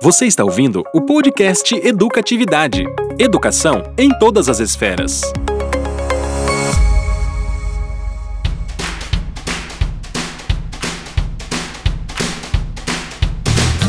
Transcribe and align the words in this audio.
Você 0.00 0.24
está 0.24 0.42
ouvindo 0.42 0.82
o 0.94 1.02
podcast 1.02 1.74
Educatividade. 1.74 2.84
Educação 3.18 3.82
em 3.98 4.08
todas 4.18 4.48
as 4.48 4.60
esferas. 4.60 5.20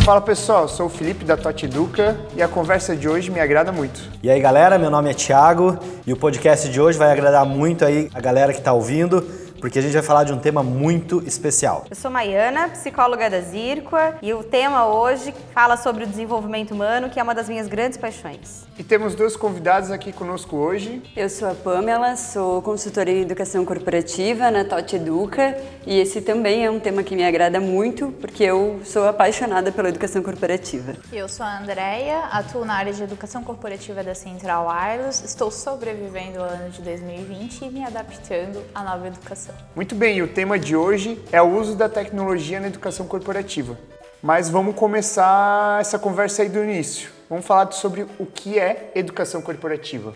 Fala 0.03 0.19
pessoal, 0.19 0.67
sou 0.67 0.87
o 0.87 0.89
Felipe 0.89 1.23
da 1.23 1.37
Tote 1.37 1.65
Educa 1.65 2.17
e 2.35 2.41
a 2.41 2.47
conversa 2.49 2.93
de 2.93 3.07
hoje 3.07 3.31
me 3.31 3.39
agrada 3.39 3.71
muito. 3.71 4.01
E 4.21 4.29
aí 4.29 4.41
galera, 4.41 4.77
meu 4.77 4.91
nome 4.91 5.09
é 5.09 5.13
Thiago 5.13 5.79
e 6.05 6.11
o 6.11 6.17
podcast 6.17 6.67
de 6.67 6.81
hoje 6.81 6.97
vai 6.97 7.09
agradar 7.09 7.45
muito 7.45 7.85
aí 7.85 8.09
a 8.13 8.19
galera 8.19 8.51
que 8.51 8.59
está 8.59 8.73
ouvindo 8.73 9.25
porque 9.63 9.79
a 9.79 9.81
gente 9.81 9.93
vai 9.93 10.03
falar 10.03 10.25
de 10.25 10.33
um 10.33 10.39
tema 10.39 10.61
muito 10.61 11.23
especial. 11.25 11.85
Eu 11.89 11.95
sou 11.95 12.11
Maiana, 12.11 12.67
psicóloga 12.67 13.29
da 13.29 13.39
Zirqua, 13.39 14.15
e 14.21 14.33
o 14.33 14.43
tema 14.43 14.87
hoje 14.87 15.33
fala 15.53 15.77
sobre 15.77 16.03
o 16.03 16.07
desenvolvimento 16.07 16.71
humano, 16.71 17.09
que 17.09 17.17
é 17.17 17.23
uma 17.23 17.33
das 17.33 17.47
minhas 17.47 17.69
grandes 17.69 17.97
paixões. 17.97 18.65
E 18.77 18.83
temos 18.83 19.15
dois 19.15 19.37
convidados 19.37 19.89
aqui 19.89 20.11
conosco 20.11 20.57
hoje. 20.57 21.01
Eu 21.15 21.29
sou 21.29 21.49
a 21.49 21.55
Pamela, 21.55 22.17
sou 22.17 22.61
consultora 22.61 23.09
em 23.09 23.21
educação 23.21 23.63
corporativa 23.63 24.51
na 24.51 24.65
Tote 24.65 24.97
Educa, 24.97 25.57
e 25.87 25.97
esse 25.97 26.19
também 26.19 26.65
é 26.65 26.69
um 26.69 26.81
tema 26.81 27.01
que 27.01 27.15
me 27.15 27.23
agrada 27.23 27.61
muito, 27.61 28.11
porque 28.19 28.43
eu 28.43 28.81
sou 28.83 29.07
apaixonada 29.07 29.71
pela 29.71 29.87
educação 29.87 30.21
corporativa. 30.21 30.93
Eu 31.09 31.29
sou 31.29 31.45
a 31.45 31.59
Andrea, 31.59 32.25
atuo 32.33 32.65
na 32.65 32.73
área 32.73 32.91
de 32.91 33.01
educação 33.01 33.41
corporativa 33.45 34.03
da 34.03 34.13
Central 34.13 34.67
Wireless, 34.67 35.23
estou 35.25 35.49
sobrevivendo 35.49 36.39
ao 36.39 36.49
ano 36.49 36.69
de 36.69 36.81
2020 36.81 37.61
e 37.61 37.69
me 37.69 37.85
adaptando 37.85 38.61
à 38.75 38.83
nova 38.83 39.07
educação. 39.07 39.52
Muito 39.75 39.95
bem, 39.95 40.21
o 40.21 40.27
tema 40.27 40.59
de 40.59 40.75
hoje 40.75 41.19
é 41.31 41.41
o 41.41 41.57
uso 41.57 41.75
da 41.75 41.89
tecnologia 41.89 42.59
na 42.59 42.67
educação 42.67 43.07
corporativa. 43.07 43.77
Mas 44.21 44.49
vamos 44.49 44.75
começar 44.75 45.81
essa 45.81 45.99
conversa 45.99 46.43
aí 46.43 46.49
do 46.49 46.63
início. 46.63 47.09
Vamos 47.29 47.45
falar 47.45 47.71
sobre 47.71 48.05
o 48.19 48.25
que 48.25 48.59
é 48.59 48.91
educação 48.95 49.41
corporativa. 49.41 50.13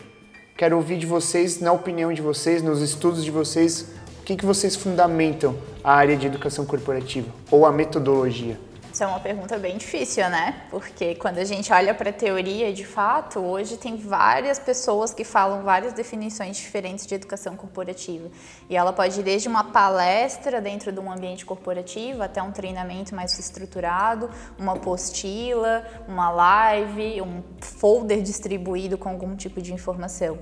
Quero 0.56 0.76
ouvir 0.76 0.98
de 0.98 1.06
vocês, 1.06 1.60
na 1.60 1.72
opinião 1.72 2.14
de 2.14 2.22
vocês, 2.22 2.62
nos 2.62 2.82
estudos 2.82 3.24
de 3.24 3.32
vocês, 3.32 3.90
o 4.22 4.24
que, 4.24 4.36
que 4.36 4.46
vocês 4.46 4.76
fundamentam 4.76 5.56
a 5.84 5.94
área 5.94 6.16
de 6.16 6.28
educação 6.28 6.66
corporativa 6.66 7.30
ou 7.50 7.66
a 7.66 7.72
metodologia. 7.72 8.60
Isso 8.98 9.04
é 9.04 9.08
uma 9.08 9.20
pergunta 9.20 9.60
bem 9.60 9.78
difícil, 9.78 10.28
né? 10.28 10.64
Porque 10.72 11.14
quando 11.14 11.38
a 11.38 11.44
gente 11.44 11.72
olha 11.72 11.94
para 11.94 12.10
a 12.10 12.14
teoria, 12.14 12.74
de 12.74 12.84
fato, 12.84 13.38
hoje 13.40 13.78
tem 13.78 13.96
várias 13.96 14.58
pessoas 14.58 15.14
que 15.14 15.24
falam 15.24 15.62
várias 15.62 15.94
definições 15.94 16.58
diferentes 16.58 17.06
de 17.06 17.14
educação 17.14 17.56
corporativa. 17.56 18.28
E 18.68 18.76
ela 18.76 18.92
pode 18.92 19.20
ir 19.20 19.24
desde 19.24 19.48
uma 19.48 19.66
palestra 19.66 20.60
dentro 20.60 20.92
de 20.92 21.00
um 21.00 21.12
ambiente 21.12 21.46
corporativo 21.46 22.24
até 22.24 22.42
um 22.42 22.52
treinamento 22.52 23.14
mais 23.14 23.38
estruturado, 23.38 24.32
uma 24.58 24.74
apostila, 24.74 25.86
uma 26.08 26.32
live, 26.32 27.22
um 27.22 27.44
folder 27.62 28.24
distribuído 28.24 28.98
com 28.98 29.10
algum 29.10 29.36
tipo 29.36 29.62
de 29.62 29.72
informação. 29.72 30.40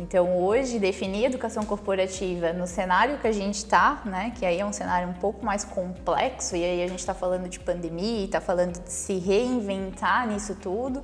Então, 0.00 0.38
hoje, 0.38 0.78
definir 0.78 1.24
educação 1.24 1.64
corporativa 1.64 2.52
no 2.52 2.66
cenário 2.66 3.18
que 3.18 3.26
a 3.26 3.32
gente 3.32 3.56
está, 3.56 4.00
né, 4.04 4.32
que 4.38 4.46
aí 4.46 4.60
é 4.60 4.64
um 4.64 4.72
cenário 4.72 5.08
um 5.08 5.14
pouco 5.14 5.44
mais 5.44 5.64
complexo, 5.64 6.54
e 6.54 6.64
aí 6.64 6.82
a 6.82 6.86
gente 6.86 7.00
está 7.00 7.14
falando 7.14 7.48
de 7.48 7.58
pandemia, 7.58 8.24
está 8.24 8.40
falando 8.40 8.80
de 8.80 8.92
se 8.92 9.18
reinventar 9.18 10.28
nisso 10.28 10.54
tudo, 10.54 11.02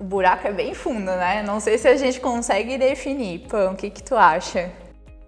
o 0.00 0.04
buraco 0.04 0.46
é 0.46 0.52
bem 0.52 0.74
fundo, 0.74 1.06
né? 1.06 1.42
Não 1.42 1.58
sei 1.58 1.76
se 1.76 1.88
a 1.88 1.96
gente 1.96 2.20
consegue 2.20 2.78
definir. 2.78 3.40
Pão, 3.48 3.72
o 3.72 3.76
que, 3.76 3.90
que 3.90 4.02
tu 4.02 4.14
acha? 4.14 4.70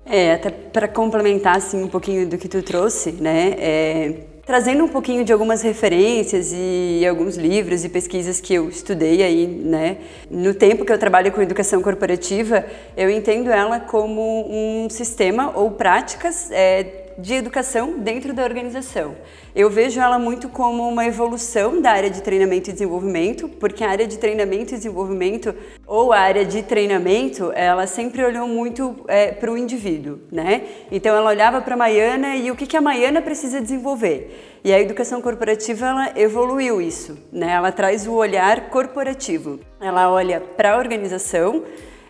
É, 0.06 0.34
até 0.34 0.50
para 0.50 0.86
complementar 0.86 1.56
assim, 1.56 1.82
um 1.82 1.88
pouquinho 1.88 2.28
do 2.28 2.38
que 2.38 2.48
tu 2.48 2.62
trouxe, 2.62 3.12
né? 3.12 3.54
É, 3.58 4.26
trazendo 4.46 4.84
um 4.84 4.88
pouquinho 4.88 5.24
de 5.24 5.32
algumas 5.32 5.62
referências 5.62 6.52
e 6.54 7.06
alguns 7.06 7.36
livros 7.36 7.84
e 7.84 7.88
pesquisas 7.88 8.40
que 8.40 8.54
eu 8.54 8.68
estudei 8.68 9.22
aí, 9.22 9.46
né? 9.46 9.98
No 10.30 10.54
tempo 10.54 10.84
que 10.84 10.92
eu 10.92 10.98
trabalho 10.98 11.30
com 11.32 11.40
educação 11.40 11.82
corporativa, 11.82 12.64
eu 12.96 13.10
entendo 13.10 13.50
ela 13.50 13.80
como 13.80 14.46
um 14.48 14.88
sistema 14.90 15.52
ou 15.54 15.70
práticas 15.72 16.50
é, 16.50 17.09
de 17.18 17.34
educação 17.34 17.98
dentro 17.98 18.32
da 18.32 18.42
organização. 18.42 19.16
Eu 19.54 19.68
vejo 19.68 20.00
ela 20.00 20.18
muito 20.18 20.48
como 20.48 20.88
uma 20.88 21.04
evolução 21.06 21.80
da 21.80 21.90
área 21.90 22.10
de 22.10 22.22
treinamento 22.22 22.70
e 22.70 22.72
desenvolvimento, 22.72 23.48
porque 23.48 23.82
a 23.82 23.90
área 23.90 24.06
de 24.06 24.18
treinamento 24.18 24.74
e 24.74 24.76
desenvolvimento, 24.76 25.54
ou 25.86 26.12
a 26.12 26.18
área 26.18 26.44
de 26.44 26.62
treinamento, 26.62 27.52
ela 27.54 27.86
sempre 27.86 28.24
olhou 28.24 28.46
muito 28.46 28.96
é, 29.08 29.32
para 29.32 29.50
o 29.50 29.58
indivíduo, 29.58 30.20
né? 30.30 30.62
Então 30.90 31.16
ela 31.16 31.30
olhava 31.30 31.60
para 31.60 31.74
a 31.74 31.78
Maiana 31.78 32.36
e 32.36 32.50
o 32.50 32.56
que, 32.56 32.66
que 32.66 32.76
a 32.76 32.80
Maiana 32.80 33.20
precisa 33.20 33.60
desenvolver. 33.60 34.58
E 34.62 34.72
a 34.72 34.80
educação 34.80 35.22
corporativa 35.22 35.86
ela 35.86 36.12
evoluiu 36.16 36.80
isso, 36.80 37.18
né? 37.32 37.52
Ela 37.52 37.72
traz 37.72 38.06
o 38.06 38.12
olhar 38.12 38.68
corporativo. 38.68 39.58
Ela 39.80 40.10
olha 40.10 40.40
para 40.40 40.74
a 40.74 40.76
organização 40.76 41.64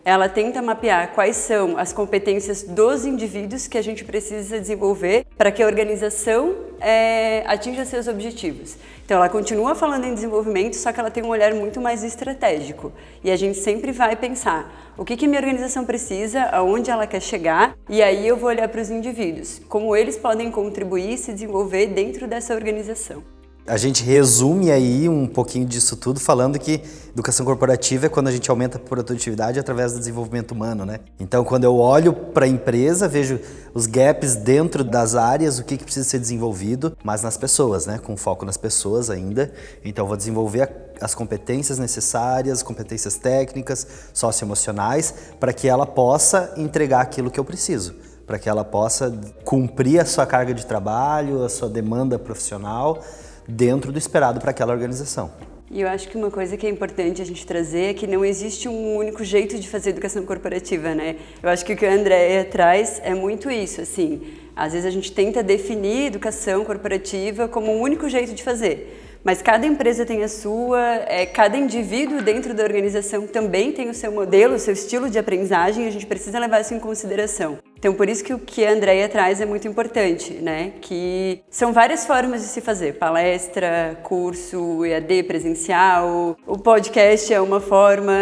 ela 0.04 0.28
tenta 0.28 0.62
mapear 0.62 1.12
quais 1.14 1.36
são 1.36 1.76
as 1.76 1.92
competências 1.92 2.62
dos 2.62 3.04
indivíduos 3.04 3.66
que 3.66 3.76
a 3.76 3.82
gente 3.82 4.04
precisa 4.04 4.58
desenvolver 4.58 5.26
para 5.36 5.50
que 5.50 5.62
a 5.62 5.66
organização 5.66 6.54
é, 6.80 7.42
atinja 7.46 7.84
seus 7.84 8.08
objetivos. 8.08 8.76
Então, 9.04 9.16
ela 9.16 9.28
continua 9.28 9.74
falando 9.74 10.04
em 10.04 10.14
desenvolvimento, 10.14 10.76
só 10.76 10.92
que 10.92 11.00
ela 11.00 11.10
tem 11.10 11.24
um 11.24 11.28
olhar 11.28 11.52
muito 11.54 11.80
mais 11.80 12.04
estratégico. 12.04 12.92
E 13.24 13.30
a 13.30 13.36
gente 13.36 13.58
sempre 13.58 13.92
vai 13.92 14.14
pensar 14.16 14.92
o 14.96 15.04
que, 15.04 15.16
que 15.16 15.26
minha 15.26 15.40
organização 15.40 15.84
precisa, 15.84 16.44
aonde 16.52 16.90
ela 16.90 17.06
quer 17.06 17.20
chegar, 17.20 17.76
e 17.88 18.02
aí 18.02 18.26
eu 18.26 18.36
vou 18.36 18.48
olhar 18.48 18.68
para 18.68 18.80
os 18.80 18.90
indivíduos, 18.90 19.60
como 19.68 19.96
eles 19.96 20.16
podem 20.16 20.50
contribuir 20.50 21.14
e 21.14 21.18
se 21.18 21.32
desenvolver 21.32 21.88
dentro 21.88 22.26
dessa 22.26 22.54
organização. 22.54 23.22
A 23.70 23.76
gente 23.76 24.02
resume 24.02 24.68
aí 24.72 25.08
um 25.08 25.28
pouquinho 25.28 25.64
disso 25.64 25.96
tudo 25.96 26.18
falando 26.18 26.58
que 26.58 26.82
educação 27.12 27.46
corporativa 27.46 28.06
é 28.06 28.08
quando 28.08 28.26
a 28.26 28.32
gente 28.32 28.50
aumenta 28.50 28.78
a 28.78 28.80
produtividade 28.80 29.60
através 29.60 29.92
do 29.92 30.00
desenvolvimento 30.00 30.50
humano, 30.50 30.84
né? 30.84 30.98
Então, 31.20 31.44
quando 31.44 31.62
eu 31.62 31.76
olho 31.76 32.12
para 32.12 32.46
a 32.46 32.48
empresa, 32.48 33.06
vejo 33.06 33.38
os 33.72 33.86
gaps 33.86 34.34
dentro 34.34 34.82
das 34.82 35.14
áreas, 35.14 35.60
o 35.60 35.64
que, 35.64 35.76
que 35.76 35.84
precisa 35.84 36.04
ser 36.04 36.18
desenvolvido, 36.18 36.98
mas 37.04 37.22
nas 37.22 37.36
pessoas, 37.36 37.86
né? 37.86 38.00
Com 38.02 38.16
foco 38.16 38.44
nas 38.44 38.56
pessoas 38.56 39.08
ainda. 39.08 39.52
Então, 39.84 40.04
vou 40.04 40.16
desenvolver 40.16 40.68
as 41.00 41.14
competências 41.14 41.78
necessárias, 41.78 42.64
competências 42.64 43.18
técnicas, 43.18 43.86
socioemocionais, 44.12 45.14
para 45.38 45.52
que 45.52 45.68
ela 45.68 45.86
possa 45.86 46.54
entregar 46.56 47.02
aquilo 47.02 47.30
que 47.30 47.38
eu 47.38 47.44
preciso 47.44 47.94
para 48.26 48.38
que 48.38 48.48
ela 48.48 48.64
possa 48.64 49.12
cumprir 49.44 49.98
a 49.98 50.06
sua 50.06 50.24
carga 50.24 50.54
de 50.54 50.64
trabalho, 50.64 51.42
a 51.42 51.48
sua 51.48 51.68
demanda 51.68 52.16
profissional 52.16 53.02
dentro 53.46 53.92
do 53.92 53.98
esperado 53.98 54.40
para 54.40 54.50
aquela 54.50 54.72
organização. 54.72 55.30
E 55.70 55.82
eu 55.82 55.88
acho 55.88 56.08
que 56.08 56.16
uma 56.16 56.32
coisa 56.32 56.56
que 56.56 56.66
é 56.66 56.68
importante 56.68 57.22
a 57.22 57.24
gente 57.24 57.46
trazer 57.46 57.90
é 57.90 57.94
que 57.94 58.04
não 58.04 58.24
existe 58.24 58.68
um 58.68 58.96
único 58.96 59.22
jeito 59.22 59.56
de 59.56 59.68
fazer 59.68 59.90
educação 59.90 60.24
corporativa, 60.24 60.96
né? 60.96 61.14
Eu 61.40 61.48
acho 61.48 61.64
que 61.64 61.74
o 61.74 61.76
que 61.76 61.86
a 61.86 61.92
Andréia 61.92 62.44
traz 62.44 63.00
é 63.04 63.14
muito 63.14 63.48
isso, 63.48 63.80
assim. 63.80 64.20
Às 64.56 64.72
vezes 64.72 64.84
a 64.84 64.90
gente 64.90 65.12
tenta 65.12 65.44
definir 65.44 66.06
educação 66.06 66.64
corporativa 66.64 67.46
como 67.46 67.72
um 67.72 67.80
único 67.80 68.08
jeito 68.08 68.34
de 68.34 68.42
fazer. 68.42 69.09
Mas 69.22 69.42
cada 69.42 69.66
empresa 69.66 70.06
tem 70.06 70.22
a 70.22 70.28
sua, 70.28 70.80
é, 71.06 71.26
cada 71.26 71.56
indivíduo 71.56 72.22
dentro 72.22 72.54
da 72.54 72.62
organização 72.62 73.26
também 73.26 73.70
tem 73.70 73.90
o 73.90 73.94
seu 73.94 74.10
modelo, 74.10 74.54
o 74.54 74.58
seu 74.58 74.72
estilo 74.72 75.10
de 75.10 75.18
aprendizagem, 75.18 75.84
e 75.84 75.88
a 75.88 75.90
gente 75.90 76.06
precisa 76.06 76.38
levar 76.38 76.60
isso 76.60 76.72
em 76.72 76.80
consideração. 76.80 77.58
Então, 77.78 77.94
por 77.94 78.10
isso 78.10 78.22
que 78.22 78.34
o 78.34 78.38
que 78.38 78.64
a 78.64 78.72
Andrea 78.72 79.08
traz 79.08 79.40
é 79.40 79.46
muito 79.46 79.66
importante, 79.66 80.34
né? 80.34 80.72
Que 80.82 81.42
são 81.48 81.72
várias 81.72 82.06
formas 82.06 82.42
de 82.42 82.48
se 82.48 82.60
fazer: 82.60 82.94
palestra, 82.98 83.98
curso, 84.02 84.84
EAD 84.84 85.22
presencial, 85.22 86.36
o 86.46 86.58
podcast 86.58 87.32
é 87.32 87.40
uma 87.40 87.58
forma, 87.58 88.12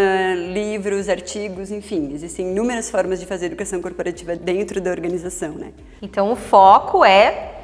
livros, 0.52 1.08
artigos, 1.08 1.72
enfim, 1.72 2.12
existem 2.14 2.50
inúmeras 2.50 2.88
formas 2.88 3.18
de 3.18 3.26
fazer 3.26 3.46
educação 3.46 3.82
corporativa 3.82 4.36
dentro 4.36 4.80
da 4.80 4.90
organização, 4.90 5.50
né? 5.52 5.72
Então, 6.00 6.30
o 6.30 6.36
foco 6.36 7.04
é 7.04 7.57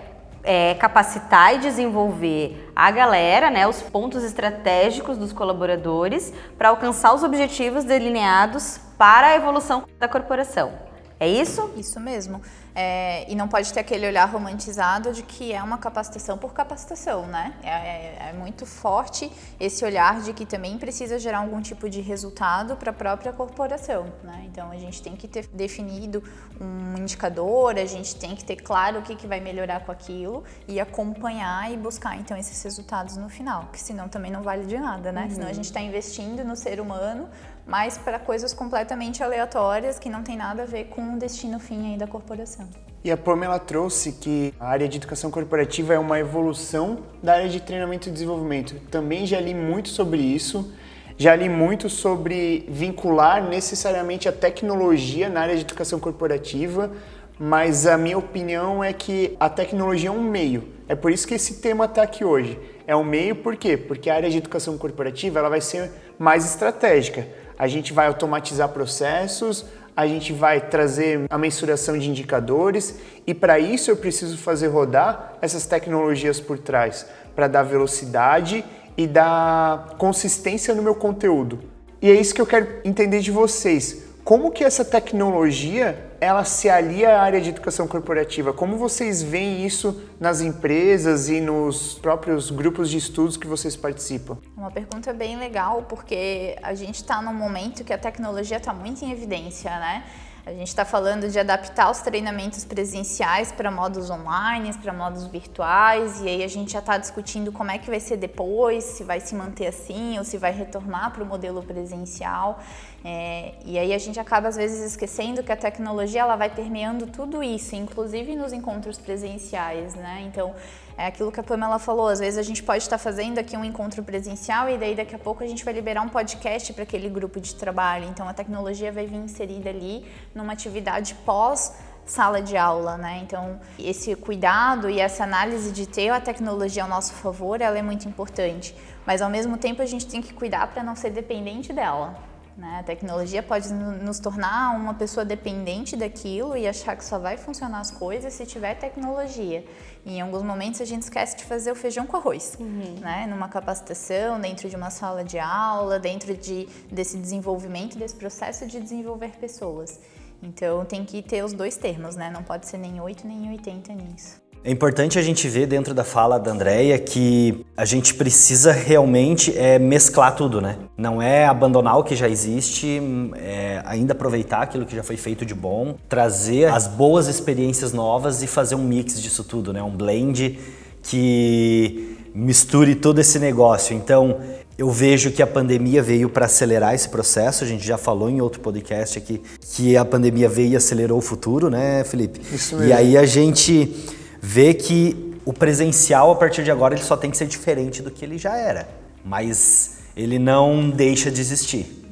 é, 0.44 0.74
capacitar 0.74 1.54
e 1.54 1.58
desenvolver 1.58 2.70
a 2.76 2.90
galera, 2.90 3.50
né, 3.50 3.66
os 3.66 3.82
pontos 3.82 4.22
estratégicos 4.22 5.16
dos 5.16 5.32
colaboradores 5.32 6.32
para 6.56 6.68
alcançar 6.68 7.14
os 7.14 7.22
objetivos 7.22 7.84
delineados 7.84 8.78
para 8.98 9.28
a 9.28 9.34
evolução 9.34 9.84
da 9.98 10.06
corporação. 10.06 10.93
É 11.24 11.28
isso? 11.28 11.72
Isso 11.74 11.98
mesmo. 11.98 12.42
É, 12.74 13.30
e 13.30 13.34
não 13.34 13.48
pode 13.48 13.72
ter 13.72 13.80
aquele 13.80 14.06
olhar 14.06 14.26
romantizado 14.26 15.12
de 15.12 15.22
que 15.22 15.52
é 15.54 15.62
uma 15.62 15.78
capacitação 15.78 16.36
por 16.36 16.52
capacitação, 16.52 17.26
né? 17.26 17.54
É, 17.62 17.68
é, 17.70 18.28
é 18.30 18.32
muito 18.34 18.66
forte 18.66 19.32
esse 19.58 19.84
olhar 19.84 20.20
de 20.20 20.34
que 20.34 20.44
também 20.44 20.76
precisa 20.76 21.18
gerar 21.18 21.38
algum 21.38 21.62
tipo 21.62 21.88
de 21.88 22.02
resultado 22.02 22.76
para 22.76 22.90
a 22.90 22.94
própria 22.94 23.32
corporação, 23.32 24.12
né? 24.22 24.44
Então 24.46 24.70
a 24.70 24.76
gente 24.76 25.00
tem 25.00 25.16
que 25.16 25.26
ter 25.26 25.46
definido 25.46 26.22
um 26.60 26.98
indicador, 26.98 27.78
a 27.78 27.86
gente 27.86 28.16
tem 28.16 28.34
que 28.34 28.44
ter 28.44 28.56
claro 28.56 28.98
o 28.98 29.02
que, 29.02 29.16
que 29.16 29.26
vai 29.26 29.40
melhorar 29.40 29.80
com 29.80 29.92
aquilo 29.92 30.44
e 30.68 30.78
acompanhar 30.78 31.72
e 31.72 31.76
buscar 31.76 32.16
então 32.16 32.36
esses 32.36 32.60
resultados 32.62 33.16
no 33.16 33.30
final, 33.30 33.70
que 33.72 33.80
senão 33.80 34.08
também 34.08 34.30
não 34.30 34.42
vale 34.42 34.66
de 34.66 34.76
nada, 34.76 35.10
né? 35.10 35.22
Uhum. 35.22 35.30
Senão 35.30 35.48
a 35.48 35.52
gente 35.52 35.66
está 35.66 35.80
investindo 35.80 36.44
no 36.44 36.54
ser 36.54 36.80
humano, 36.80 37.28
mas 37.66 37.96
para 37.98 38.18
coisas 38.18 38.52
completamente 38.52 39.22
aleatórias 39.22 39.98
que 39.98 40.08
não 40.08 40.22
tem 40.22 40.36
nada 40.36 40.62
a 40.62 40.66
ver 40.66 40.84
com 40.84 41.14
o 41.14 41.18
destino 41.18 41.58
fim 41.58 41.92
aí 41.92 41.98
da 41.98 42.06
corporação. 42.06 42.68
E 43.02 43.10
a 43.10 43.16
Pamela 43.16 43.58
trouxe 43.58 44.12
que 44.12 44.54
a 44.58 44.66
área 44.66 44.88
de 44.88 44.96
educação 44.96 45.30
corporativa 45.30 45.92
é 45.92 45.98
uma 45.98 46.18
evolução 46.18 47.00
da 47.22 47.34
área 47.34 47.48
de 47.48 47.60
treinamento 47.60 48.08
e 48.08 48.12
desenvolvimento. 48.12 48.76
Também 48.90 49.26
já 49.26 49.38
li 49.38 49.54
muito 49.54 49.90
sobre 49.90 50.20
isso. 50.20 50.72
Já 51.16 51.36
li 51.36 51.48
muito 51.48 51.88
sobre 51.88 52.66
vincular 52.68 53.42
necessariamente 53.46 54.28
a 54.28 54.32
tecnologia 54.32 55.28
na 55.28 55.42
área 55.42 55.54
de 55.54 55.60
educação 55.60 56.00
corporativa, 56.00 56.90
mas 57.38 57.86
a 57.86 57.96
minha 57.96 58.18
opinião 58.18 58.82
é 58.82 58.92
que 58.92 59.36
a 59.38 59.48
tecnologia 59.48 60.08
é 60.08 60.12
um 60.12 60.22
meio. 60.22 60.68
É 60.88 60.94
por 60.94 61.12
isso 61.12 61.26
que 61.26 61.34
esse 61.34 61.60
tema 61.60 61.84
está 61.84 62.02
aqui 62.02 62.24
hoje. 62.24 62.58
É 62.86 62.96
um 62.96 63.04
meio 63.04 63.36
por 63.36 63.54
quê? 63.56 63.76
Porque 63.76 64.10
a 64.10 64.14
área 64.14 64.28
de 64.28 64.38
educação 64.38 64.76
corporativa 64.76 65.38
ela 65.38 65.48
vai 65.48 65.60
ser 65.60 65.90
mais 66.18 66.44
estratégica. 66.44 67.26
A 67.58 67.66
gente 67.66 67.92
vai 67.92 68.06
automatizar 68.06 68.68
processos, 68.68 69.64
a 69.96 70.06
gente 70.06 70.32
vai 70.32 70.60
trazer 70.60 71.26
a 71.30 71.38
mensuração 71.38 71.96
de 71.96 72.10
indicadores 72.10 72.98
e 73.26 73.32
para 73.32 73.58
isso 73.58 73.90
eu 73.90 73.96
preciso 73.96 74.36
fazer 74.36 74.68
rodar 74.68 75.34
essas 75.40 75.66
tecnologias 75.66 76.40
por 76.40 76.58
trás 76.58 77.06
para 77.34 77.46
dar 77.46 77.62
velocidade 77.62 78.64
e 78.96 79.06
dar 79.06 79.94
consistência 79.98 80.74
no 80.74 80.82
meu 80.82 80.94
conteúdo. 80.94 81.60
E 82.02 82.10
é 82.10 82.14
isso 82.14 82.34
que 82.34 82.40
eu 82.40 82.46
quero 82.46 82.80
entender 82.84 83.20
de 83.20 83.30
vocês. 83.30 84.04
Como 84.24 84.50
que 84.50 84.64
essa 84.64 84.84
tecnologia 84.84 85.98
ela 86.24 86.44
se 86.44 86.68
alia 86.68 87.18
à 87.18 87.22
área 87.22 87.40
de 87.40 87.50
educação 87.50 87.86
corporativa? 87.86 88.52
Como 88.52 88.76
vocês 88.76 89.22
veem 89.22 89.64
isso 89.64 90.02
nas 90.18 90.40
empresas 90.40 91.28
e 91.28 91.40
nos 91.40 91.94
próprios 91.94 92.50
grupos 92.50 92.90
de 92.90 92.96
estudos 92.96 93.36
que 93.36 93.46
vocês 93.46 93.76
participam? 93.76 94.38
Uma 94.56 94.70
pergunta 94.70 95.12
bem 95.12 95.36
legal, 95.36 95.82
porque 95.88 96.56
a 96.62 96.74
gente 96.74 96.96
está 96.96 97.20
num 97.20 97.34
momento 97.34 97.84
que 97.84 97.92
a 97.92 97.98
tecnologia 97.98 98.56
está 98.56 98.72
muito 98.72 99.04
em 99.04 99.12
evidência, 99.12 99.70
né? 99.70 100.04
A 100.46 100.52
gente 100.52 100.68
está 100.68 100.84
falando 100.84 101.30
de 101.30 101.38
adaptar 101.38 101.90
os 101.90 102.00
treinamentos 102.00 102.66
presenciais 102.66 103.50
para 103.50 103.70
modos 103.70 104.10
online, 104.10 104.74
para 104.74 104.92
modos 104.92 105.26
virtuais, 105.26 106.20
e 106.20 106.28
aí 106.28 106.44
a 106.44 106.48
gente 106.48 106.72
já 106.72 106.80
está 106.80 106.98
discutindo 106.98 107.50
como 107.50 107.70
é 107.70 107.78
que 107.78 107.88
vai 107.88 107.98
ser 107.98 108.18
depois, 108.18 108.84
se 108.84 109.04
vai 109.04 109.20
se 109.20 109.34
manter 109.34 109.68
assim 109.68 110.18
ou 110.18 110.24
se 110.24 110.36
vai 110.36 110.52
retornar 110.52 111.12
para 111.12 111.22
o 111.22 111.26
modelo 111.26 111.62
presencial. 111.62 112.60
É, 113.02 113.54
e 113.64 113.78
aí 113.78 113.94
a 113.94 113.98
gente 113.98 114.20
acaba 114.20 114.48
às 114.48 114.56
vezes 114.56 114.82
esquecendo 114.82 115.42
que 115.42 115.50
a 115.50 115.56
tecnologia 115.56 116.20
ela 116.20 116.36
vai 116.36 116.50
permeando 116.50 117.06
tudo 117.06 117.42
isso, 117.42 117.74
inclusive 117.74 118.36
nos 118.36 118.52
encontros 118.52 118.98
presenciais, 118.98 119.94
né? 119.94 120.24
Então 120.26 120.54
é 120.96 121.06
aquilo 121.06 121.32
que 121.32 121.40
a 121.40 121.42
Pamela 121.42 121.78
falou, 121.78 122.08
às 122.08 122.20
vezes 122.20 122.38
a 122.38 122.42
gente 122.42 122.62
pode 122.62 122.82
estar 122.82 122.98
fazendo 122.98 123.38
aqui 123.38 123.56
um 123.56 123.64
encontro 123.64 124.02
presencial 124.02 124.68
e 124.68 124.78
daí 124.78 124.94
daqui 124.94 125.14
a 125.14 125.18
pouco 125.18 125.42
a 125.42 125.46
gente 125.46 125.64
vai 125.64 125.74
liberar 125.74 126.02
um 126.02 126.08
podcast 126.08 126.72
para 126.72 126.84
aquele 126.84 127.08
grupo 127.08 127.40
de 127.40 127.54
trabalho. 127.54 128.06
Então 128.06 128.28
a 128.28 128.34
tecnologia 128.34 128.92
vai 128.92 129.06
vir 129.06 129.16
inserida 129.16 129.70
ali 129.70 130.06
numa 130.34 130.52
atividade 130.52 131.14
pós 131.26 131.72
sala 132.06 132.42
de 132.42 132.56
aula, 132.56 132.96
né? 132.96 133.20
Então, 133.22 133.58
esse 133.78 134.14
cuidado 134.14 134.90
e 134.90 135.00
essa 135.00 135.24
análise 135.24 135.72
de 135.72 135.86
ter 135.86 136.10
a 136.10 136.20
tecnologia 136.20 136.82
ao 136.82 136.88
nosso 136.88 137.14
favor, 137.14 137.60
ela 137.60 137.78
é 137.78 137.82
muito 137.82 138.06
importante. 138.06 138.74
Mas 139.06 139.22
ao 139.22 139.30
mesmo 139.30 139.56
tempo 139.56 139.80
a 139.80 139.86
gente 139.86 140.06
tem 140.06 140.20
que 140.20 140.32
cuidar 140.32 140.66
para 140.68 140.82
não 140.82 140.94
ser 140.94 141.10
dependente 141.10 141.72
dela. 141.72 142.14
Né? 142.56 142.78
A 142.80 142.82
tecnologia 142.84 143.42
pode 143.42 143.72
nos 143.72 144.20
tornar 144.20 144.76
uma 144.76 144.94
pessoa 144.94 145.24
dependente 145.24 145.96
daquilo 145.96 146.56
e 146.56 146.68
achar 146.68 146.96
que 146.96 147.04
só 147.04 147.18
vai 147.18 147.36
funcionar 147.36 147.80
as 147.80 147.90
coisas 147.90 148.32
se 148.32 148.46
tiver 148.46 148.74
tecnologia. 148.74 149.64
Em 150.06 150.20
alguns 150.20 150.42
momentos 150.42 150.80
a 150.80 150.84
gente 150.84 151.02
esquece 151.02 151.36
de 151.36 151.44
fazer 151.44 151.72
o 151.72 151.74
feijão 151.74 152.06
com 152.06 152.16
arroz, 152.16 152.56
uhum. 152.60 152.96
né? 153.00 153.26
Numa 153.26 153.48
capacitação, 153.48 154.38
dentro 154.38 154.68
de 154.68 154.76
uma 154.76 154.90
sala 154.90 155.24
de 155.24 155.38
aula, 155.38 155.98
dentro 155.98 156.36
de, 156.36 156.68
desse 156.90 157.16
desenvolvimento, 157.16 157.96
desse 157.96 158.14
processo 158.14 158.66
de 158.66 158.80
desenvolver 158.80 159.30
pessoas. 159.38 159.98
Então 160.42 160.84
tem 160.84 161.04
que 161.04 161.22
ter 161.22 161.42
os 161.42 161.54
dois 161.54 161.76
termos, 161.76 162.16
né? 162.16 162.30
Não 162.30 162.42
pode 162.42 162.66
ser 162.66 162.76
nem 162.76 163.00
8 163.00 163.26
nem 163.26 163.48
80 163.50 163.92
nisso. 163.94 164.43
É 164.66 164.70
importante 164.70 165.18
a 165.18 165.22
gente 165.22 165.46
ver 165.46 165.66
dentro 165.66 165.92
da 165.92 166.04
fala 166.04 166.38
da 166.38 166.50
Andrea 166.50 166.98
que 166.98 167.66
a 167.76 167.84
gente 167.84 168.14
precisa 168.14 168.72
realmente 168.72 169.54
é, 169.58 169.78
mesclar 169.78 170.34
tudo, 170.34 170.58
né? 170.58 170.78
Não 170.96 171.20
é 171.20 171.44
abandonar 171.44 171.98
o 171.98 172.02
que 172.02 172.16
já 172.16 172.30
existe, 172.30 172.98
é 173.36 173.82
ainda 173.84 174.14
aproveitar 174.14 174.62
aquilo 174.62 174.86
que 174.86 174.96
já 174.96 175.02
foi 175.02 175.18
feito 175.18 175.44
de 175.44 175.54
bom, 175.54 175.96
trazer 176.08 176.64
as 176.68 176.86
boas 176.86 177.28
experiências 177.28 177.92
novas 177.92 178.42
e 178.42 178.46
fazer 178.46 178.74
um 178.74 178.82
mix 178.82 179.20
disso 179.20 179.44
tudo, 179.44 179.70
né? 179.70 179.82
Um 179.82 179.90
blend 179.90 180.58
que 181.02 182.16
misture 182.34 182.94
todo 182.94 183.18
esse 183.18 183.38
negócio. 183.38 183.94
Então, 183.94 184.40
eu 184.78 184.90
vejo 184.90 185.30
que 185.30 185.42
a 185.42 185.46
pandemia 185.46 186.02
veio 186.02 186.30
para 186.30 186.46
acelerar 186.46 186.94
esse 186.94 187.10
processo. 187.10 187.64
A 187.64 187.66
gente 187.66 187.86
já 187.86 187.98
falou 187.98 188.30
em 188.30 188.40
outro 188.40 188.62
podcast 188.62 189.18
aqui 189.18 189.42
que 189.60 189.94
a 189.94 190.06
pandemia 190.06 190.48
veio 190.48 190.70
e 190.70 190.76
acelerou 190.76 191.18
o 191.18 191.20
futuro, 191.20 191.68
né, 191.68 192.02
Felipe? 192.04 192.40
Isso 192.50 192.76
mesmo. 192.76 192.88
E 192.88 192.94
aí 192.94 193.18
a 193.18 193.26
gente 193.26 194.23
vê 194.46 194.74
que 194.74 195.38
o 195.42 195.54
presencial 195.54 196.30
a 196.30 196.36
partir 196.36 196.62
de 196.62 196.70
agora 196.70 196.94
ele 196.94 197.02
só 197.02 197.16
tem 197.16 197.30
que 197.30 197.36
ser 197.36 197.46
diferente 197.46 198.02
do 198.02 198.10
que 198.10 198.22
ele 198.22 198.36
já 198.36 198.54
era, 198.54 198.86
mas 199.24 200.00
ele 200.14 200.38
não 200.38 200.90
deixa 200.90 201.30
de 201.30 201.40
existir. 201.40 202.04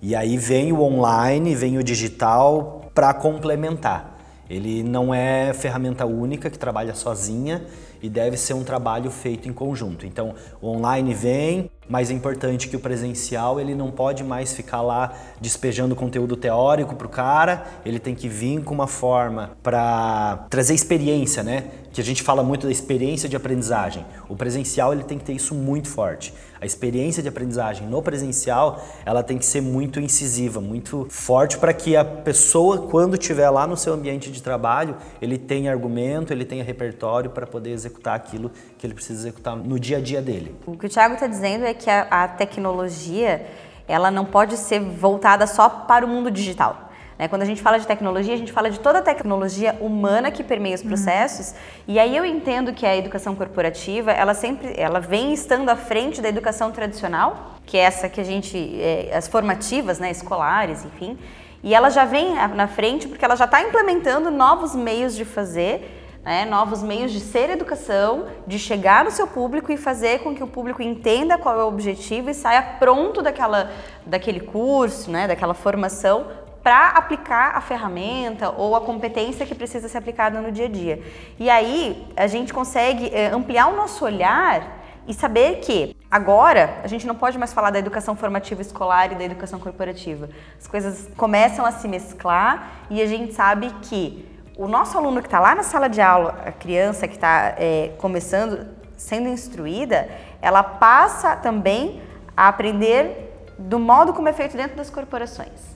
E 0.00 0.14
aí 0.14 0.38
vem 0.38 0.72
o 0.72 0.80
online, 0.80 1.56
vem 1.56 1.78
o 1.78 1.82
digital 1.82 2.88
para 2.94 3.12
complementar. 3.12 4.16
Ele 4.48 4.84
não 4.84 5.12
é 5.12 5.52
ferramenta 5.54 6.06
única 6.06 6.48
que 6.48 6.56
trabalha 6.56 6.94
sozinha 6.94 7.66
e 8.02 8.08
deve 8.08 8.36
ser 8.36 8.54
um 8.54 8.64
trabalho 8.64 9.10
feito 9.10 9.48
em 9.48 9.52
conjunto. 9.52 10.04
Então, 10.04 10.34
o 10.60 10.68
online 10.68 11.14
vem, 11.14 11.70
mas 11.88 12.10
é 12.10 12.14
importante 12.14 12.68
que 12.68 12.76
o 12.76 12.80
presencial 12.80 13.60
ele 13.60 13.74
não 13.74 13.90
pode 13.90 14.24
mais 14.24 14.52
ficar 14.52 14.82
lá 14.82 15.12
despejando 15.40 15.94
conteúdo 15.94 16.36
teórico 16.36 16.96
para 16.96 17.06
o 17.06 17.10
cara, 17.10 17.64
ele 17.86 17.98
tem 17.98 18.14
que 18.14 18.28
vir 18.28 18.62
com 18.62 18.74
uma 18.74 18.86
forma 18.86 19.52
para 19.62 20.46
trazer 20.50 20.74
experiência, 20.74 21.42
né? 21.42 21.64
Que 21.92 22.00
a 22.00 22.04
gente 22.04 22.22
fala 22.22 22.42
muito 22.42 22.66
da 22.66 22.72
experiência 22.72 23.28
de 23.28 23.36
aprendizagem. 23.36 24.04
O 24.28 24.34
presencial 24.34 24.92
ele 24.92 25.04
tem 25.04 25.18
que 25.18 25.24
ter 25.24 25.34
isso 25.34 25.54
muito 25.54 25.88
forte. 25.88 26.32
A 26.60 26.64
experiência 26.64 27.22
de 27.22 27.28
aprendizagem 27.28 27.86
no 27.86 28.00
presencial 28.02 28.82
ela 29.04 29.22
tem 29.22 29.36
que 29.36 29.44
ser 29.44 29.60
muito 29.60 30.00
incisiva, 30.00 30.60
muito 30.60 31.06
forte 31.10 31.58
para 31.58 31.72
que 31.72 31.96
a 31.96 32.04
pessoa 32.04 32.88
quando 32.88 33.14
estiver 33.14 33.50
lá 33.50 33.66
no 33.66 33.76
seu 33.76 33.92
ambiente 33.92 34.30
de 34.30 34.42
trabalho 34.42 34.96
ele 35.20 35.36
tenha 35.36 35.70
argumento, 35.70 36.32
ele 36.32 36.44
tenha 36.44 36.64
repertório 36.64 37.30
para 37.30 37.46
poder 37.46 37.70
executar 37.70 38.14
aquilo 38.14 38.50
que 38.78 38.86
ele 38.86 38.94
precisa 38.94 39.20
executar 39.20 39.56
no 39.56 39.78
dia 39.78 39.98
a 39.98 40.00
dia 40.00 40.22
dele. 40.22 40.54
O 40.66 40.76
que 40.76 40.86
o 40.86 40.88
Thiago 40.88 41.14
está 41.14 41.26
dizendo 41.26 41.64
é 41.64 41.74
que 41.74 41.90
a, 41.90 42.02
a 42.10 42.28
tecnologia 42.28 43.46
ela 43.86 44.10
não 44.10 44.24
pode 44.24 44.56
ser 44.56 44.80
voltada 44.80 45.46
só 45.46 45.68
para 45.68 46.06
o 46.06 46.08
mundo 46.08 46.30
digital. 46.30 46.91
Né? 47.18 47.28
Quando 47.28 47.42
a 47.42 47.44
gente 47.44 47.62
fala 47.62 47.78
de 47.78 47.86
tecnologia, 47.86 48.34
a 48.34 48.36
gente 48.36 48.52
fala 48.52 48.70
de 48.70 48.80
toda 48.80 48.98
a 48.98 49.02
tecnologia 49.02 49.76
humana 49.80 50.30
que 50.30 50.42
permeia 50.42 50.74
os 50.74 50.82
processos. 50.82 51.50
Uhum. 51.50 51.94
E 51.94 51.98
aí 51.98 52.16
eu 52.16 52.24
entendo 52.24 52.72
que 52.72 52.86
a 52.86 52.96
educação 52.96 53.34
corporativa, 53.34 54.12
ela 54.12 54.34
sempre, 54.34 54.74
ela 54.76 55.00
vem 55.00 55.32
estando 55.32 55.68
à 55.68 55.76
frente 55.76 56.20
da 56.20 56.28
educação 56.28 56.70
tradicional, 56.70 57.56
que 57.66 57.76
é 57.76 57.80
essa 57.80 58.08
que 58.08 58.20
a 58.20 58.24
gente, 58.24 58.56
é, 58.80 59.10
as 59.14 59.28
formativas, 59.28 59.98
né, 59.98 60.10
escolares, 60.10 60.84
enfim. 60.84 61.18
E 61.62 61.74
ela 61.74 61.90
já 61.90 62.04
vem 62.04 62.34
na 62.54 62.66
frente 62.66 63.06
porque 63.06 63.24
ela 63.24 63.36
já 63.36 63.44
está 63.44 63.62
implementando 63.62 64.30
novos 64.30 64.74
meios 64.74 65.14
de 65.14 65.24
fazer 65.24 66.00
né, 66.24 66.44
novos 66.44 66.82
meios 66.82 67.10
de 67.10 67.18
ser 67.18 67.50
educação, 67.50 68.26
de 68.46 68.58
chegar 68.58 69.04
no 69.04 69.10
seu 69.10 69.26
público 69.26 69.72
e 69.72 69.76
fazer 69.76 70.20
com 70.20 70.34
que 70.34 70.42
o 70.42 70.46
público 70.46 70.80
entenda 70.80 71.36
qual 71.36 71.58
é 71.58 71.64
o 71.64 71.68
objetivo 71.68 72.30
e 72.30 72.34
saia 72.34 72.62
pronto 72.62 73.20
daquela, 73.22 73.72
daquele 74.06 74.40
curso, 74.40 75.10
né, 75.10 75.26
daquela 75.26 75.54
formação 75.54 76.26
para 76.62 76.88
aplicar 76.90 77.56
a 77.56 77.60
ferramenta 77.60 78.50
ou 78.50 78.76
a 78.76 78.80
competência 78.80 79.44
que 79.44 79.54
precisa 79.54 79.88
ser 79.88 79.98
aplicada 79.98 80.40
no 80.40 80.52
dia 80.52 80.66
a 80.66 80.68
dia. 80.68 81.02
E 81.38 81.50
aí 81.50 82.06
a 82.16 82.26
gente 82.26 82.52
consegue 82.54 83.12
é, 83.12 83.28
ampliar 83.28 83.66
o 83.66 83.76
nosso 83.76 84.04
olhar 84.04 84.80
e 85.06 85.12
saber 85.12 85.56
que 85.56 85.96
agora 86.08 86.78
a 86.84 86.86
gente 86.86 87.06
não 87.06 87.14
pode 87.14 87.36
mais 87.36 87.52
falar 87.52 87.70
da 87.70 87.78
educação 87.78 88.14
formativa 88.14 88.62
escolar 88.62 89.10
e 89.12 89.16
da 89.16 89.24
educação 89.24 89.58
corporativa. 89.58 90.28
As 90.58 90.68
coisas 90.68 91.08
começam 91.16 91.66
a 91.66 91.72
se 91.72 91.88
mesclar 91.88 92.84
e 92.88 93.02
a 93.02 93.06
gente 93.06 93.34
sabe 93.34 93.68
que 93.82 94.28
o 94.56 94.68
nosso 94.68 94.96
aluno 94.96 95.20
que 95.20 95.26
está 95.26 95.40
lá 95.40 95.54
na 95.54 95.64
sala 95.64 95.88
de 95.88 96.00
aula, 96.00 96.42
a 96.46 96.52
criança 96.52 97.08
que 97.08 97.14
está 97.14 97.54
é, 97.58 97.92
começando, 97.98 98.68
sendo 98.96 99.28
instruída, 99.28 100.08
ela 100.40 100.62
passa 100.62 101.34
também 101.34 102.00
a 102.36 102.46
aprender 102.48 103.30
do 103.58 103.78
modo 103.78 104.12
como 104.12 104.28
é 104.28 104.32
feito 104.32 104.56
dentro 104.56 104.76
das 104.76 104.90
corporações. 104.90 105.71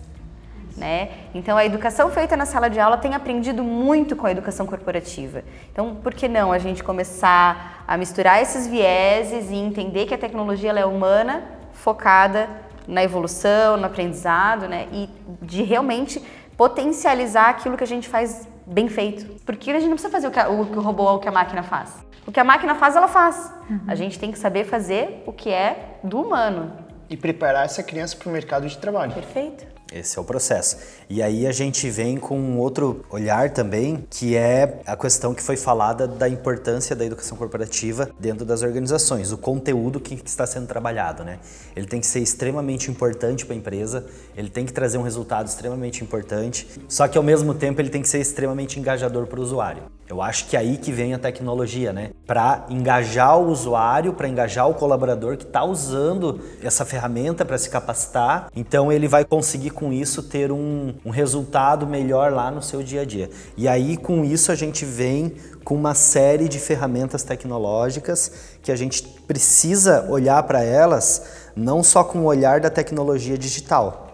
Né? 0.77 1.09
Então, 1.35 1.57
a 1.57 1.65
educação 1.65 2.11
feita 2.11 2.37
na 2.37 2.45
sala 2.45 2.69
de 2.69 2.79
aula 2.79 2.99
tem 2.99 3.15
aprendido 3.15 3.65
muito 3.65 4.15
com 4.15 4.27
a 4.27 4.31
educação 4.31 4.67
corporativa. 4.67 5.43
Então, 5.73 5.95
por 5.95 6.13
que 6.13 6.29
não 6.29 6.53
a 6.53 6.59
gente 6.59 6.85
começar 6.85 7.85
a 7.89 7.97
misturar 7.97 8.43
esses 8.43 8.67
vieses 8.67 9.51
e 9.51 9.55
entender 9.55 10.05
que 10.05 10.15
a 10.15 10.19
tecnologia 10.19 10.73
é 10.73 10.85
humana, 10.85 11.45
focada 11.73 12.49
na 12.87 13.03
evolução, 13.03 13.77
no 13.77 13.87
aprendizado, 13.87 14.69
né? 14.69 14.87
e 14.93 15.09
de 15.41 15.63
realmente 15.63 16.23
potencializar 16.57 17.49
aquilo 17.49 17.77
que 17.77 17.85
a 17.85 17.87
gente 17.87 18.09
faz 18.09 18.47
bem 18.67 18.89
feito. 18.89 19.41
Porque 19.45 19.71
a 19.71 19.75
gente 19.75 19.89
não 19.89 19.97
precisa 19.97 20.11
fazer 20.11 20.29
o 20.29 20.31
que, 20.31 20.41
o, 20.41 20.67
que 20.67 20.79
o 20.79 20.83
robô 20.83 21.05
ou 21.05 21.17
o 21.17 21.19
que 21.19 21.29
a 21.29 21.33
máquina 21.33 21.63
faz. 21.63 22.05
O 22.27 22.33
que 22.33 22.41
a 22.41 22.45
máquina 22.45 22.75
faz, 22.75 22.97
ela 22.97 23.09
faz. 23.09 23.53
Uhum. 23.71 23.81
A 23.87 23.95
gente 23.95 24.19
tem 24.19 24.33
que 24.33 24.39
saber 24.39 24.65
fazer 24.65 25.23
o 25.27 25.33
que 25.33 25.51
é 25.51 25.99
do 26.03 26.21
humano. 26.21 26.73
E 27.09 27.17
preparar 27.17 27.65
essa 27.65 27.83
criança 27.83 28.17
para 28.17 28.29
o 28.29 28.33
mercado 28.33 28.67
de 28.67 28.77
trabalho. 28.77 29.13
Perfeito. 29.13 29.76
Esse 29.99 30.19
é 30.19 30.21
o 30.21 30.25
processo. 30.25 30.77
E 31.09 31.23
aí 31.23 31.47
a 31.47 31.53
gente 31.53 31.89
vem 31.89 32.17
com 32.17 32.39
um 32.39 32.59
outro 32.59 33.05
olhar 33.11 33.51
também, 33.51 34.07
que 34.11 34.37
é 34.37 34.81
a 34.87 34.97
questão 34.97 35.35
que 35.35 35.43
foi 35.43 35.57
falada 35.57 36.07
da 36.07 36.29
importância 36.29 36.95
da 36.95 37.05
educação 37.05 37.37
corporativa 37.37 38.11
dentro 38.19 38.45
das 38.45 38.63
organizações, 38.63 39.33
o 39.33 39.39
conteúdo 39.39 39.99
que 39.99 40.15
está 40.25 40.47
sendo 40.47 40.67
trabalhado, 40.67 41.25
né? 41.25 41.39
Ele 41.75 41.87
tem 41.87 42.01
que 42.01 42.07
ser 42.07 42.21
extremamente 42.21 42.91
importante 42.91 43.47
para 43.47 43.55
a 43.55 43.59
empresa, 43.59 44.07
ele 44.37 44.51
tem 44.51 44.67
que 44.67 44.73
trazer 44.73 44.99
um 44.99 45.03
resultado 45.03 45.47
extremamente 45.47 46.03
importante, 46.03 46.69
só 46.89 47.09
que 47.09 47.17
ao 47.17 47.25
mesmo 47.25 47.55
tempo 47.55 47.81
ele 47.81 47.91
tem 47.91 48.03
que 48.03 48.09
ser 48.09 48.21
extremamente 48.21 48.79
engajador 48.79 49.27
para 49.27 49.41
o 49.41 49.43
usuário. 49.43 49.96
Eu 50.09 50.23
acho 50.23 50.47
que 50.47 50.57
é 50.57 50.61
aí 50.61 50.77
que 50.77 50.93
vem 50.93 51.15
a 51.15 51.19
tecnologia, 51.19 51.93
né? 51.93 52.11
Para 52.25 52.65
engajar 52.71 53.37
o 53.39 53.49
usuário, 53.49 54.13
para 54.13 54.29
engajar 54.29 54.69
o 54.69 54.75
colaborador 54.75 55.37
que 55.37 55.43
está 55.43 55.65
usando 55.65 56.41
essa 56.63 56.85
ferramenta 56.85 57.45
para 57.45 57.59
se 57.59 57.69
capacitar, 57.69 58.49
então 58.55 58.93
ele 58.93 59.09
vai 59.09 59.25
conseguir 59.25 59.71
com 59.71 59.93
isso 59.93 60.23
ter 60.23 60.53
um, 60.53 60.95
um 61.05 61.11
resultado 61.11 61.89
melhor 61.89 62.33
lá 62.33 62.53
no 62.53 62.63
seu 62.63 62.85
dia 62.85 63.01
a 63.01 63.05
dia. 63.05 63.29
E 63.57 63.67
aí 63.67 63.97
com 63.97 64.25
isso 64.25 64.53
a 64.53 64.55
gente 64.55 64.85
vem 64.85 65.35
com 65.65 65.75
uma 65.75 65.95
série 65.95 66.49
de 66.49 66.61
ferramentas 66.61 67.25
tecnológicas 67.25 68.31
que 68.63 68.71
a 68.71 68.77
gente 68.77 69.03
precisa 69.27 70.07
olhar 70.09 70.41
para 70.45 70.63
elas 70.63 71.47
não 71.57 71.83
só 71.83 72.05
com 72.05 72.21
o 72.21 72.25
olhar 72.27 72.61
da 72.61 72.71
tecnologia 72.71 73.37
digital. 73.37 74.13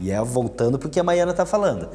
E 0.00 0.10
é 0.10 0.20
voltando 0.20 0.76
para 0.76 0.88
o 0.88 0.90
que 0.90 0.98
a 0.98 1.04
Maiana 1.04 1.30
está 1.30 1.46
falando 1.46 1.88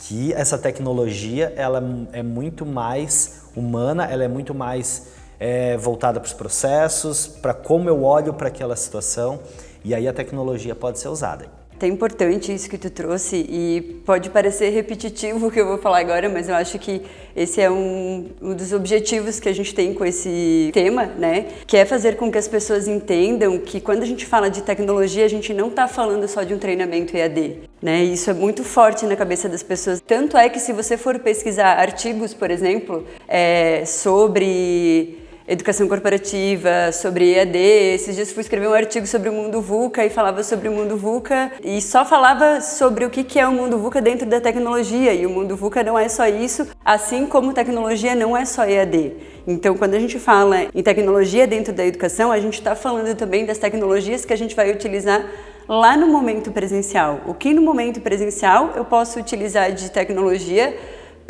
que 0.00 0.32
essa 0.32 0.56
tecnologia 0.56 1.52
ela 1.56 1.82
é 2.12 2.22
muito 2.22 2.64
mais 2.64 3.42
humana, 3.54 4.06
ela 4.06 4.24
é 4.24 4.28
muito 4.28 4.54
mais 4.54 5.08
é, 5.38 5.76
voltada 5.76 6.18
para 6.18 6.26
os 6.26 6.32
processos, 6.32 7.26
para 7.26 7.52
como 7.52 7.88
eu 7.88 8.02
olho 8.02 8.32
para 8.32 8.48
aquela 8.48 8.76
situação, 8.76 9.40
e 9.84 9.94
aí 9.94 10.08
a 10.08 10.12
tecnologia 10.12 10.74
pode 10.74 10.98
ser 10.98 11.08
usada. 11.08 11.59
É 11.82 11.86
importante 11.86 12.52
isso 12.54 12.68
que 12.68 12.76
tu 12.76 12.90
trouxe 12.90 13.36
e 13.36 14.02
pode 14.04 14.28
parecer 14.28 14.68
repetitivo 14.70 15.46
o 15.46 15.50
que 15.50 15.60
eu 15.60 15.66
vou 15.66 15.78
falar 15.78 16.00
agora, 16.00 16.28
mas 16.28 16.48
eu 16.48 16.54
acho 16.54 16.78
que 16.78 17.00
esse 17.34 17.60
é 17.60 17.70
um, 17.70 18.28
um 18.42 18.54
dos 18.54 18.72
objetivos 18.72 19.40
que 19.40 19.48
a 19.48 19.52
gente 19.52 19.74
tem 19.74 19.94
com 19.94 20.04
esse 20.04 20.70
tema, 20.74 21.06
né? 21.06 21.46
Que 21.66 21.78
é 21.78 21.84
fazer 21.86 22.16
com 22.16 22.30
que 22.30 22.36
as 22.36 22.46
pessoas 22.46 22.86
entendam 22.86 23.58
que 23.58 23.80
quando 23.80 24.02
a 24.02 24.06
gente 24.06 24.26
fala 24.26 24.50
de 24.50 24.62
tecnologia, 24.62 25.24
a 25.24 25.28
gente 25.28 25.54
não 25.54 25.68
está 25.68 25.88
falando 25.88 26.28
só 26.28 26.42
de 26.42 26.52
um 26.52 26.58
treinamento 26.58 27.16
EAD, 27.16 27.60
né? 27.80 28.04
Isso 28.04 28.28
é 28.28 28.34
muito 28.34 28.62
forte 28.62 29.06
na 29.06 29.16
cabeça 29.16 29.48
das 29.48 29.62
pessoas. 29.62 30.00
Tanto 30.00 30.36
é 30.36 30.48
que 30.50 30.60
se 30.60 30.72
você 30.72 30.98
for 30.98 31.18
pesquisar 31.18 31.78
artigos, 31.78 32.34
por 32.34 32.50
exemplo, 32.50 33.06
é, 33.26 33.84
sobre 33.86 35.18
educação 35.50 35.88
corporativa, 35.88 36.92
sobre 36.92 37.34
EAD. 37.34 37.58
Esses 37.58 38.14
dias 38.14 38.30
fui 38.30 38.40
escrever 38.40 38.68
um 38.68 38.72
artigo 38.72 39.04
sobre 39.04 39.28
o 39.28 39.32
mundo 39.32 39.60
VUCA 39.60 40.06
e 40.06 40.08
falava 40.08 40.44
sobre 40.44 40.68
o 40.68 40.72
mundo 40.72 40.96
VUCA 40.96 41.50
e 41.64 41.82
só 41.82 42.04
falava 42.04 42.60
sobre 42.60 43.04
o 43.04 43.10
que 43.10 43.36
é 43.36 43.44
o 43.44 43.50
mundo 43.50 43.76
VUCA 43.76 44.00
dentro 44.00 44.28
da 44.28 44.40
tecnologia. 44.40 45.12
E 45.12 45.26
o 45.26 45.30
mundo 45.30 45.56
VUCA 45.56 45.82
não 45.82 45.98
é 45.98 46.08
só 46.08 46.28
isso, 46.28 46.68
assim 46.84 47.26
como 47.26 47.52
tecnologia 47.52 48.14
não 48.14 48.36
é 48.36 48.44
só 48.44 48.64
EAD. 48.64 49.12
Então, 49.44 49.76
quando 49.76 49.94
a 49.94 49.98
gente 49.98 50.20
fala 50.20 50.68
em 50.72 50.82
tecnologia 50.84 51.48
dentro 51.48 51.72
da 51.72 51.84
educação, 51.84 52.30
a 52.30 52.38
gente 52.38 52.54
está 52.54 52.76
falando 52.76 53.12
também 53.16 53.44
das 53.44 53.58
tecnologias 53.58 54.24
que 54.24 54.32
a 54.32 54.38
gente 54.38 54.54
vai 54.54 54.70
utilizar 54.70 55.26
lá 55.68 55.96
no 55.96 56.06
momento 56.06 56.52
presencial. 56.52 57.22
O 57.26 57.34
que 57.34 57.52
no 57.52 57.62
momento 57.62 58.00
presencial 58.00 58.72
eu 58.76 58.84
posso 58.84 59.18
utilizar 59.18 59.72
de 59.72 59.90
tecnologia 59.90 60.76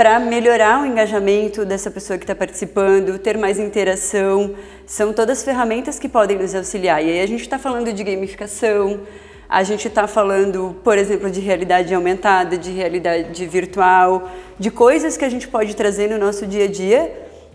para 0.00 0.18
melhorar 0.18 0.80
o 0.80 0.86
engajamento 0.86 1.62
dessa 1.62 1.90
pessoa 1.90 2.18
que 2.18 2.24
está 2.24 2.34
participando, 2.34 3.18
ter 3.18 3.36
mais 3.36 3.58
interação. 3.58 4.54
São 4.86 5.12
todas 5.12 5.44
ferramentas 5.44 5.98
que 5.98 6.08
podem 6.08 6.38
nos 6.38 6.54
auxiliar. 6.54 7.04
E 7.04 7.10
aí 7.10 7.20
a 7.20 7.26
gente 7.26 7.42
está 7.42 7.58
falando 7.58 7.92
de 7.92 8.02
gamificação, 8.02 9.00
a 9.46 9.62
gente 9.62 9.88
está 9.88 10.06
falando, 10.06 10.74
por 10.82 10.96
exemplo, 10.96 11.30
de 11.30 11.40
realidade 11.40 11.94
aumentada, 11.94 12.56
de 12.56 12.70
realidade 12.70 13.44
virtual, 13.44 14.30
de 14.58 14.70
coisas 14.70 15.18
que 15.18 15.24
a 15.26 15.28
gente 15.28 15.46
pode 15.46 15.76
trazer 15.76 16.08
no 16.08 16.16
nosso 16.16 16.46
dia 16.46 16.64
a 16.64 16.68
dia 16.68 17.12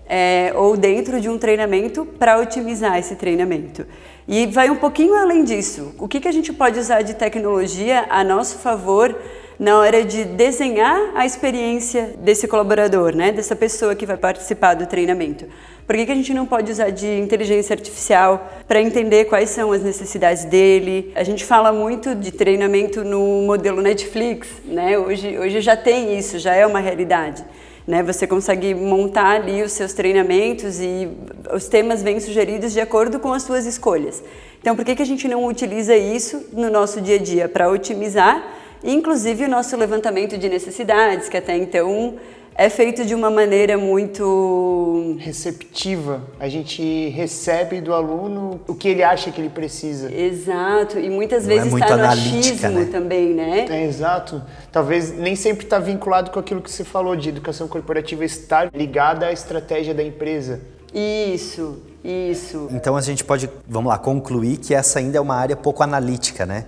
é, 0.08 0.54
ou 0.56 0.78
dentro 0.78 1.20
de 1.20 1.28
um 1.28 1.40
treinamento 1.40 2.06
para 2.06 2.38
otimizar 2.38 3.00
esse 3.00 3.16
treinamento. 3.16 3.88
E 4.28 4.46
vai 4.46 4.70
um 4.70 4.76
pouquinho 4.76 5.16
além 5.16 5.44
disso. 5.44 5.96
O 5.98 6.08
que, 6.08 6.20
que 6.20 6.28
a 6.28 6.32
gente 6.32 6.54
pode 6.54 6.78
usar 6.78 7.02
de 7.02 7.16
tecnologia 7.16 8.06
a 8.08 8.24
nosso 8.24 8.60
favor 8.60 9.16
na 9.60 9.80
hora 9.80 10.04
de 10.04 10.26
desenhar 10.26 11.12
a 11.16 11.26
experiência 11.26 12.14
desse 12.20 12.48
colaborador, 12.48 13.16
né, 13.16 13.32
dessa 13.32 13.56
pessoa 13.56 13.96
que 13.96 14.06
vai 14.06 14.18
participar 14.18 14.74
do 14.74 14.86
treinamento. 14.86 15.46
Por 15.88 15.96
que, 15.96 16.06
que 16.08 16.12
a 16.12 16.16
gente 16.16 16.34
não 16.34 16.48
pode 16.48 16.72
usar 16.72 16.90
de 16.90 17.08
inteligência 17.20 17.74
artificial 17.74 18.52
para 18.68 18.82
entender 18.82 19.26
quais 19.26 19.52
são 19.52 19.72
as 19.72 19.84
necessidades 19.84 20.44
dele? 20.44 21.12
A 21.16 21.24
gente 21.24 21.46
fala 21.46 21.72
muito 21.72 22.16
de 22.16 22.32
treinamento 22.32 23.04
no 23.04 23.44
modelo 23.44 23.82
Netflix, 23.82 24.48
né? 24.66 24.98
Hoje, 24.98 25.38
hoje 25.38 25.62
já 25.62 25.78
tem 25.78 26.18
isso, 26.18 26.40
já 26.40 26.56
é 26.56 26.66
uma 26.66 26.80
realidade. 26.80 27.46
Né? 27.86 28.02
Você 28.02 28.26
consegue 28.26 28.74
montar 28.74 29.42
ali 29.42 29.62
os 29.62 29.74
seus 29.74 29.94
treinamentos 29.94 30.80
e 30.80 31.08
os 31.54 31.68
temas 31.68 32.02
vêm 32.02 32.20
sugeridos 32.20 32.74
de 32.74 32.82
acordo 32.82 33.20
com 33.20 33.32
as 33.32 33.44
suas 33.44 33.68
escolhas. 33.68 34.24
Então, 34.60 34.76
por 34.76 34.84
que, 34.84 34.96
que 34.96 35.04
a 35.04 35.06
gente 35.06 35.28
não 35.28 35.46
utiliza 35.46 35.96
isso 35.96 36.48
no 36.52 36.72
nosso 36.72 37.00
dia 37.00 37.18
a 37.18 37.20
dia 37.20 37.48
para 37.48 37.70
otimizar 37.70 38.44
inclusive 38.84 39.46
o 39.46 39.50
nosso 39.50 39.76
levantamento 39.78 40.38
de 40.38 40.50
necessidades, 40.50 41.30
que 41.30 41.38
até 41.38 41.56
então 41.56 42.16
é 42.58 42.70
feito 42.70 43.06
de 43.06 43.14
uma 43.14 43.30
maneira 43.30 43.78
muito 43.78 45.18
receptiva. 45.20 46.24
A 46.40 46.48
gente 46.48 47.10
recebe 47.10 47.82
do 47.82 47.94
aluno 47.94 48.62
o 48.66 48.74
que 48.74 48.88
ele 48.88 49.04
acha 49.04 49.30
que 49.30 49.42
ele 49.42 49.50
precisa. 49.50 50.10
Exato, 50.10 50.98
e 50.98 51.10
muitas 51.10 51.46
Não 51.46 51.52
é 51.52 51.56
vezes 51.56 51.74
está 51.74 51.90
é 51.90 51.98
no 51.98 52.06
achismo 52.06 52.70
né? 52.70 52.88
também, 52.90 53.34
né? 53.34 53.66
É, 53.70 53.84
exato. 53.84 54.42
Talvez 54.72 55.12
nem 55.18 55.36
sempre 55.36 55.66
está 55.66 55.80
vinculado 55.80 56.32
com 56.32 56.40
aquilo 56.40 56.62
que 56.62 56.72
você 56.72 56.86
falou 56.86 57.16
de 57.16 57.28
educação 57.28 57.68
corporativa 57.68 58.24
estar 58.24 58.70
ligada 58.74 59.28
à 59.28 59.34
estratégia 59.34 59.94
da 59.94 60.02
empresa. 60.02 60.62
Isso, 60.94 61.82
isso. 62.02 62.70
Então 62.72 62.96
a 62.96 63.02
gente 63.02 63.26
pode, 63.26 63.50
vamos 63.68 63.90
lá, 63.90 63.98
concluir 63.98 64.56
que 64.58 64.74
essa 64.74 65.00
ainda 65.00 65.18
é 65.18 65.22
uma 65.22 65.36
área 65.36 65.58
pouco 65.58 65.84
analítica, 65.84 66.46
né? 66.46 66.66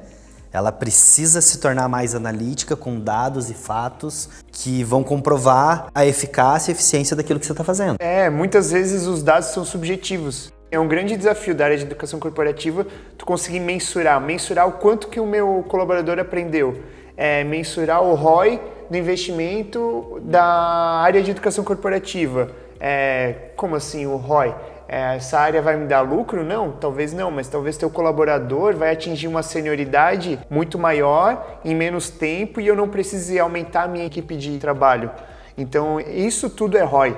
Ela 0.58 0.72
precisa 0.72 1.40
se 1.40 1.60
tornar 1.60 1.88
mais 1.88 2.16
analítica 2.16 2.76
com 2.76 3.00
dados 3.00 3.48
e 3.52 3.54
fatos 3.54 4.28
que 4.52 4.84
vão 4.84 5.04
comprovar 5.04 5.88
a 5.94 6.04
eficácia 6.04 6.72
e 6.72 6.74
eficiência 6.74 7.16
daquilo 7.16 7.40
que 7.40 7.46
você 7.46 7.52
está 7.52 7.64
fazendo. 7.64 7.98
É, 8.00 8.28
muitas 8.28 8.72
vezes 8.72 9.06
os 9.06 9.22
dados 9.22 9.50
são 9.50 9.64
subjetivos. 9.64 10.52
É 10.72 10.80
um 10.80 10.88
grande 10.88 11.16
desafio 11.16 11.54
da 11.54 11.66
área 11.66 11.78
de 11.78 11.84
educação 11.84 12.20
corporativa 12.20 12.88
tu 13.20 13.24
conseguir 13.24 13.60
mensurar, 13.60 14.20
mensurar 14.20 14.68
o 14.68 14.72
quanto 14.74 15.10
que 15.10 15.20
o 15.20 15.28
meu 15.28 15.64
colaborador 15.68 16.18
aprendeu, 16.18 16.82
é, 17.16 17.44
mensurar 17.44 18.02
o 18.02 18.16
ROI 18.16 18.60
do 18.90 18.98
investimento 18.98 20.20
da 20.24 20.44
área 20.44 21.22
de 21.22 21.30
educação 21.30 21.64
corporativa. 21.64 22.50
É, 22.80 23.52
como 23.56 23.76
assim 23.76 24.08
o 24.08 24.16
ROI? 24.16 24.56
É, 24.88 25.17
essa 25.17 25.39
área 25.39 25.62
vai 25.62 25.75
me 25.75 25.86
dar 25.86 26.01
lucro? 26.01 26.44
Não, 26.44 26.72
talvez 26.72 27.12
não, 27.13 27.29
mas 27.29 27.48
talvez 27.48 27.75
teu 27.75 27.89
colaborador 27.89 28.75
vai 28.75 28.91
atingir 28.91 29.27
uma 29.27 29.44
senioridade 29.44 30.39
muito 30.50 30.79
maior 30.79 31.60
em 31.65 31.75
menos 31.75 32.10
tempo 32.10 32.62
e 32.62 32.67
eu 32.67 32.75
não 32.75 32.88
precise 32.88 33.38
aumentar 33.38 33.84
a 33.84 33.88
minha 33.88 34.06
equipe 34.06 34.36
de 34.38 34.58
trabalho. 34.58 35.12
Então, 35.58 36.00
isso 36.00 36.50
tudo 36.50 36.77
é 36.77 36.84
ROI 36.84 37.17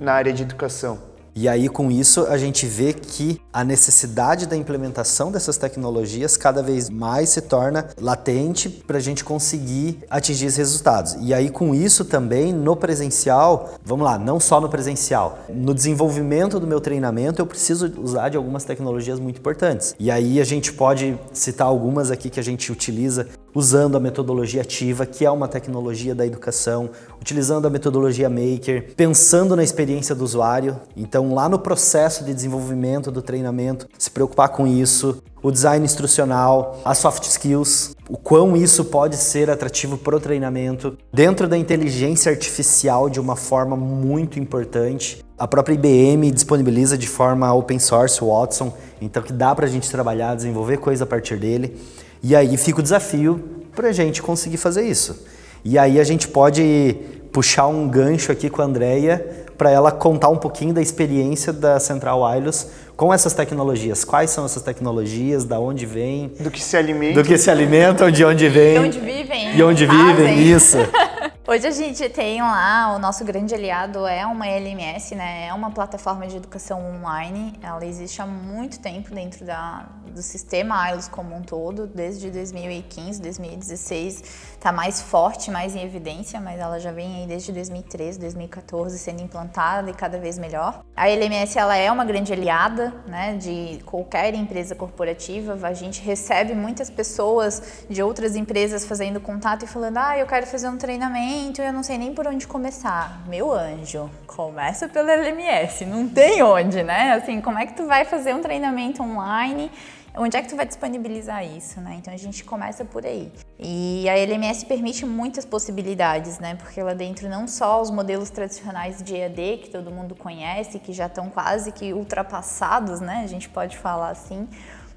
na 0.00 0.14
área 0.14 0.32
de 0.32 0.42
educação. 0.42 1.09
E 1.40 1.48
aí, 1.48 1.70
com 1.70 1.90
isso, 1.90 2.26
a 2.26 2.36
gente 2.36 2.66
vê 2.66 2.92
que 2.92 3.40
a 3.50 3.64
necessidade 3.64 4.44
da 4.44 4.54
implementação 4.54 5.32
dessas 5.32 5.56
tecnologias 5.56 6.36
cada 6.36 6.62
vez 6.62 6.90
mais 6.90 7.30
se 7.30 7.40
torna 7.40 7.88
latente 7.98 8.68
para 8.68 8.98
a 8.98 9.00
gente 9.00 9.24
conseguir 9.24 10.00
atingir 10.10 10.44
esses 10.44 10.58
resultados. 10.58 11.16
E 11.18 11.32
aí, 11.32 11.48
com 11.48 11.74
isso 11.74 12.04
também, 12.04 12.52
no 12.52 12.76
presencial, 12.76 13.70
vamos 13.82 14.04
lá, 14.04 14.18
não 14.18 14.38
só 14.38 14.60
no 14.60 14.68
presencial, 14.68 15.38
no 15.48 15.72
desenvolvimento 15.72 16.60
do 16.60 16.66
meu 16.66 16.78
treinamento, 16.78 17.40
eu 17.40 17.46
preciso 17.46 17.90
usar 17.96 18.28
de 18.28 18.36
algumas 18.36 18.64
tecnologias 18.64 19.18
muito 19.18 19.38
importantes. 19.38 19.94
E 19.98 20.10
aí, 20.10 20.42
a 20.42 20.44
gente 20.44 20.74
pode 20.74 21.18
citar 21.32 21.66
algumas 21.66 22.10
aqui 22.10 22.28
que 22.28 22.38
a 22.38 22.44
gente 22.44 22.70
utiliza 22.70 23.28
usando 23.54 23.96
a 23.96 24.00
metodologia 24.00 24.62
ativa, 24.62 25.06
que 25.06 25.24
é 25.24 25.30
uma 25.30 25.48
tecnologia 25.48 26.14
da 26.14 26.26
educação, 26.26 26.90
utilizando 27.20 27.66
a 27.66 27.70
metodologia 27.70 28.28
Maker, 28.28 28.94
pensando 28.96 29.56
na 29.56 29.62
experiência 29.62 30.14
do 30.14 30.24
usuário. 30.24 30.80
Então, 30.96 31.34
lá 31.34 31.48
no 31.48 31.58
processo 31.58 32.24
de 32.24 32.32
desenvolvimento 32.32 33.10
do 33.10 33.22
treinamento, 33.22 33.86
se 33.98 34.10
preocupar 34.10 34.50
com 34.50 34.66
isso, 34.66 35.22
o 35.42 35.50
design 35.50 35.84
instrucional, 35.84 36.80
as 36.84 36.98
soft 36.98 37.24
skills, 37.24 37.96
o 38.08 38.16
quão 38.16 38.56
isso 38.56 38.84
pode 38.84 39.16
ser 39.16 39.50
atrativo 39.50 39.96
para 39.96 40.16
o 40.16 40.20
treinamento, 40.20 40.96
dentro 41.12 41.48
da 41.48 41.56
inteligência 41.56 42.30
artificial 42.30 43.08
de 43.08 43.18
uma 43.18 43.36
forma 43.36 43.76
muito 43.76 44.38
importante. 44.38 45.24
A 45.38 45.48
própria 45.48 45.74
IBM 45.74 46.30
disponibiliza 46.30 46.98
de 46.98 47.08
forma 47.08 47.52
open 47.54 47.78
source 47.78 48.22
o 48.22 48.28
Watson, 48.28 48.72
então 49.00 49.22
que 49.22 49.32
dá 49.32 49.54
para 49.54 49.64
a 49.64 49.68
gente 49.68 49.90
trabalhar, 49.90 50.34
desenvolver 50.34 50.76
coisa 50.76 51.04
a 51.04 51.06
partir 51.06 51.38
dele. 51.38 51.80
E 52.22 52.36
aí 52.36 52.56
fica 52.56 52.80
o 52.80 52.82
desafio 52.82 53.40
para 53.74 53.88
a 53.88 53.92
gente 53.92 54.20
conseguir 54.22 54.56
fazer 54.56 54.82
isso. 54.82 55.24
E 55.64 55.78
aí 55.78 56.00
a 56.00 56.04
gente 56.04 56.28
pode 56.28 56.96
puxar 57.32 57.66
um 57.66 57.88
gancho 57.88 58.32
aqui 58.32 58.50
com 58.50 58.60
a 58.60 58.64
Andrea 58.64 59.46
para 59.56 59.70
ela 59.70 59.92
contar 59.92 60.28
um 60.28 60.36
pouquinho 60.36 60.72
da 60.72 60.80
experiência 60.80 61.52
da 61.52 61.78
Central 61.78 62.22
Wireless 62.22 62.66
com 62.96 63.12
essas 63.12 63.34
tecnologias. 63.34 64.04
Quais 64.04 64.30
são 64.30 64.44
essas 64.44 64.62
tecnologias, 64.62 65.44
da 65.44 65.58
onde 65.60 65.86
vêm, 65.86 66.32
Do 66.40 66.50
que 66.50 66.62
se 66.62 66.76
alimenta. 66.76 67.22
do 67.22 67.26
que 67.26 67.36
se 67.38 67.50
alimentam, 67.50 68.10
de 68.10 68.24
onde 68.24 68.48
vêm. 68.48 68.76
E 68.76 68.78
onde 68.78 68.98
vivem. 69.00 69.56
E 69.56 69.62
onde 69.62 69.86
vivem, 69.86 70.14
fazem. 70.28 70.52
isso. 70.52 70.78
Hoje 71.50 71.66
a 71.66 71.72
gente 71.72 72.08
tem 72.08 72.40
lá, 72.40 72.94
o 72.94 72.98
nosso 73.00 73.24
grande 73.24 73.52
aliado 73.52 74.06
é 74.06 74.24
uma 74.24 74.46
LMS, 74.46 75.16
né? 75.16 75.48
É 75.48 75.52
uma 75.52 75.72
plataforma 75.72 76.24
de 76.24 76.36
educação 76.36 76.80
online. 76.94 77.58
Ela 77.60 77.84
existe 77.84 78.22
há 78.22 78.26
muito 78.26 78.78
tempo 78.78 79.12
dentro 79.12 79.44
da, 79.44 79.88
do 80.14 80.22
sistema 80.22 80.90
IELTS 80.90 81.08
como 81.08 81.34
um 81.34 81.42
todo, 81.42 81.88
desde 81.88 82.30
2015, 82.30 83.20
2016. 83.20 84.22
Está 84.52 84.70
mais 84.70 85.02
forte, 85.02 85.50
mais 85.50 85.74
em 85.74 85.82
evidência, 85.82 86.40
mas 86.40 86.60
ela 86.60 86.78
já 86.78 86.92
vem 86.92 87.22
aí 87.22 87.26
desde 87.26 87.50
2013, 87.50 88.20
2014 88.20 88.96
sendo 88.96 89.20
implantada 89.20 89.90
e 89.90 89.92
cada 89.92 90.18
vez 90.18 90.38
melhor. 90.38 90.84
A 90.94 91.08
LMS 91.08 91.58
ela 91.58 91.76
é 91.76 91.90
uma 91.90 92.04
grande 92.04 92.32
aliada, 92.32 92.94
né, 93.08 93.36
de 93.36 93.80
qualquer 93.86 94.36
empresa 94.36 94.76
corporativa. 94.76 95.58
A 95.66 95.74
gente 95.74 96.00
recebe 96.00 96.54
muitas 96.54 96.88
pessoas 96.88 97.84
de 97.90 98.00
outras 98.00 98.36
empresas 98.36 98.84
fazendo 98.84 99.20
contato 99.20 99.64
e 99.64 99.66
falando: 99.66 99.96
"Ah, 99.96 100.16
eu 100.16 100.28
quero 100.28 100.46
fazer 100.46 100.68
um 100.68 100.76
treinamento, 100.76 101.39
eu 101.58 101.72
não 101.72 101.82
sei 101.82 101.96
nem 101.96 102.14
por 102.14 102.26
onde 102.26 102.46
começar". 102.46 103.22
Meu 103.26 103.52
anjo, 103.52 104.10
começa 104.26 104.88
pela 104.88 105.12
LMS, 105.12 105.84
não 105.86 106.08
tem 106.08 106.42
onde, 106.42 106.82
né? 106.82 107.12
Assim, 107.12 107.40
como 107.40 107.58
é 107.58 107.66
que 107.66 107.74
tu 107.74 107.86
vai 107.86 108.04
fazer 108.04 108.34
um 108.34 108.40
treinamento 108.40 109.02
online? 109.02 109.70
Onde 110.16 110.36
é 110.36 110.42
que 110.42 110.48
tu 110.48 110.56
vai 110.56 110.66
disponibilizar 110.66 111.44
isso, 111.44 111.80
né? 111.80 111.96
Então 111.98 112.12
a 112.12 112.16
gente 112.16 112.42
começa 112.44 112.84
por 112.84 113.06
aí. 113.06 113.32
E 113.58 114.08
a 114.08 114.18
LMS 114.18 114.66
permite 114.66 115.06
muitas 115.06 115.44
possibilidades, 115.44 116.38
né? 116.40 116.56
Porque 116.56 116.82
lá 116.82 116.94
dentro 116.94 117.28
não 117.28 117.46
só 117.46 117.80
os 117.80 117.90
modelos 117.90 118.28
tradicionais 118.28 119.02
de 119.02 119.14
EAD 119.14 119.58
que 119.62 119.70
todo 119.70 119.90
mundo 119.90 120.16
conhece, 120.16 120.80
que 120.80 120.92
já 120.92 121.06
estão 121.06 121.30
quase 121.30 121.70
que 121.70 121.92
ultrapassados, 121.92 123.00
né? 123.00 123.22
A 123.24 123.28
gente 123.28 123.48
pode 123.48 123.78
falar 123.78 124.10
assim, 124.10 124.48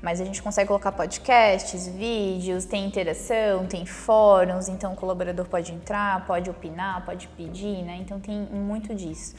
mas 0.03 0.19
a 0.19 0.25
gente 0.25 0.43
consegue 0.43 0.67
colocar 0.67 0.91
podcasts, 0.91 1.87
vídeos, 1.87 2.65
tem 2.65 2.85
interação, 2.85 3.65
tem 3.65 3.85
fóruns, 3.85 4.67
então 4.67 4.91
o 4.91 4.95
colaborador 4.97 5.45
pode 5.45 5.71
entrar, 5.71 6.25
pode 6.27 6.49
opinar, 6.49 7.05
pode 7.05 7.29
pedir, 7.29 7.81
né? 7.83 7.99
Então 8.01 8.19
tem 8.19 8.37
muito 8.37 8.93
disso. 8.93 9.33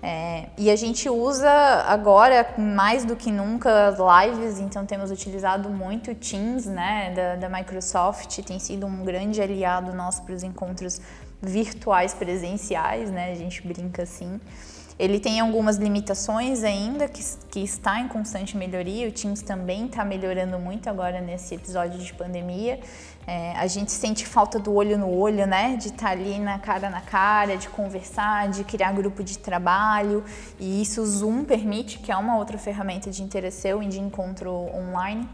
É, 0.00 0.50
e 0.56 0.70
a 0.70 0.76
gente 0.76 1.08
usa 1.08 1.50
agora 1.50 2.54
mais 2.56 3.04
do 3.04 3.16
que 3.16 3.32
nunca 3.32 3.88
as 3.88 3.96
lives, 3.98 4.60
então 4.60 4.86
temos 4.86 5.10
utilizado 5.10 5.68
muito 5.68 6.12
o 6.12 6.14
Teams, 6.14 6.66
né, 6.66 7.12
da, 7.12 7.36
da 7.36 7.48
Microsoft, 7.48 8.38
tem 8.42 8.58
sido 8.60 8.86
um 8.86 9.02
grande 9.02 9.40
aliado 9.40 9.92
nosso 9.94 10.22
para 10.22 10.34
os 10.34 10.42
encontros 10.42 11.00
virtuais 11.42 12.14
presenciais, 12.14 13.10
né, 13.10 13.32
a 13.32 13.34
gente 13.34 13.66
brinca 13.66 14.02
assim. 14.02 14.38
Ele 14.96 15.18
tem 15.18 15.40
algumas 15.40 15.76
limitações 15.76 16.62
ainda, 16.62 17.08
que, 17.08 17.20
que 17.50 17.60
está 17.60 17.98
em 17.98 18.06
constante 18.06 18.56
melhoria. 18.56 19.08
O 19.08 19.12
Teams 19.12 19.42
também 19.42 19.86
está 19.86 20.04
melhorando 20.04 20.58
muito 20.58 20.88
agora 20.88 21.20
nesse 21.20 21.56
episódio 21.56 21.98
de 21.98 22.14
pandemia. 22.14 22.78
É, 23.26 23.52
a 23.56 23.66
gente 23.66 23.90
sente 23.90 24.24
falta 24.24 24.58
do 24.58 24.72
olho 24.72 24.96
no 24.96 25.10
olho, 25.10 25.46
né? 25.46 25.76
De 25.76 25.88
estar 25.88 26.10
ali 26.10 26.38
na 26.38 26.58
cara 26.58 26.88
na 26.90 27.00
cara, 27.00 27.56
de 27.56 27.68
conversar, 27.68 28.48
de 28.50 28.62
criar 28.62 28.92
grupo 28.92 29.24
de 29.24 29.38
trabalho. 29.38 30.22
E 30.60 30.80
isso 30.80 31.02
o 31.02 31.06
Zoom 31.06 31.44
permite, 31.44 31.98
que 31.98 32.12
é 32.12 32.16
uma 32.16 32.36
outra 32.36 32.56
ferramenta 32.56 33.10
de 33.10 33.22
interação 33.22 33.82
e 33.82 33.88
de 33.88 33.98
encontro 33.98 34.50
online. 34.74 35.28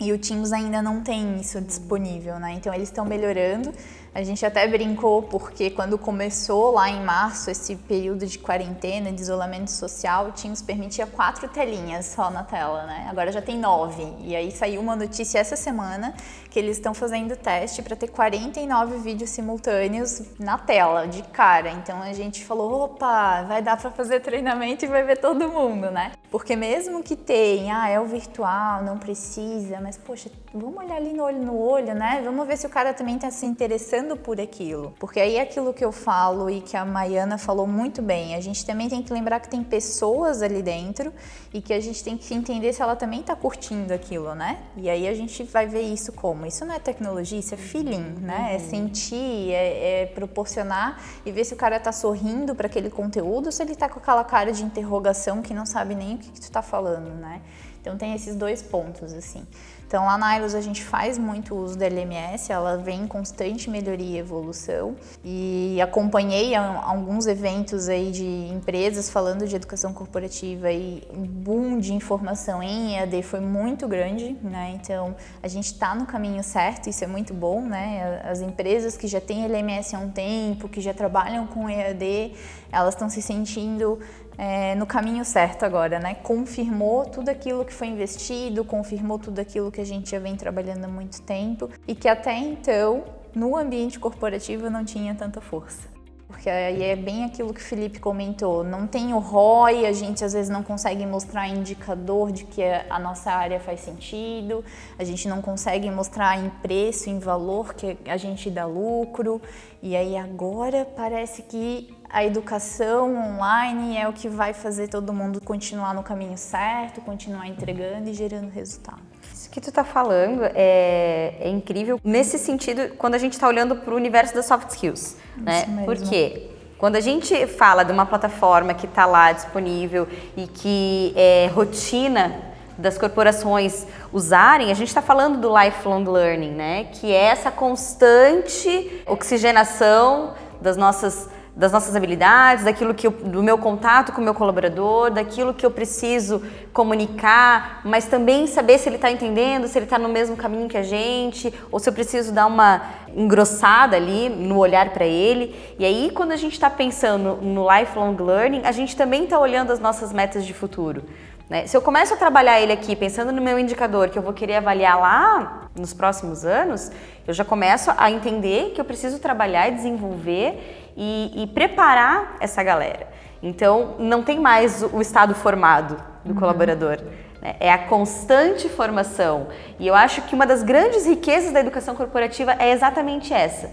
E 0.00 0.12
o 0.12 0.18
Teams 0.18 0.52
ainda 0.52 0.82
não 0.82 1.00
tem 1.00 1.40
isso 1.40 1.60
disponível, 1.60 2.38
né? 2.38 2.52
Então 2.52 2.72
eles 2.72 2.88
estão 2.88 3.04
melhorando. 3.04 3.72
A 4.16 4.22
gente 4.22 4.46
até 4.46 4.66
brincou 4.66 5.24
porque 5.24 5.68
quando 5.68 5.98
começou 5.98 6.72
lá 6.72 6.88
em 6.88 7.04
março 7.04 7.50
esse 7.50 7.76
período 7.76 8.24
de 8.24 8.38
quarentena, 8.38 9.12
de 9.12 9.20
isolamento 9.20 9.70
social, 9.70 10.28
o 10.28 10.32
Teams 10.32 10.62
permitia 10.62 11.06
quatro 11.06 11.46
telinhas 11.48 12.06
só 12.06 12.30
na 12.30 12.42
tela, 12.42 12.84
né? 12.84 13.08
Agora 13.10 13.30
já 13.30 13.42
tem 13.42 13.58
nove. 13.58 14.10
E 14.20 14.34
aí 14.34 14.50
saiu 14.50 14.80
uma 14.80 14.96
notícia 14.96 15.38
essa 15.38 15.54
semana 15.54 16.14
que 16.48 16.58
eles 16.58 16.78
estão 16.78 16.94
fazendo 16.94 17.36
teste 17.36 17.82
para 17.82 17.94
ter 17.94 18.08
49 18.08 18.96
vídeos 19.00 19.28
simultâneos 19.28 20.22
na 20.38 20.56
tela, 20.56 21.06
de 21.06 21.22
cara. 21.24 21.68
Então 21.72 22.00
a 22.00 22.14
gente 22.14 22.42
falou, 22.42 22.84
opa, 22.84 23.42
vai 23.42 23.60
dar 23.60 23.76
para 23.76 23.90
fazer 23.90 24.20
treinamento 24.20 24.86
e 24.86 24.88
vai 24.88 25.02
ver 25.02 25.18
todo 25.18 25.46
mundo, 25.50 25.90
né? 25.90 26.12
Porque 26.30 26.56
mesmo 26.56 27.02
que 27.02 27.14
tenha, 27.14 27.82
ah, 27.82 27.88
é 27.88 28.00
o 28.00 28.06
virtual, 28.06 28.82
não 28.82 28.98
precisa, 28.98 29.80
mas 29.80 29.96
poxa, 29.96 30.30
vamos 30.52 30.76
olhar 30.78 30.96
ali 30.96 31.12
no 31.12 31.22
olho 31.22 31.38
no 31.38 31.58
olho, 31.58 31.94
né? 31.94 32.22
Vamos 32.24 32.46
ver 32.46 32.56
se 32.56 32.66
o 32.66 32.70
cara 32.70 32.94
também 32.94 33.16
está 33.16 33.30
se 33.30 33.46
interessando 33.46 34.05
por 34.14 34.38
aquilo. 34.38 34.92
Porque 35.00 35.18
aí 35.18 35.36
é 35.36 35.40
aquilo 35.40 35.72
que 35.72 35.82
eu 35.82 35.90
falo 35.90 36.50
e 36.50 36.60
que 36.60 36.76
a 36.76 36.84
Maiana 36.84 37.38
falou 37.38 37.66
muito 37.66 38.02
bem. 38.02 38.34
A 38.34 38.40
gente 38.42 38.66
também 38.66 38.90
tem 38.90 39.02
que 39.02 39.10
lembrar 39.10 39.40
que 39.40 39.48
tem 39.48 39.64
pessoas 39.64 40.42
ali 40.42 40.60
dentro 40.60 41.10
e 41.54 41.62
que 41.62 41.72
a 41.72 41.80
gente 41.80 42.04
tem 42.04 42.18
que 42.18 42.34
entender 42.34 42.74
se 42.74 42.82
ela 42.82 42.94
também 42.94 43.20
está 43.20 43.34
curtindo 43.34 43.94
aquilo, 43.94 44.34
né? 44.34 44.58
E 44.76 44.90
aí 44.90 45.08
a 45.08 45.14
gente 45.14 45.42
vai 45.44 45.66
ver 45.66 45.80
isso 45.80 46.12
como? 46.12 46.44
Isso 46.44 46.66
não 46.66 46.74
é 46.74 46.78
tecnologia, 46.78 47.38
isso 47.38 47.54
é 47.54 47.56
feeling, 47.56 48.16
né? 48.20 48.54
É 48.54 48.58
sentir, 48.58 49.52
é, 49.52 50.02
é 50.02 50.06
proporcionar 50.06 51.02
e 51.24 51.32
ver 51.32 51.44
se 51.44 51.54
o 51.54 51.56
cara 51.56 51.76
está 51.76 51.92
sorrindo 51.92 52.54
para 52.54 52.66
aquele 52.66 52.90
conteúdo 52.90 53.46
ou 53.46 53.52
se 53.52 53.62
ele 53.62 53.72
está 53.72 53.88
com 53.88 53.98
aquela 53.98 54.24
cara 54.24 54.52
de 54.52 54.62
interrogação 54.62 55.40
que 55.40 55.54
não 55.54 55.64
sabe 55.64 55.94
nem 55.94 56.16
o 56.16 56.18
que, 56.18 56.30
que 56.30 56.40
tu 56.40 56.44
está 56.44 56.60
falando, 56.60 57.08
né? 57.14 57.40
Então 57.86 57.96
tem 57.96 58.14
esses 58.14 58.34
dois 58.34 58.60
pontos, 58.62 59.12
assim. 59.12 59.46
Então 59.86 60.04
lá 60.04 60.18
na 60.18 60.26
Ailos 60.26 60.56
a 60.56 60.60
gente 60.60 60.82
faz 60.82 61.16
muito 61.16 61.54
uso 61.54 61.78
da 61.78 61.86
LMS, 61.86 62.50
ela 62.50 62.76
vem 62.76 63.02
em 63.02 63.06
constante 63.06 63.70
melhoria 63.70 64.16
e 64.16 64.18
evolução. 64.18 64.96
E 65.24 65.80
acompanhei 65.80 66.56
alguns 66.56 67.28
eventos 67.28 67.88
aí 67.88 68.10
de 68.10 68.26
empresas 68.52 69.08
falando 69.08 69.46
de 69.46 69.54
educação 69.54 69.92
corporativa 69.92 70.72
e 70.72 71.06
o 71.10 71.18
boom 71.18 71.78
de 71.78 71.94
informação 71.94 72.60
em 72.60 72.96
EAD 72.96 73.22
foi 73.22 73.38
muito 73.38 73.86
grande, 73.86 74.36
né? 74.42 74.72
Então 74.74 75.14
a 75.40 75.46
gente 75.46 75.66
está 75.66 75.94
no 75.94 76.06
caminho 76.06 76.42
certo, 76.42 76.90
isso 76.90 77.04
é 77.04 77.06
muito 77.06 77.32
bom, 77.32 77.60
né? 77.60 78.20
As 78.24 78.40
empresas 78.40 78.96
que 78.96 79.06
já 79.06 79.20
têm 79.20 79.44
LMS 79.44 79.94
há 79.94 80.00
um 80.00 80.10
tempo, 80.10 80.68
que 80.68 80.80
já 80.80 80.92
trabalham 80.92 81.46
com 81.46 81.70
EAD, 81.70 82.32
elas 82.72 82.94
estão 82.94 83.08
se 83.08 83.22
sentindo 83.22 84.00
é, 84.38 84.74
no 84.74 84.86
caminho 84.86 85.24
certo 85.24 85.64
agora, 85.64 85.98
né? 85.98 86.14
Confirmou 86.14 87.04
tudo 87.06 87.28
aquilo 87.28 87.64
que 87.64 87.72
foi 87.72 87.88
investido, 87.88 88.64
confirmou 88.64 89.18
tudo 89.18 89.38
aquilo 89.38 89.70
que 89.70 89.80
a 89.80 89.86
gente 89.86 90.10
já 90.10 90.18
vem 90.18 90.36
trabalhando 90.36 90.84
há 90.84 90.88
muito 90.88 91.22
tempo 91.22 91.70
e 91.86 91.94
que 91.94 92.08
até 92.08 92.36
então 92.36 93.04
no 93.34 93.56
ambiente 93.56 93.98
corporativo 93.98 94.70
não 94.70 94.84
tinha 94.84 95.14
tanta 95.14 95.40
força. 95.40 95.96
Porque 96.28 96.50
aí 96.50 96.82
é 96.82 96.96
bem 96.96 97.24
aquilo 97.24 97.54
que 97.54 97.60
o 97.60 97.64
Felipe 97.64 98.00
comentou, 98.00 98.64
não 98.64 98.86
tem 98.86 99.14
o 99.14 99.18
ROI, 99.18 99.86
a 99.86 99.92
gente 99.92 100.24
às 100.24 100.32
vezes 100.32 100.50
não 100.50 100.62
consegue 100.62 101.06
mostrar 101.06 101.48
indicador 101.48 102.32
de 102.32 102.44
que 102.44 102.62
a 102.62 102.98
nossa 102.98 103.30
área 103.30 103.60
faz 103.60 103.80
sentido, 103.80 104.64
a 104.98 105.04
gente 105.04 105.28
não 105.28 105.40
consegue 105.40 105.88
mostrar 105.88 106.36
em 106.36 106.50
preço, 106.60 107.08
em 107.08 107.20
valor 107.20 107.74
que 107.74 107.96
a 108.06 108.16
gente 108.16 108.50
dá 108.50 108.66
lucro, 108.66 109.40
e 109.80 109.94
aí 109.94 110.16
agora 110.16 110.84
parece 110.84 111.42
que 111.42 111.96
a 112.16 112.24
educação 112.24 113.14
online 113.14 113.98
é 113.98 114.08
o 114.08 114.12
que 114.14 114.26
vai 114.26 114.54
fazer 114.54 114.88
todo 114.88 115.12
mundo 115.12 115.38
continuar 115.38 115.92
no 115.92 116.02
caminho 116.02 116.38
certo, 116.38 116.98
continuar 117.02 117.46
entregando 117.46 118.08
e 118.08 118.14
gerando 118.14 118.48
resultado. 118.48 119.02
Isso 119.34 119.50
que 119.50 119.60
tu 119.60 119.70
tá 119.70 119.84
falando 119.84 120.40
é, 120.54 121.34
é 121.38 121.50
incrível 121.50 122.00
nesse 122.02 122.38
sentido 122.38 122.94
quando 122.96 123.16
a 123.16 123.18
gente 123.18 123.34
está 123.34 123.46
olhando 123.46 123.76
para 123.76 123.92
o 123.92 123.96
universo 123.98 124.34
das 124.34 124.46
soft 124.46 124.70
skills, 124.70 125.18
né? 125.36 125.66
mesmo. 125.66 125.84
Por 125.84 125.98
quê? 126.08 126.52
Quando 126.78 126.96
a 126.96 127.00
gente 127.00 127.46
fala 127.46 127.84
de 127.84 127.92
uma 127.92 128.06
plataforma 128.06 128.72
que 128.72 128.86
está 128.86 129.04
lá 129.04 129.32
disponível 129.32 130.08
e 130.38 130.46
que 130.46 131.12
é 131.14 131.50
rotina 131.54 132.34
das 132.78 132.96
corporações 132.96 133.86
usarem, 134.10 134.70
a 134.70 134.74
gente 134.74 134.88
está 134.88 135.02
falando 135.02 135.38
do 135.38 135.54
lifelong 135.54 136.04
learning, 136.10 136.52
né? 136.52 136.84
Que 136.84 137.12
é 137.12 137.24
essa 137.24 137.50
constante 137.50 139.02
oxigenação 139.06 140.32
das 140.62 140.78
nossas 140.78 141.35
das 141.56 141.72
nossas 141.72 141.96
habilidades, 141.96 142.64
daquilo 142.64 142.92
que 142.92 143.06
eu, 143.06 143.10
do 143.10 143.42
meu 143.42 143.56
contato 143.56 144.12
com 144.12 144.20
o 144.20 144.24
meu 144.24 144.34
colaborador, 144.34 145.10
daquilo 145.10 145.54
que 145.54 145.64
eu 145.64 145.70
preciso 145.70 146.42
comunicar, 146.70 147.80
mas 147.82 148.04
também 148.04 148.46
saber 148.46 148.76
se 148.78 148.90
ele 148.90 148.96
está 148.96 149.10
entendendo, 149.10 149.66
se 149.66 149.78
ele 149.78 149.86
está 149.86 149.98
no 149.98 150.10
mesmo 150.10 150.36
caminho 150.36 150.68
que 150.68 150.76
a 150.76 150.82
gente, 150.82 151.52
ou 151.72 151.78
se 151.78 151.88
eu 151.88 151.94
preciso 151.94 152.30
dar 152.30 152.46
uma 152.46 152.82
engrossada 153.16 153.96
ali 153.96 154.28
no 154.28 154.58
olhar 154.58 154.90
para 154.90 155.06
ele. 155.06 155.74
E 155.78 155.84
aí, 155.86 156.12
quando 156.14 156.32
a 156.32 156.36
gente 156.36 156.52
está 156.52 156.68
pensando 156.68 157.36
no 157.36 157.66
lifelong 157.66 158.16
learning, 158.22 158.60
a 158.62 158.72
gente 158.72 158.94
também 158.94 159.24
está 159.24 159.40
olhando 159.40 159.72
as 159.72 159.80
nossas 159.80 160.12
metas 160.12 160.44
de 160.44 160.52
futuro. 160.52 161.04
Né? 161.48 161.66
Se 161.66 161.74
eu 161.74 161.80
começo 161.80 162.12
a 162.12 162.16
trabalhar 162.18 162.60
ele 162.60 162.72
aqui 162.72 162.94
pensando 162.94 163.32
no 163.32 163.40
meu 163.40 163.58
indicador 163.58 164.10
que 164.10 164.18
eu 164.18 164.22
vou 164.22 164.32
querer 164.34 164.56
avaliar 164.56 164.98
lá 164.98 165.68
nos 165.74 165.94
próximos 165.94 166.44
anos, 166.44 166.90
eu 167.26 167.32
já 167.32 167.44
começo 167.44 167.90
a 167.96 168.10
entender 168.10 168.72
que 168.74 168.80
eu 168.80 168.84
preciso 168.84 169.18
trabalhar 169.20 169.68
e 169.68 169.72
desenvolver 169.72 170.85
e, 170.96 171.42
e 171.42 171.46
preparar 171.48 172.36
essa 172.40 172.62
galera. 172.62 173.06
Então, 173.42 173.94
não 173.98 174.22
tem 174.22 174.40
mais 174.40 174.82
o 174.82 175.00
estado 175.00 175.34
formado 175.34 176.02
do 176.24 176.34
colaborador. 176.34 176.98
né? 177.42 177.54
É 177.60 177.70
a 177.70 177.78
constante 177.78 178.68
formação. 178.68 179.48
E 179.78 179.86
eu 179.86 179.94
acho 179.94 180.22
que 180.22 180.34
uma 180.34 180.46
das 180.46 180.62
grandes 180.62 181.06
riquezas 181.06 181.52
da 181.52 181.60
educação 181.60 181.94
corporativa 181.94 182.56
é 182.58 182.72
exatamente 182.72 183.32
essa. 183.32 183.70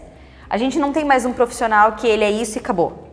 A 0.49 0.57
gente 0.57 0.77
não 0.77 0.91
tem 0.91 1.03
mais 1.05 1.25
um 1.25 1.33
profissional 1.33 1.93
que 1.93 2.05
ele 2.05 2.23
é 2.23 2.29
isso 2.29 2.57
e 2.57 2.59
acabou. 2.59 3.07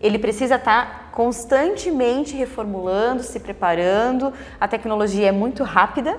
Ele 0.00 0.18
precisa 0.18 0.56
estar 0.56 1.10
constantemente 1.12 2.36
reformulando, 2.36 3.22
se 3.22 3.40
preparando. 3.40 4.32
A 4.60 4.68
tecnologia 4.68 5.28
é 5.28 5.32
muito 5.32 5.62
rápida, 5.64 6.18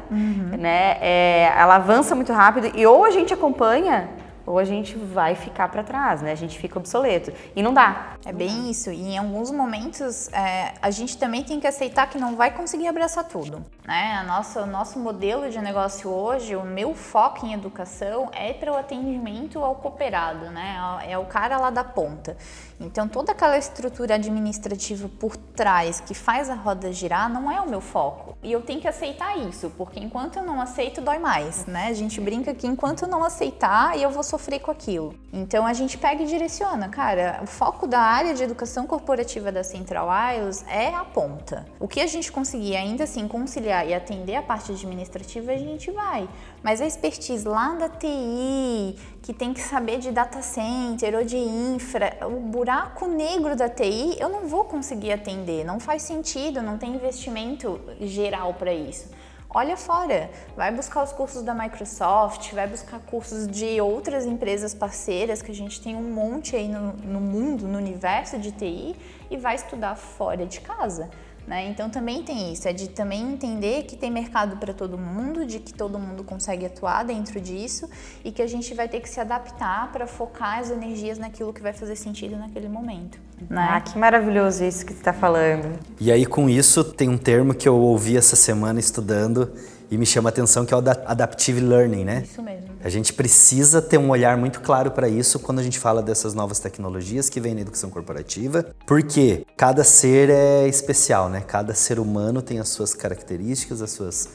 né? 0.58 0.98
É, 1.00 1.54
ela 1.56 1.76
avança 1.76 2.16
muito 2.16 2.34
rápido 2.34 2.72
e 2.76 2.86
ou 2.86 3.06
a 3.06 3.12
gente 3.12 3.34
acompanha 3.34 4.10
ou 4.46 4.60
a 4.60 4.64
gente 4.64 4.96
vai 4.96 5.36
ficar 5.36 5.70
para 5.70 5.84
trás, 5.84 6.22
né? 6.22 6.32
A 6.32 6.36
gente 6.36 6.58
fica 6.58 6.78
obsoleto. 6.78 7.32
E 7.56 7.64
não 7.64 7.74
dá. 7.74 8.16
É 8.26 8.32
bem 8.32 8.70
isso. 8.70 8.92
E 8.92 9.14
em 9.14 9.18
alguns 9.18 9.52
momentos 9.52 10.28
é, 10.32 10.74
a 10.82 10.92
gente 10.92 11.18
também 11.18 11.44
tem 11.44 11.60
que 11.60 11.68
aceitar 11.68 12.10
que 12.10 12.18
não 12.18 12.36
vai 12.36 12.52
conseguir 12.52 12.88
abraçar 12.88 13.24
tudo. 13.24 13.66
Né? 13.86 14.18
A 14.20 14.24
nossa, 14.24 14.62
o 14.64 14.66
nosso 14.66 15.00
modelo 15.00 15.50
de 15.50 15.60
negócio 15.60 16.10
hoje, 16.10 16.56
o 16.56 16.64
meu 16.64 16.94
foco 16.94 17.46
em 17.46 17.54
educação 17.54 18.30
é 18.34 18.54
para 18.54 18.72
o 18.72 18.78
atendimento 18.78 19.60
ao 19.60 19.76
cooperado, 19.76 20.52
né? 20.52 20.78
É 21.08 21.18
o 21.18 21.26
cara 21.26 21.58
lá 21.58 21.70
da 21.70 21.84
ponta. 21.84 22.38
Então 22.80 23.08
toda 23.08 23.32
aquela 23.32 23.58
estrutura 23.58 24.16
administrativa 24.16 25.10
por 25.20 25.38
trás 25.56 26.00
que 26.00 26.14
faz 26.14 26.50
a 26.50 26.54
roda 26.54 26.92
girar 26.92 27.30
não 27.30 27.50
é 27.50 27.60
o 27.62 27.70
meu 27.70 27.82
foco. 27.82 28.38
E 28.44 28.52
eu 28.52 28.62
tenho 28.62 28.80
que 28.80 28.88
aceitar 28.88 29.38
isso, 29.38 29.72
porque 29.78 30.00
enquanto 30.00 30.38
eu 30.38 30.44
não 30.44 30.62
aceito, 30.62 31.02
dói 31.02 31.18
mais, 31.18 31.66
né? 31.66 31.88
A 31.88 31.94
gente 31.94 32.22
brinca 32.22 32.54
que 32.54 32.68
enquanto 32.68 33.04
eu 33.04 33.08
não 33.08 33.24
aceitar, 33.24 33.98
eu 33.98 34.10
vou 34.10 34.24
sofrer 34.24 34.60
com 34.60 34.70
aquilo. 34.70 35.16
Então 35.34 35.66
a 35.66 35.74
gente 35.74 35.98
pega 35.98 36.22
e 36.22 36.28
direciona, 36.28 36.90
cara. 36.90 37.40
O 37.42 37.48
foco 37.48 37.88
da 37.88 38.00
área 38.00 38.34
de 38.34 38.44
educação 38.44 38.86
corporativa 38.86 39.52
da 39.52 39.64
Central 39.64 40.08
Wireless 40.08 40.64
é 40.68 40.94
a 40.94 41.04
ponta. 41.04 41.66
O 41.80 41.88
que 41.88 42.02
a 42.02 42.08
gente 42.08 42.32
conseguir 42.32 42.76
ainda 42.76 43.06
assim 43.06 43.28
conciliar 43.28 43.88
e 43.88 43.94
atender 43.94 44.36
a 44.36 44.42
parte 44.42 44.72
administrativa, 44.72 45.52
a 45.52 45.58
gente 45.58 45.90
vai. 45.92 46.28
Mas 46.62 46.82
a 46.82 46.86
expertise 46.86 47.48
lá 47.48 47.76
da 47.76 47.88
TI, 47.88 48.98
que 49.26 49.34
tem 49.34 49.56
que 49.56 49.60
saber 49.60 49.98
de 49.98 50.12
data 50.12 50.40
center 50.44 51.16
ou 51.16 51.26
de 51.26 51.36
infra, 51.36 52.16
o 52.28 52.40
buraco 52.40 53.08
negro 53.08 53.56
da 53.56 53.68
TI, 53.68 54.16
eu 54.20 54.30
não 54.30 54.46
vou 54.46 54.66
conseguir 54.66 55.12
atender. 55.12 55.66
Não 55.66 55.80
faz 55.80 56.04
sentido, 56.04 56.62
não 56.62 56.78
tem 56.78 56.94
investimento 56.94 57.82
geral 58.00 58.54
para 58.54 58.72
isso 58.72 59.10
olha 59.56 59.78
fora, 59.78 60.30
vai 60.54 60.70
buscar 60.70 61.02
os 61.02 61.14
cursos 61.14 61.42
da 61.42 61.54
Microsoft, 61.54 62.52
vai 62.52 62.68
buscar 62.68 63.00
cursos 63.00 63.48
de 63.48 63.80
outras 63.80 64.26
empresas 64.26 64.74
parceiras, 64.74 65.42
que 65.42 65.50
a 65.50 65.56
gente 65.56 65.82
tem 65.82 65.96
um 65.96 66.12
monte 66.12 66.58
aí 66.58 66.68
no, 66.68 66.92
no 66.92 67.22
mundo, 67.22 67.66
no 67.66 67.78
universo 67.78 68.38
de 68.38 68.52
TI, 68.52 68.98
e 69.32 69.38
vai 69.38 69.56
estudar 69.56 69.96
fora 69.96 70.46
de 70.46 70.60
casa. 70.60 71.10
Né? 71.48 71.70
Então 71.70 71.90
também 71.90 72.24
tem 72.24 72.52
isso, 72.52 72.68
é 72.68 72.74
de 72.74 72.90
também 72.90 73.34
entender 73.34 73.84
que 73.84 73.96
tem 73.96 74.10
mercado 74.10 74.58
para 74.58 74.74
todo 74.74 74.98
mundo, 74.98 75.46
de 75.46 75.60
que 75.60 75.72
todo 75.72 76.00
mundo 76.00 76.24
consegue 76.24 76.66
atuar 76.66 77.04
dentro 77.04 77.40
disso 77.40 77.88
e 78.24 78.32
que 78.32 78.42
a 78.42 78.48
gente 78.48 78.74
vai 78.74 78.88
ter 78.88 79.00
que 79.00 79.08
se 79.08 79.20
adaptar 79.20 79.92
para 79.92 80.08
focar 80.08 80.60
as 80.60 80.72
energias 80.72 81.20
naquilo 81.20 81.54
que 81.54 81.62
vai 81.62 81.72
fazer 81.72 81.96
sentido 81.96 82.36
naquele 82.36 82.68
momento. 82.68 83.20
Né? 83.48 83.68
Ah, 83.70 83.80
que 83.80 83.96
maravilhoso 83.98 84.64
isso 84.64 84.84
que 84.84 84.94
você 84.94 85.00
está 85.00 85.14
falando. 85.14 85.78
E 86.00 86.12
aí 86.12 86.26
com 86.26 86.50
isso 86.50 86.84
tem 86.84 87.10
um 87.10 87.18
termo 87.18 87.54
que 87.54 87.68
eu 87.68 87.76
ouvi 87.76 88.18
essa 88.18 88.36
semana 88.36 88.80
estudando 88.80 89.54
e 89.90 89.98
me 89.98 90.06
chama 90.06 90.30
a 90.30 90.32
atenção 90.32 90.66
que 90.66 90.74
é 90.74 90.78
o 90.78 90.80
adaptive 90.80 91.60
learning, 91.60 92.04
né? 92.04 92.24
Isso 92.24 92.42
mesmo. 92.42 92.70
A 92.84 92.90
gente 92.90 93.14
precisa 93.14 93.82
ter 93.82 93.98
um 93.98 94.10
olhar 94.10 94.38
muito 94.38 94.62
claro 94.62 94.92
para 94.92 95.08
isso 95.08 95.40
quando 95.40 95.60
a 95.60 95.64
gente 95.64 95.80
fala 95.80 96.02
dessas 96.02 96.34
novas 96.34 96.60
tecnologias 96.60 97.30
que 97.30 97.40
vêm 97.40 97.56
na 97.56 97.62
educação 97.62 97.90
corporativa, 97.90 98.66
porque 98.86 99.46
cada 99.58 99.84
ser 99.84 100.30
é 100.30 100.68
especial, 100.68 101.30
né? 101.30 101.42
Cada 101.42 101.74
ser 101.74 102.00
humano 102.00 102.42
tem 102.42 102.60
as 102.60 102.70
suas 102.70 102.94
características, 102.94 103.82
as 103.82 103.92
suas 103.92 104.30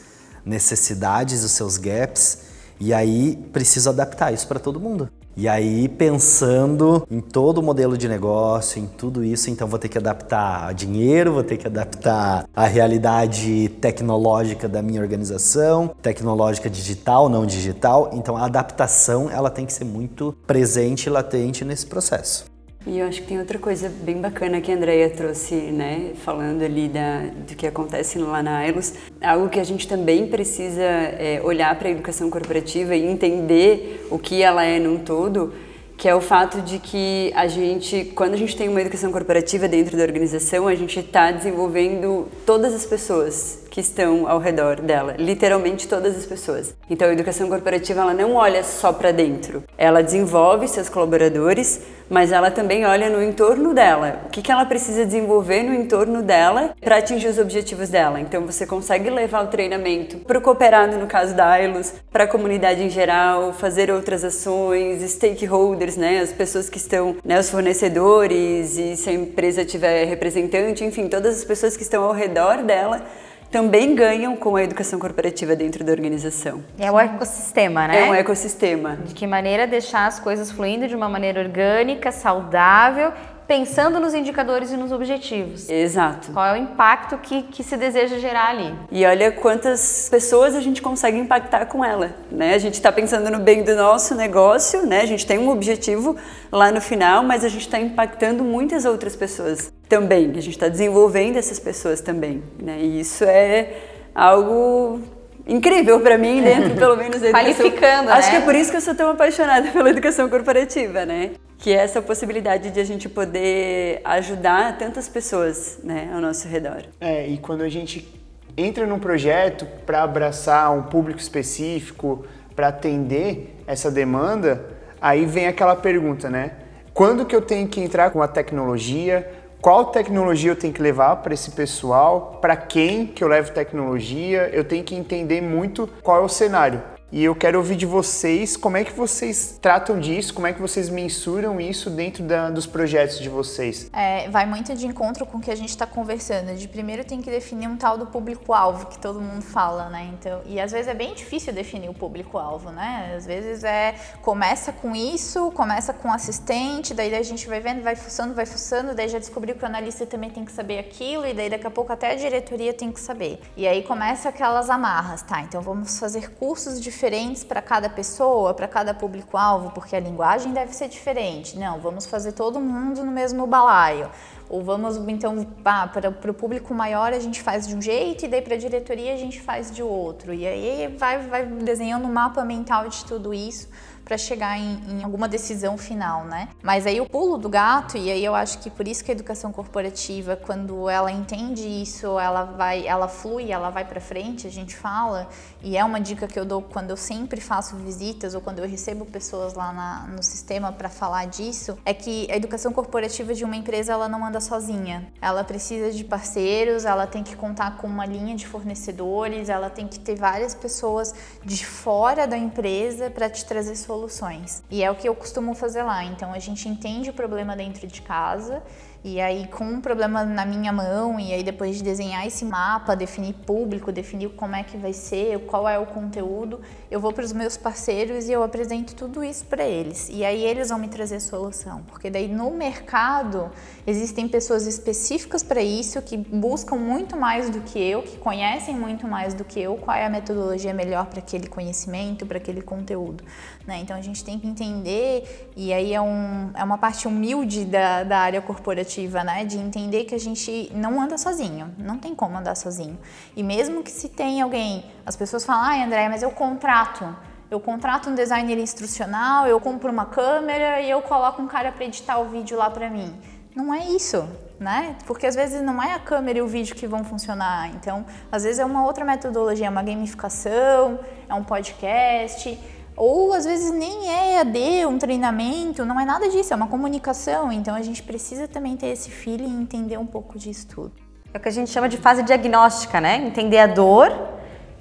necessidades, 0.45 1.45
os 1.45 1.53
seus 1.53 1.77
gaps, 1.77 2.39
e 2.79 2.95
aí 2.95 3.37
precisa 3.53 3.91
adaptar 3.91 4.33
isso 4.33 4.49
para 4.49 4.59
todo 4.59 4.81
mundo. 4.81 5.11
E 5.41 5.49
aí, 5.49 5.89
pensando 5.89 7.07
em 7.11 7.19
todo 7.19 7.57
o 7.57 7.63
modelo 7.63 7.97
de 7.97 8.07
negócio, 8.07 8.79
em 8.79 8.85
tudo 8.85 9.25
isso, 9.25 9.49
então 9.49 9.67
vou 9.67 9.79
ter 9.79 9.89
que 9.89 9.97
adaptar 9.97 10.75
dinheiro, 10.75 11.33
vou 11.33 11.43
ter 11.43 11.57
que 11.57 11.67
adaptar 11.67 12.47
a 12.55 12.67
realidade 12.67 13.71
tecnológica 13.81 14.69
da 14.69 14.83
minha 14.83 15.01
organização, 15.01 15.95
tecnológica 16.03 16.69
digital, 16.69 17.31
não 17.31 17.47
digital. 17.47 18.11
Então 18.13 18.37
a 18.37 18.45
adaptação 18.45 19.31
ela 19.31 19.49
tem 19.49 19.65
que 19.65 19.73
ser 19.73 19.87
muito 19.87 20.37
presente 20.47 21.07
e 21.07 21.09
latente 21.09 21.65
nesse 21.65 21.87
processo. 21.87 22.50
E 22.87 22.99
eu 22.99 23.07
acho 23.07 23.21
que 23.21 23.29
tem 23.29 23.39
outra 23.39 23.59
coisa 23.59 23.91
bem 23.91 24.23
bacana 24.23 24.59
que 24.59 24.73
a 24.73 24.75
Andrea 24.75 25.11
trouxe, 25.11 25.55
né, 25.55 26.13
falando 26.25 26.63
ali 26.63 26.89
da, 26.89 27.25
do 27.47 27.55
que 27.55 27.67
acontece 27.67 28.19
lá 28.19 28.43
na 28.43 28.57
AILOS, 28.61 28.95
algo 29.21 29.51
que 29.51 29.61
a 29.61 29.65
gente 29.65 29.87
também 29.87 30.27
precisa 30.27 30.81
é, 30.81 31.43
olhar 31.45 31.79
para 31.79 31.89
a 31.89 31.91
educação 31.91 32.31
corporativa 32.31 32.97
e 32.97 33.05
entender 33.05 34.07
o 34.11 34.19
que 34.19 34.43
ela 34.43 34.65
é 34.65 34.79
num 34.79 34.97
todo, 34.99 35.53
que 35.99 36.09
é 36.09 36.15
o 36.15 36.23
fato 36.23 36.63
de 36.63 36.79
que 36.79 37.31
a 37.35 37.47
gente, 37.47 38.07
quando 38.15 38.33
a 38.33 38.39
gente 38.39 38.57
tem 38.57 38.67
uma 38.67 38.81
educação 38.81 39.13
corporativa 39.13 39.69
dentro 39.69 39.99
da 39.99 40.03
organização, 40.03 40.67
a 40.67 40.75
gente 40.75 41.01
está 41.01 41.31
desenvolvendo 41.31 42.29
todas 42.47 42.73
as 42.73 42.87
pessoas 42.87 43.63
que 43.71 43.81
estão 43.81 44.29
ao 44.29 44.39
redor 44.39 44.81
dela, 44.81 45.15
literalmente 45.17 45.87
todas 45.87 46.17
as 46.17 46.27
pessoas. 46.27 46.75
Então 46.91 47.09
a 47.09 47.13
educação 47.13 47.49
corporativa 47.49 48.01
ela 48.01 48.13
não 48.13 48.35
olha 48.35 48.65
só 48.65 48.93
para 48.93 49.13
dentro, 49.13 49.63
ela 49.79 50.03
desenvolve 50.03 50.67
seus 50.67 50.89
colaboradores, 50.89 51.81
mas 52.11 52.33
ela 52.33 52.51
também 52.51 52.85
olha 52.85 53.09
no 53.09 53.23
entorno 53.23 53.73
dela. 53.73 54.23
O 54.27 54.31
que, 54.31 54.43
que 54.43 54.51
ela 54.51 54.65
precisa 54.65 55.07
desenvolver 55.07 55.63
no 55.63 55.73
entorno 55.73 56.23
dela 56.23 56.75
para 56.81 56.97
atingir 56.97 57.29
os 57.29 57.39
objetivos 57.39 57.89
dela. 57.89 58.21
Então 58.21 58.45
você 58.45 58.67
consegue 58.67 59.09
levar 59.09 59.45
o 59.45 59.47
treinamento 59.47 60.19
para 60.19 60.37
o 60.37 60.41
cooperado, 60.41 60.99
no 60.99 61.07
caso 61.07 61.35
da 61.35 61.61
ILOS, 61.61 61.95
para 62.11 62.25
a 62.25 62.27
comunidade 62.27 62.83
em 62.83 62.91
geral, 62.91 63.53
fazer 63.53 63.91
outras 63.91 64.25
ações, 64.25 65.09
stakeholders, 65.09 65.97
né, 65.97 66.19
as 66.19 66.33
pessoas 66.33 66.69
que 66.69 66.79
estão, 66.79 67.17
né, 67.25 67.39
os 67.39 67.49
fornecedores 67.49 68.77
e 68.77 68.97
se 68.97 69.09
a 69.09 69.13
empresa 69.13 69.65
tiver 69.65 70.05
representante, 70.07 70.85
enfim, 70.85 71.09
todas 71.09 71.39
as 71.39 71.45
pessoas 71.45 71.77
que 71.77 71.83
estão 71.85 72.03
ao 72.03 72.13
redor 72.13 72.63
dela 72.65 73.03
também 73.51 73.95
ganham 73.95 74.37
com 74.37 74.57
a 74.57 74.63
educação 74.63 74.99
corporativa 74.99 75.57
dentro 75.57 75.83
da 75.83 75.93
organização. 75.93 76.63
É 76.79 76.91
o 76.91 76.99
ecossistema, 76.99 77.89
né? 77.89 78.07
É 78.07 78.11
um 78.11 78.15
ecossistema. 78.15 78.99
De 79.05 79.15
que 79.15 79.27
maneira 79.27 79.67
deixar 79.67 80.07
as 80.07 80.21
coisas 80.21 80.51
fluindo 80.51 80.87
de 80.87 80.95
uma 80.95 81.09
maneira 81.09 81.41
orgânica, 81.41 82.13
saudável 82.13 83.13
pensando 83.51 83.99
nos 83.99 84.15
indicadores 84.15 84.71
e 84.71 84.77
nos 84.77 84.93
objetivos. 84.93 85.69
Exato. 85.69 86.31
Qual 86.31 86.47
é 86.47 86.53
o 86.53 86.57
impacto 86.57 87.19
que, 87.19 87.43
que 87.43 87.65
se 87.65 87.77
deseja 87.77 88.17
gerar 88.21 88.51
ali? 88.51 88.73
E 88.93 89.05
olha 89.05 89.33
quantas 89.33 90.09
pessoas 90.09 90.55
a 90.55 90.61
gente 90.61 90.81
consegue 90.81 91.19
impactar 91.19 91.67
com 91.67 91.85
ela, 91.85 92.15
né? 92.31 92.55
A 92.55 92.59
gente 92.59 92.75
está 92.75 92.93
pensando 92.93 93.29
no 93.29 93.41
bem 93.41 93.65
do 93.65 93.75
nosso 93.75 94.15
negócio, 94.15 94.87
né? 94.87 95.01
A 95.01 95.07
gente 95.07 95.27
tem 95.27 95.37
um 95.37 95.51
objetivo 95.51 96.15
lá 96.53 96.71
no 96.71 96.81
final, 96.81 97.25
mas 97.25 97.45
a 97.45 97.49
gente 97.49 97.63
está 97.63 97.81
impactando 97.81 98.45
muitas 98.45 98.85
outras 98.85 99.17
pessoas 99.17 99.73
também. 99.91 100.31
A 100.31 100.41
gente 100.41 100.51
está 100.51 100.69
desenvolvendo 100.69 101.37
essas 101.37 101.59
pessoas 101.59 102.01
também, 102.01 102.43
né? 102.63 102.79
E 102.81 103.01
isso 103.01 103.25
é 103.25 103.75
algo 104.15 105.01
incrível 105.47 106.01
para 106.01 106.17
mim 106.17 106.41
dentro, 106.41 106.77
pelo 106.77 106.97
menos, 106.97 107.21
da 107.21 107.29
educação. 107.43 107.45
Qualificando, 107.45 108.11
Acho 108.11 108.29
né? 108.29 108.37
que 108.37 108.43
é 108.43 108.45
por 108.47 108.55
isso 108.55 108.71
que 108.71 108.77
eu 108.77 108.81
sou 108.81 108.95
tão 108.95 109.11
apaixonada 109.11 109.69
pela 109.75 109.91
educação 109.91 110.29
corporativa, 110.29 111.05
né? 111.05 111.33
que 111.59 111.75
é 111.75 111.77
essa 111.77 112.01
possibilidade 112.01 112.71
de 112.71 112.81
a 112.81 112.85
gente 112.85 113.07
poder 113.07 114.01
ajudar 114.03 114.79
tantas 114.79 115.11
pessoas 115.11 115.79
né, 115.85 116.11
ao 116.15 116.19
nosso 116.19 116.49
redor. 116.49 116.85
É, 116.99 117.29
e 117.29 117.37
quando 117.37 117.61
a 117.61 117.69
gente 117.69 118.09
entra 118.57 118.87
num 118.87 118.99
projeto 118.99 119.67
para 119.85 120.03
abraçar 120.03 120.73
um 120.73 120.85
público 120.85 121.21
específico, 121.21 122.25
para 122.57 122.69
atender 122.69 123.57
essa 123.67 123.91
demanda, 123.91 124.65
aí 124.99 125.27
vem 125.27 125.49
aquela 125.49 125.77
pergunta, 125.77 126.31
né? 126.31 126.53
Quando 126.95 127.27
que 127.27 127.37
eu 127.37 127.43
tenho 127.43 127.69
que 127.69 127.81
entrar 127.81 128.11
com 128.11 128.23
a 128.23 128.29
tecnologia? 128.29 129.40
Qual 129.61 129.85
tecnologia 129.87 130.53
eu 130.53 130.57
tenho 130.57 130.73
que 130.73 130.81
levar 130.81 131.17
para 131.17 131.35
esse 131.35 131.51
pessoal? 131.51 132.39
Para 132.41 132.57
quem 132.57 133.07
que 133.07 133.23
eu 133.23 133.29
levo 133.29 133.53
tecnologia? 133.53 134.49
Eu 134.55 134.65
tenho 134.65 134.83
que 134.83 134.95
entender 134.95 135.43
muito 135.43 135.87
qual 136.03 136.23
é 136.23 136.25
o 136.25 136.31
cenário. 136.31 136.83
E 137.13 137.25
eu 137.25 137.35
quero 137.35 137.59
ouvir 137.59 137.75
de 137.75 137.87
vocês 137.87 138.57
como 138.57 138.77
é 138.77 138.85
que 138.85 138.93
vocês 138.93 139.59
tratam 139.61 139.99
disso, 139.99 140.33
como 140.33 140.47
é 140.47 140.53
que 140.53 140.61
vocês 140.61 140.89
mensuram 140.89 141.61
isso 141.61 141.91
dentro 141.91 142.23
da, 142.23 142.51
dos 142.51 142.67
projetos 142.67 143.19
de 143.19 143.29
vocês. 143.29 143.91
É, 143.93 144.29
vai 144.31 144.47
muito 144.47 144.77
de 144.77 144.87
encontro 144.87 145.27
com 145.27 145.39
o 145.39 145.41
que 145.41 145.51
a 145.51 145.57
gente 145.57 145.71
está 145.71 145.85
conversando. 145.85 146.55
De 146.55 146.69
primeiro 146.69 147.05
tem 147.05 147.21
que 147.21 147.29
definir 147.29 147.67
um 147.67 147.77
tal 147.77 147.99
do 147.99 148.07
público-alvo 148.07 148.87
que 148.87 148.97
todo 148.97 149.21
mundo 149.21 149.43
fala, 149.43 149.89
né? 149.89 150.09
Então, 150.13 150.41
e 150.47 150.61
às 150.61 150.71
vezes 150.71 150.87
é 150.87 150.95
bem 150.95 151.13
difícil 151.13 151.53
definir 151.53 151.89
o 151.89 151.95
público-alvo, 151.95 152.71
né? 152.71 153.13
Às 153.17 153.27
vezes 153.27 153.65
é 153.65 153.97
começa 154.23 154.73
com 154.73 154.95
isso, 154.95 155.51
começa 155.51 155.93
com 155.93 156.13
assistente, 156.13 156.95
daí 156.95 157.13
a 157.13 157.23
gente 157.25 157.49
vai 157.49 157.59
vendo, 157.59 157.83
vai 157.83 157.97
fuçando, 157.97 158.35
vai 158.35 158.47
fuçando, 158.47 158.95
daí 158.95 159.09
já 159.09 159.19
descobriu 159.19 159.57
que 159.57 159.65
o 159.65 159.67
analista 159.67 160.07
também 160.07 160.31
tem 160.31 160.45
que 160.45 160.53
saber 160.53 160.79
aquilo, 160.79 161.27
e 161.27 161.35
daí 161.35 161.51
daqui 161.51 161.67
a 161.67 161.71
pouco 161.71 161.93
até 161.93 162.13
a 162.13 162.15
diretoria 162.15 162.73
tem 162.73 162.93
que 162.93 163.01
saber. 163.01 163.41
E 163.57 163.67
aí 163.67 163.83
começa 163.83 164.29
aquelas 164.29 164.71
amarras, 164.71 165.23
tá? 165.23 165.41
Então 165.41 165.61
vamos 165.61 165.99
fazer 165.99 166.31
cursos 166.35 166.81
de 166.81 167.00
diferentes 167.01 167.43
para 167.43 167.63
cada 167.63 167.89
pessoa, 167.89 168.53
para 168.53 168.69
cada 168.69 168.93
público-alvo, 168.93 169.71
porque 169.71 169.97
a 169.97 170.01
linguagem 170.01 170.53
deve 170.53 170.75
ser 170.75 170.87
diferente. 170.87 171.59
Não, 171.59 171.81
vamos 171.81 172.05
fazer 172.05 172.33
todo 172.33 172.61
mundo 172.61 173.03
no 173.03 173.11
mesmo 173.11 173.47
balaio. 173.47 174.11
Ou 174.51 174.63
vamos, 174.63 174.97
então, 175.09 175.47
para 175.63 176.31
o 176.31 176.35
público 176.35 176.75
maior 176.75 177.15
a 177.15 177.19
gente 177.19 177.41
faz 177.41 177.67
de 177.67 177.75
um 177.75 177.81
jeito 177.81 178.27
e 178.27 178.29
daí 178.29 178.43
para 178.43 178.55
a 178.55 178.59
diretoria 178.59 179.15
a 179.15 179.17
gente 179.17 179.41
faz 179.41 179.71
de 179.71 179.83
outro. 179.83 180.35
E 180.35 180.47
aí 180.47 180.95
vai, 180.99 181.27
vai 181.27 181.47
desenhando 181.47 182.07
um 182.07 182.13
mapa 182.13 182.45
mental 182.45 182.87
de 182.87 183.03
tudo 183.07 183.33
isso 183.33 183.69
para 184.11 184.19
chegar 184.19 184.59
em, 184.59 184.81
em, 184.89 185.05
alguma 185.05 185.29
decisão 185.29 185.79
final, 185.79 186.25
né? 186.25 186.49
Mas 186.61 186.85
aí 186.85 187.01
o 187.01 187.09
pulo 187.09 187.39
do 187.39 187.49
gato, 187.49 187.97
e 187.97 188.11
aí 188.11 188.25
eu 188.25 188.35
acho 188.35 188.59
que 188.59 188.69
por 188.69 188.89
isso 188.89 189.05
que 189.05 189.13
a 189.13 189.15
educação 189.15 189.53
corporativa, 189.53 190.35
quando 190.35 190.89
ela 190.89 191.13
entende 191.13 191.63
isso, 191.63 192.19
ela 192.19 192.43
vai, 192.43 192.89
ela 192.89 193.07
flui, 193.07 193.53
ela 193.53 193.71
vai 193.71 193.85
para 193.85 194.01
frente, 194.01 194.49
a 194.49 194.51
gente 194.51 194.75
fala, 194.75 195.29
e 195.63 195.77
é 195.77 195.85
uma 195.85 196.01
dica 196.01 196.27
que 196.27 196.37
eu 196.37 196.45
dou 196.45 196.61
quando 196.61 196.91
eu 196.91 196.97
sempre 196.97 197.41
faço 197.41 197.77
visitas 197.77 198.35
ou 198.35 198.41
quando 198.41 198.59
eu 198.59 198.67
recebo 198.67 199.07
pessoas 199.07 199.55
lá 199.55 199.73
na, 199.73 200.09
no 200.09 200.25
sistema 200.25 200.73
para 200.73 200.89
falar 200.89 201.27
disso, 201.27 201.79
é 201.85 201.95
que 201.95 202.29
a 202.33 202.37
educação 202.37 202.73
corporativa 202.73 203.33
de 203.33 203.45
uma 203.45 203.55
empresa 203.55 203.93
ela 203.93 204.09
não 204.09 204.27
anda 204.27 204.41
sozinha. 204.41 205.07
Ela 205.23 205.45
precisa 205.45 205.93
de 205.93 206.03
parceiros, 206.03 206.85
ela 206.85 207.07
tem 207.07 207.23
que 207.23 207.37
contar 207.37 207.77
com 207.77 207.87
uma 207.87 208.07
linha 208.07 208.35
de 208.35 208.45
fornecedores, 208.45 209.49
ela 209.49 209.71
tem 209.71 209.87
que 209.87 210.01
ter 210.01 210.17
várias 210.17 210.53
pessoas 210.53 211.15
de 211.45 211.65
fora 211.65 212.27
da 212.27 212.37
empresa 212.37 213.09
para 213.09 213.31
te 213.31 213.45
trazer 213.45 213.77
soluções 213.77 214.00
soluções. 214.01 214.63
E 214.71 214.83
é 214.83 214.91
o 214.91 214.95
que 214.95 215.09
eu 215.09 215.15
costumo 215.15 215.55
fazer 215.55 215.83
lá. 215.83 216.05
Então 216.05 216.33
a 216.33 216.39
gente 216.39 216.69
entende 216.69 217.11
o 217.11 217.13
problema 217.13 217.55
dentro 217.55 217.87
de 217.87 218.01
casa 218.01 218.63
e 219.03 219.19
aí, 219.19 219.47
com 219.47 219.65
um 219.65 219.81
problema 219.81 220.25
na 220.25 220.45
minha 220.45 220.71
mão, 220.71 221.19
e 221.19 221.33
aí 221.33 221.43
depois 221.43 221.77
de 221.77 221.83
desenhar 221.83 222.27
esse 222.27 222.45
mapa, 222.45 222.95
definir 222.95 223.33
público, 223.33 223.91
definir 223.91 224.29
como 224.31 224.55
é 224.55 224.63
que 224.63 224.77
vai 224.77 224.93
ser, 224.93 225.39
qual 225.47 225.67
é 225.67 225.79
o 225.79 225.87
conteúdo, 225.87 226.61
eu 226.91 227.01
vou 227.01 227.11
para 227.11 227.25
os 227.25 227.33
meus 227.33 227.57
parceiros 227.57 228.29
e 228.29 228.33
eu 228.33 228.43
apresento 228.43 228.95
tudo 228.95 229.25
isso 229.25 229.47
para 229.47 229.65
eles. 229.65 230.11
E 230.13 230.23
aí 230.23 230.45
eles 230.45 230.69
vão 230.69 230.79
me 230.79 230.87
trazer 230.87 231.19
solução, 231.21 231.83
porque 231.89 232.11
daí 232.11 232.29
no 232.29 232.51
mercado 232.51 233.51
existem 233.87 234.29
pessoas 234.29 234.67
específicas 234.67 235.43
para 235.43 235.63
isso 235.63 236.03
que 236.03 236.19
buscam 236.19 236.77
muito 236.77 237.17
mais 237.17 237.49
do 237.49 237.63
que 237.63 237.79
eu, 237.79 238.03
que 238.03 238.19
conhecem 238.19 238.77
muito 238.77 239.09
mais 239.09 239.33
do 239.33 239.45
que 239.45 239.59
eu, 239.59 239.77
qual 239.77 239.97
é 239.97 240.05
a 240.05 240.11
metodologia 240.11 240.75
melhor 240.75 241.07
para 241.07 241.21
aquele 241.21 241.47
conhecimento, 241.47 242.27
para 242.27 242.37
aquele 242.37 242.61
conteúdo. 242.61 243.25
Né? 243.67 243.79
Então 243.81 243.97
a 243.97 244.03
gente 244.03 244.23
tem 244.23 244.39
que 244.39 244.47
entender, 244.47 245.51
e 245.57 245.73
aí 245.73 245.95
é, 245.95 246.01
um, 246.03 246.51
é 246.55 246.63
uma 246.63 246.77
parte 246.77 247.09
humilde 247.09 247.65
da, 247.65 248.05
da 248.05 248.19
área 248.19 248.43
corporativa 248.43 248.90
né? 249.25 249.45
De 249.45 249.59
entender 249.59 250.05
que 250.05 250.15
a 250.15 250.19
gente 250.19 250.71
não 250.75 251.01
anda 251.01 251.17
sozinho, 251.19 251.75
não 251.79 251.99
tem 251.99 252.15
como 252.15 252.37
andar 252.37 252.57
sozinho. 252.57 252.99
E 253.37 253.43
mesmo 253.43 253.83
que 253.83 253.91
se 253.91 254.09
tem 254.09 254.41
alguém, 254.41 254.85
as 255.05 255.17
pessoas 255.17 255.45
falam, 255.45 255.63
ai 255.63 255.83
André, 255.83 256.09
mas 256.09 256.23
eu 256.23 256.31
contrato. 256.31 257.17
Eu 257.51 257.59
contrato 257.59 258.09
um 258.11 258.15
designer 258.15 258.59
instrucional, 258.59 259.47
eu 259.47 259.61
compro 259.61 259.91
uma 259.91 260.07
câmera 260.07 260.81
e 260.81 260.89
eu 260.89 261.03
coloco 261.03 261.43
um 261.43 261.49
cara 261.49 261.73
para 261.73 261.85
editar 261.85 262.19
o 262.19 262.29
vídeo 262.29 262.57
lá 262.57 262.71
para 262.71 262.89
mim. 262.89 263.13
Não 263.55 263.75
é 263.75 263.81
isso, 263.87 264.29
né? 264.61 264.97
Porque 265.05 265.27
às 265.27 265.35
vezes 265.35 265.61
não 265.61 265.83
é 265.83 265.93
a 265.93 265.99
câmera 265.99 266.39
e 266.39 266.43
o 266.43 266.47
vídeo 266.47 266.77
que 266.77 266.87
vão 266.87 267.03
funcionar. 267.03 267.69
Então, 267.75 268.07
às 268.31 268.45
vezes 268.45 268.61
é 268.61 268.65
uma 268.65 268.85
outra 268.85 269.05
metodologia, 269.05 269.67
é 269.67 269.71
uma 269.71 269.83
gamificação, 269.83 271.01
é 271.29 271.35
um 271.35 271.43
podcast. 271.43 272.57
Ou 273.01 273.33
às 273.33 273.47
vezes 273.47 273.71
nem 273.71 274.11
é 274.11 274.35
EAD, 274.35 274.85
um 274.85 274.99
treinamento, 274.99 275.87
não 275.87 275.99
é 275.99 276.05
nada 276.05 276.29
disso, 276.29 276.53
é 276.53 276.57
uma 276.57 276.67
comunicação. 276.67 277.51
Então 277.51 277.75
a 277.75 277.81
gente 277.81 278.03
precisa 278.03 278.47
também 278.47 278.77
ter 278.77 278.89
esse 278.89 279.11
feeling 279.11 279.49
e 279.49 279.63
entender 279.63 279.97
um 279.97 280.05
pouco 280.05 280.39
disso 280.39 280.67
tudo. 280.69 280.93
É 281.33 281.39
o 281.39 281.41
que 281.41 281.49
a 281.49 281.51
gente 281.51 281.71
chama 281.71 281.89
de 281.89 281.97
fase 281.97 282.23
diagnóstica, 282.23 283.01
né? 283.01 283.17
Entender 283.17 283.57
a 283.57 283.67
dor, 283.67 284.13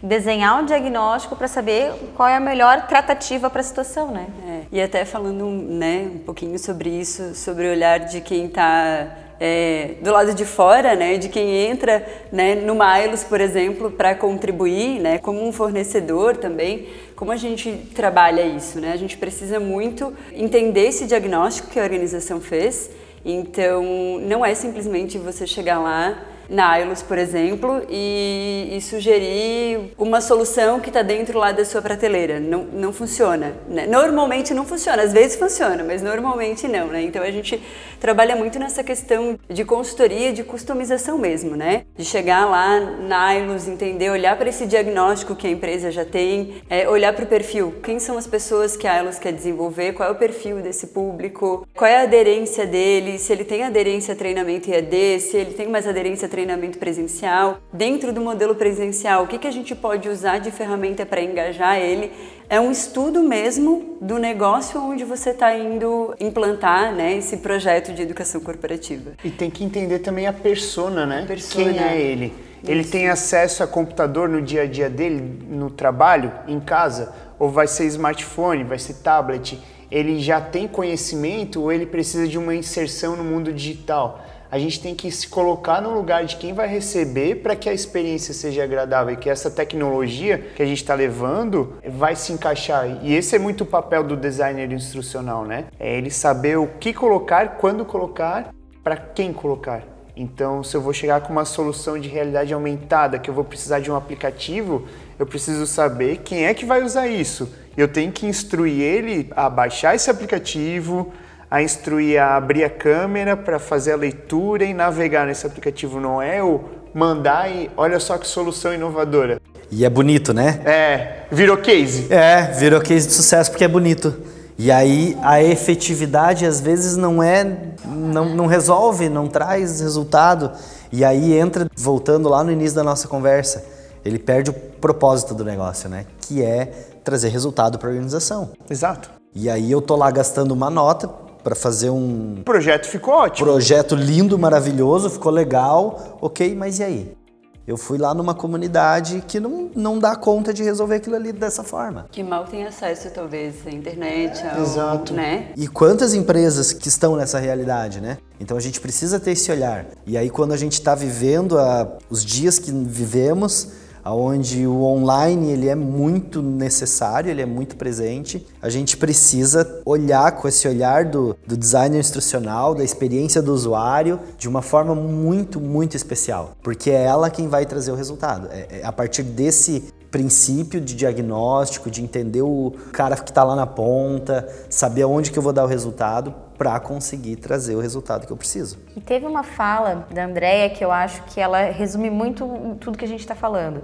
desenhar 0.03 0.61
um 0.61 0.65
diagnóstico 0.65 1.33
para 1.37 1.47
saber 1.47 1.93
qual 2.17 2.27
é 2.27 2.35
a 2.35 2.41
melhor 2.41 2.87
tratativa 2.87 3.49
para 3.49 3.61
a 3.61 3.63
situação, 3.63 4.11
né? 4.11 4.27
É. 4.45 4.61
E 4.69 4.81
até 4.81 5.05
falando 5.05 5.45
né, 5.45 6.11
um 6.13 6.19
pouquinho 6.19 6.59
sobre 6.59 6.89
isso, 6.89 7.33
sobre 7.33 7.69
o 7.69 7.71
olhar 7.71 7.99
de 7.99 8.19
quem 8.19 8.47
está 8.47 9.15
é, 9.39 9.95
do 10.01 10.11
lado 10.11 10.33
de 10.33 10.43
fora, 10.43 10.95
né, 10.95 11.17
de 11.17 11.29
quem 11.29 11.49
entra 11.67 12.05
né, 12.31 12.55
no 12.55 12.75
Milos, 12.75 13.23
por 13.23 13.39
exemplo, 13.39 13.89
para 13.89 14.13
contribuir, 14.13 14.99
né, 14.99 15.17
como 15.17 15.47
um 15.47 15.51
fornecedor 15.51 16.35
também, 16.35 16.87
como 17.19 17.33
a 17.33 17.35
gente 17.35 17.69
trabalha 17.93 18.43
isso, 18.43 18.79
né? 18.79 18.93
A 18.93 18.95
gente 18.95 19.17
precisa 19.17 19.59
muito 19.59 20.13
entender 20.31 20.87
esse 20.87 21.05
diagnóstico 21.05 21.69
que 21.69 21.77
a 21.77 21.83
organização 21.83 22.39
fez. 22.39 22.89
Então, 23.25 23.83
não 24.21 24.45
é 24.45 24.55
simplesmente 24.55 25.17
você 25.17 25.45
chegar 25.45 25.79
lá 25.79 26.17
na 26.49 26.79
por 27.07 27.17
exemplo, 27.17 27.81
e, 27.89 28.69
e, 28.71 28.81
sugerir 28.81 29.93
uma 29.97 30.21
solução 30.21 30.79
que 30.79 30.89
está 30.89 31.01
dentro 31.01 31.37
lá 31.37 31.51
da 31.51 31.65
sua 31.65 31.81
prateleira. 31.81 32.39
Não, 32.39 32.63
não 32.63 32.93
funciona. 32.93 33.53
Né? 33.67 33.85
Normalmente 33.85 34.53
não 34.53 34.65
funciona, 34.65 35.03
às 35.03 35.11
vezes 35.11 35.37
funciona, 35.37 35.83
mas 35.83 36.01
normalmente 36.01 36.67
não. 36.67 36.87
Né? 36.87 37.01
Então 37.01 37.21
a 37.21 37.31
gente 37.31 37.61
trabalha 37.99 38.35
muito 38.35 38.57
nessa 38.57 38.83
questão 38.83 39.37
de 39.49 39.65
consultoria, 39.65 40.31
de 40.31 40.43
customização 40.43 41.17
mesmo, 41.17 41.55
né? 41.55 41.83
De 41.97 42.05
chegar 42.05 42.45
lá 42.45 42.79
na 42.79 43.35
entender, 43.67 44.09
olhar 44.09 44.37
para 44.37 44.49
esse 44.49 44.65
diagnóstico 44.65 45.35
que 45.35 45.47
a 45.47 45.49
empresa 45.49 45.91
já 45.91 46.05
tem, 46.05 46.61
é, 46.69 46.87
olhar 46.87 47.13
para 47.13 47.25
o 47.25 47.27
perfil. 47.27 47.75
Quem 47.83 47.99
são 47.99 48.17
as 48.17 48.25
pessoas 48.25 48.77
que 48.77 48.87
a 48.87 48.93
Ailos 48.93 49.19
quer 49.19 49.33
desenvolver? 49.33 49.93
Qual 49.93 50.07
é 50.07 50.11
o 50.11 50.15
perfil 50.15 50.61
desse 50.61 50.87
público? 50.87 51.67
Qual 51.75 51.89
é 51.89 51.97
a 51.97 52.03
aderência 52.03 52.65
dele? 52.65 53.17
Se 53.19 53.33
ele 53.33 53.43
tem 53.43 53.63
aderência 53.63 54.13
a 54.13 54.17
treinamento 54.17 54.69
EAD, 54.69 55.19
se 55.19 55.37
ele 55.37 55.53
tem 55.53 55.67
mais 55.67 55.87
aderência 55.87 56.27
a 56.27 56.29
treinamento 56.39 56.77
presencial. 56.77 57.59
Dentro 57.73 58.13
do 58.13 58.21
modelo 58.21 58.55
presencial, 58.55 59.23
o 59.23 59.27
que, 59.27 59.37
que 59.37 59.47
a 59.47 59.51
gente 59.51 59.75
pode 59.75 60.07
usar 60.07 60.39
de 60.39 60.51
ferramenta 60.51 61.05
para 61.05 61.21
engajar 61.21 61.77
ele? 61.77 62.11
É 62.49 62.59
um 62.59 62.71
estudo 62.71 63.21
mesmo 63.21 63.97
do 64.01 64.17
negócio 64.17 64.81
onde 64.81 65.03
você 65.03 65.31
está 65.31 65.55
indo 65.55 66.15
implantar 66.19 66.95
né, 66.95 67.17
esse 67.17 67.37
projeto 67.37 67.93
de 67.93 68.01
educação 68.01 68.39
corporativa. 68.39 69.11
E 69.23 69.29
tem 69.29 69.49
que 69.49 69.63
entender 69.63 69.99
também 69.99 70.27
a 70.27 70.33
persona, 70.33 71.05
né? 71.05 71.25
Persona. 71.27 71.73
Quem 71.73 71.83
é 71.83 72.01
ele? 72.01 72.33
Isso. 72.63 72.71
Ele 72.71 72.83
tem 72.83 73.09
acesso 73.09 73.61
a 73.61 73.67
computador 73.67 74.29
no 74.29 74.41
dia 74.41 74.63
a 74.63 74.65
dia 74.65 74.89
dele, 74.89 75.21
no 75.49 75.69
trabalho, 75.69 76.31
em 76.47 76.59
casa? 76.59 77.13
Ou 77.37 77.49
vai 77.49 77.67
ser 77.67 77.85
smartphone, 77.85 78.63
vai 78.63 78.79
ser 78.79 78.95
tablet? 78.95 79.59
Ele 79.91 80.19
já 80.19 80.39
tem 80.39 80.67
conhecimento 80.67 81.61
ou 81.61 81.71
ele 81.71 81.85
precisa 81.85 82.27
de 82.27 82.37
uma 82.37 82.55
inserção 82.55 83.15
no 83.15 83.23
mundo 83.23 83.51
digital? 83.51 84.23
A 84.51 84.57
gente 84.57 84.81
tem 84.81 84.95
que 84.95 85.11
se 85.11 85.27
colocar 85.27 85.81
no 85.81 85.93
lugar 85.93 86.25
de 86.25 86.35
quem 86.37 86.53
vai 86.53 86.67
receber 86.67 87.35
para 87.35 87.55
que 87.55 87.69
a 87.69 87.73
experiência 87.73 88.33
seja 88.33 88.63
agradável 88.63 89.13
e 89.13 89.17
que 89.17 89.29
essa 89.29 89.51
tecnologia 89.51 90.37
que 90.55 90.63
a 90.63 90.65
gente 90.65 90.81
está 90.81 90.95
levando 90.95 91.75
vai 91.87 92.15
se 92.15 92.33
encaixar. 92.33 92.99
E 93.03 93.13
esse 93.13 93.35
é 93.35 93.39
muito 93.39 93.61
o 93.61 93.65
papel 93.65 94.03
do 94.03 94.17
designer 94.17 94.71
instrucional, 94.71 95.45
né? 95.45 95.65
É 95.79 95.95
ele 95.95 96.09
saber 96.09 96.57
o 96.57 96.67
que 96.67 96.93
colocar, 96.93 97.57
quando 97.57 97.85
colocar, 97.85 98.53
para 98.83 98.97
quem 98.97 99.31
colocar. 99.31 99.83
Então, 100.15 100.63
se 100.63 100.75
eu 100.75 100.81
vou 100.81 100.91
chegar 100.91 101.21
com 101.21 101.31
uma 101.31 101.45
solução 101.45 101.97
de 101.97 102.09
realidade 102.09 102.53
aumentada, 102.53 103.17
que 103.17 103.29
eu 103.29 103.33
vou 103.33 103.43
precisar 103.43 103.79
de 103.79 103.89
um 103.89 103.95
aplicativo, 103.95 104.85
eu 105.17 105.25
preciso 105.25 105.65
saber 105.65 106.17
quem 106.17 106.45
é 106.45 106.53
que 106.53 106.65
vai 106.65 106.83
usar 106.83 107.07
isso. 107.07 107.53
Eu 107.77 107.87
tenho 107.87 108.11
que 108.11 108.25
instruir 108.25 108.81
ele 108.81 109.31
a 109.33 109.49
baixar 109.49 109.95
esse 109.95 110.09
aplicativo, 110.09 111.13
a 111.49 111.61
instruir 111.61 112.21
a 112.21 112.35
abrir 112.35 112.63
a 112.63 112.69
câmera 112.69 113.35
para 113.35 113.57
fazer 113.57 113.93
a 113.93 113.95
leitura 113.95 114.63
e 114.63 114.73
navegar 114.73 115.25
nesse 115.25 115.45
aplicativo. 115.47 115.99
Não 115.99 116.21
é 116.21 116.43
o 116.43 116.61
mandar 116.93 117.49
e 117.49 117.69
olha 117.75 117.99
só 117.99 118.17
que 118.17 118.27
solução 118.27 118.73
inovadora. 118.73 119.39
E 119.71 119.85
é 119.85 119.89
bonito, 119.89 120.33
né? 120.33 120.61
É, 120.65 121.25
virou 121.31 121.57
case. 121.57 122.11
É, 122.11 122.43
virou 122.53 122.81
case 122.81 123.07
de 123.07 123.13
sucesso 123.13 123.51
porque 123.51 123.63
é 123.63 123.67
bonito. 123.67 124.15
E 124.57 124.71
aí 124.71 125.17
a 125.21 125.41
efetividade 125.41 126.45
às 126.45 126.59
vezes 126.59 126.97
não 126.97 127.23
é, 127.23 127.73
não, 127.85 128.35
não 128.35 128.45
resolve, 128.45 129.07
não 129.07 129.27
traz 129.27 129.79
resultado. 129.79 130.51
E 130.91 131.05
aí 131.05 131.33
entra, 131.33 131.69
voltando 131.77 132.27
lá 132.27 132.43
no 132.43 132.51
início 132.51 132.75
da 132.75 132.83
nossa 132.83 133.07
conversa, 133.07 133.63
ele 134.03 134.19
perde 134.19 134.49
o 134.49 134.53
propósito 134.53 135.33
do 135.33 135.45
negócio, 135.45 135.87
né? 135.87 136.05
Que 136.21 136.43
é 136.43 136.65
trazer 137.03 137.29
resultado 137.29 137.77
para 137.77 137.89
a 137.89 137.91
organização. 137.91 138.49
Exato. 138.69 139.09
E 139.33 139.49
aí 139.49 139.71
eu 139.71 139.81
tô 139.81 139.95
lá 139.95 140.09
gastando 140.09 140.51
uma 140.51 140.69
nota 140.69 141.09
para 141.49 141.55
fazer 141.55 141.89
um. 141.89 142.35
O 142.41 142.43
projeto 142.43 142.85
ficou 142.85 143.15
ótimo. 143.15 143.47
Projeto 143.47 143.95
lindo, 143.95 144.37
maravilhoso, 144.37 145.09
ficou 145.09 145.31
legal, 145.31 146.19
ok, 146.21 146.53
mas 146.53 146.77
e 146.77 146.83
aí? 146.83 147.17
Eu 147.65 147.75
fui 147.75 147.97
lá 147.97 148.13
numa 148.13 148.35
comunidade 148.35 149.23
que 149.27 149.39
não, 149.39 149.69
não 149.75 149.99
dá 149.99 150.15
conta 150.15 150.53
de 150.53 150.63
resolver 150.63 150.95
aquilo 150.95 151.15
ali 151.15 151.31
dessa 151.31 151.63
forma. 151.63 152.07
Que 152.11 152.23
mal 152.23 152.45
tem 152.45 152.65
acesso, 152.65 153.09
talvez, 153.09 153.65
à 153.65 153.71
internet. 153.71 154.43
Ao, 154.45 154.61
Exato. 154.61 155.13
Né? 155.13 155.51
E 155.55 155.67
quantas 155.67 156.13
empresas 156.13 156.71
que 156.71 156.87
estão 156.87 157.15
nessa 157.15 157.39
realidade, 157.39 157.99
né? 157.99 158.17
Então 158.39 158.55
a 158.55 158.59
gente 158.59 158.79
precisa 158.79 159.19
ter 159.19 159.31
esse 159.31 159.51
olhar. 159.51 159.87
E 160.05 160.17
aí, 160.17 160.29
quando 160.29 160.51
a 160.51 160.57
gente 160.57 160.73
está 160.73 160.93
vivendo 160.95 161.57
a, 161.59 161.97
os 162.09 162.23
dias 162.23 162.57
que 162.57 162.71
vivemos, 162.71 163.69
onde 164.05 164.65
o 164.65 164.83
online 164.83 165.51
ele 165.51 165.67
é 165.67 165.75
muito 165.75 166.41
necessário, 166.41 167.29
ele 167.29 167.41
é 167.41 167.45
muito 167.45 167.75
presente. 167.75 168.45
A 168.61 168.69
gente 168.69 168.97
precisa 168.97 169.81
olhar 169.85 170.31
com 170.33 170.47
esse 170.47 170.67
olhar 170.67 171.05
do, 171.05 171.35
do 171.45 171.55
instrucional, 171.97 172.75
da 172.75 172.83
experiência 172.83 173.41
do 173.41 173.53
usuário, 173.53 174.19
de 174.37 174.47
uma 174.47 174.61
forma 174.61 174.95
muito, 174.95 175.59
muito 175.59 175.95
especial, 175.95 176.55
porque 176.61 176.89
é 176.89 177.03
ela 177.03 177.29
quem 177.29 177.47
vai 177.47 177.65
trazer 177.65 177.91
o 177.91 177.95
resultado. 177.95 178.47
É, 178.51 178.79
é 178.81 178.85
a 178.85 178.91
partir 178.91 179.23
desse 179.23 179.83
princípio 180.11 180.81
de 180.81 180.95
diagnóstico, 180.95 181.89
de 181.89 182.03
entender 182.03 182.41
o 182.41 182.73
cara 182.91 183.15
que 183.15 183.29
está 183.29 183.43
lá 183.43 183.55
na 183.55 183.67
ponta, 183.67 184.47
saber 184.69 185.03
aonde 185.03 185.31
que 185.31 185.37
eu 185.37 185.43
vou 185.43 185.53
dar 185.53 185.63
o 185.63 185.67
resultado 185.67 186.33
para 186.57 186.79
conseguir 186.79 187.37
trazer 187.37 187.75
o 187.75 187.79
resultado 187.79 188.27
que 188.27 188.33
eu 188.33 188.37
preciso. 188.37 188.77
E 188.95 188.99
teve 188.99 189.25
uma 189.25 189.43
fala 189.43 190.07
da 190.13 190.25
Andrea 190.25 190.69
que 190.69 190.83
eu 190.83 190.91
acho 190.91 191.23
que 191.23 191.39
ela 191.39 191.61
resume 191.71 192.09
muito 192.09 192.77
tudo 192.81 192.97
que 192.97 193.05
a 193.05 193.07
gente 193.07 193.21
está 193.21 193.35
falando. 193.35 193.81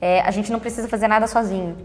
É, 0.00 0.20
a 0.20 0.30
gente 0.30 0.52
não 0.52 0.60
precisa 0.60 0.88
fazer 0.88 1.08
nada 1.08 1.26
sozinho. 1.26 1.76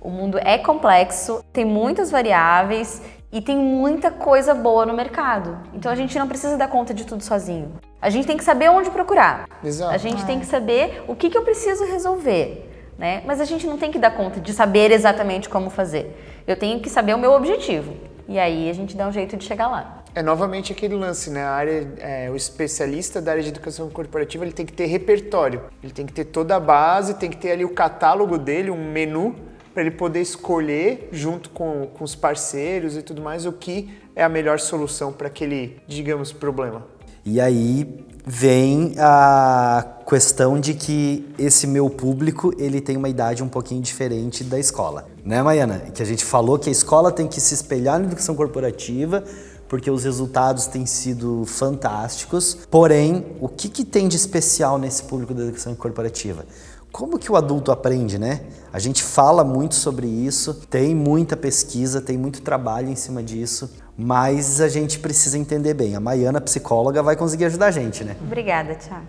O 0.00 0.10
mundo 0.10 0.38
é 0.38 0.58
complexo, 0.58 1.44
tem 1.52 1.64
muitas 1.64 2.10
variáveis 2.10 3.02
e 3.32 3.40
tem 3.40 3.56
muita 3.56 4.10
coisa 4.10 4.54
boa 4.54 4.86
no 4.86 4.94
mercado. 4.94 5.58
Então 5.74 5.90
a 5.90 5.94
gente 5.94 6.18
não 6.18 6.28
precisa 6.28 6.56
dar 6.56 6.68
conta 6.68 6.94
de 6.94 7.04
tudo 7.04 7.22
sozinho. 7.22 7.72
A 8.00 8.10
gente 8.10 8.26
tem 8.26 8.36
que 8.36 8.44
saber 8.44 8.70
onde 8.70 8.90
procurar. 8.90 9.48
Exato. 9.64 9.94
A 9.94 9.98
gente 9.98 10.24
tem 10.24 10.38
que 10.38 10.46
saber 10.46 11.04
o 11.08 11.14
que, 11.14 11.28
que 11.28 11.36
eu 11.36 11.42
preciso 11.42 11.84
resolver. 11.84 12.65
Né? 12.98 13.22
Mas 13.26 13.40
a 13.40 13.44
gente 13.44 13.66
não 13.66 13.76
tem 13.76 13.90
que 13.90 13.98
dar 13.98 14.10
conta 14.10 14.40
de 14.40 14.52
saber 14.52 14.90
exatamente 14.90 15.48
como 15.48 15.70
fazer. 15.70 16.42
Eu 16.46 16.56
tenho 16.56 16.80
que 16.80 16.88
saber 16.88 17.14
o 17.14 17.18
meu 17.18 17.32
objetivo. 17.32 17.94
E 18.28 18.38
aí 18.38 18.68
a 18.68 18.72
gente 18.72 18.96
dá 18.96 19.06
um 19.06 19.12
jeito 19.12 19.36
de 19.36 19.44
chegar 19.44 19.68
lá. 19.68 20.02
É 20.14 20.22
novamente 20.22 20.72
aquele 20.72 20.94
lance, 20.94 21.28
né? 21.30 21.42
A 21.42 21.50
área, 21.50 21.92
é, 21.98 22.30
o 22.30 22.36
especialista 22.36 23.20
da 23.20 23.32
área 23.32 23.42
de 23.42 23.50
educação 23.50 23.90
corporativa 23.90 24.44
ele 24.44 24.52
tem 24.52 24.64
que 24.64 24.72
ter 24.72 24.86
repertório, 24.86 25.64
ele 25.82 25.92
tem 25.92 26.06
que 26.06 26.12
ter 26.12 26.24
toda 26.24 26.56
a 26.56 26.60
base, 26.60 27.14
tem 27.14 27.28
que 27.28 27.36
ter 27.36 27.52
ali 27.52 27.64
o 27.64 27.68
catálogo 27.68 28.38
dele, 28.38 28.70
um 28.70 28.90
menu 28.90 29.36
para 29.74 29.82
ele 29.82 29.90
poder 29.90 30.22
escolher 30.22 31.10
junto 31.12 31.50
com, 31.50 31.88
com 31.92 32.02
os 32.02 32.14
parceiros 32.14 32.96
e 32.96 33.02
tudo 33.02 33.20
mais 33.20 33.44
o 33.44 33.52
que 33.52 33.90
é 34.16 34.24
a 34.24 34.28
melhor 34.28 34.58
solução 34.58 35.12
para 35.12 35.26
aquele, 35.26 35.76
digamos, 35.86 36.32
problema. 36.32 36.86
E 37.22 37.38
aí 37.38 38.06
vem 38.28 38.94
a 38.98 39.86
questão 40.08 40.58
de 40.58 40.74
que 40.74 41.32
esse 41.38 41.64
meu 41.64 41.88
público 41.88 42.52
ele 42.58 42.80
tem 42.80 42.96
uma 42.96 43.08
idade 43.08 43.40
um 43.40 43.48
pouquinho 43.48 43.80
diferente 43.80 44.42
da 44.42 44.58
escola, 44.58 45.06
né, 45.24 45.40
Maiana? 45.42 45.78
Que 45.94 46.02
a 46.02 46.06
gente 46.06 46.24
falou 46.24 46.58
que 46.58 46.68
a 46.68 46.72
escola 46.72 47.12
tem 47.12 47.28
que 47.28 47.40
se 47.40 47.54
espelhar 47.54 48.00
na 48.00 48.06
educação 48.06 48.34
corporativa 48.34 49.22
porque 49.68 49.90
os 49.90 50.04
resultados 50.04 50.66
têm 50.66 50.86
sido 50.86 51.44
fantásticos. 51.44 52.56
Porém, 52.70 53.26
o 53.40 53.48
que, 53.48 53.68
que 53.68 53.84
tem 53.84 54.08
de 54.08 54.16
especial 54.16 54.78
nesse 54.78 55.02
público 55.02 55.34
da 55.34 55.42
educação 55.42 55.74
corporativa? 55.74 56.44
Como 56.92 57.18
que 57.18 57.30
o 57.30 57.36
adulto 57.36 57.70
aprende, 57.70 58.18
né? 58.18 58.40
A 58.72 58.78
gente 58.78 59.02
fala 59.02 59.44
muito 59.44 59.74
sobre 59.74 60.06
isso, 60.06 60.54
tem 60.68 60.94
muita 60.94 61.36
pesquisa, 61.36 62.00
tem 62.00 62.16
muito 62.16 62.42
trabalho 62.42 62.88
em 62.88 62.96
cima 62.96 63.22
disso, 63.22 63.70
mas 63.96 64.60
a 64.60 64.68
gente 64.68 64.98
precisa 64.98 65.38
entender 65.38 65.74
bem. 65.74 65.96
A 65.96 66.00
Maiana, 66.00 66.40
psicóloga, 66.40 67.02
vai 67.02 67.16
conseguir 67.16 67.46
ajudar 67.46 67.66
a 67.66 67.70
gente, 67.70 68.04
né? 68.04 68.16
Obrigada, 68.20 68.74
Tiago. 68.74 69.06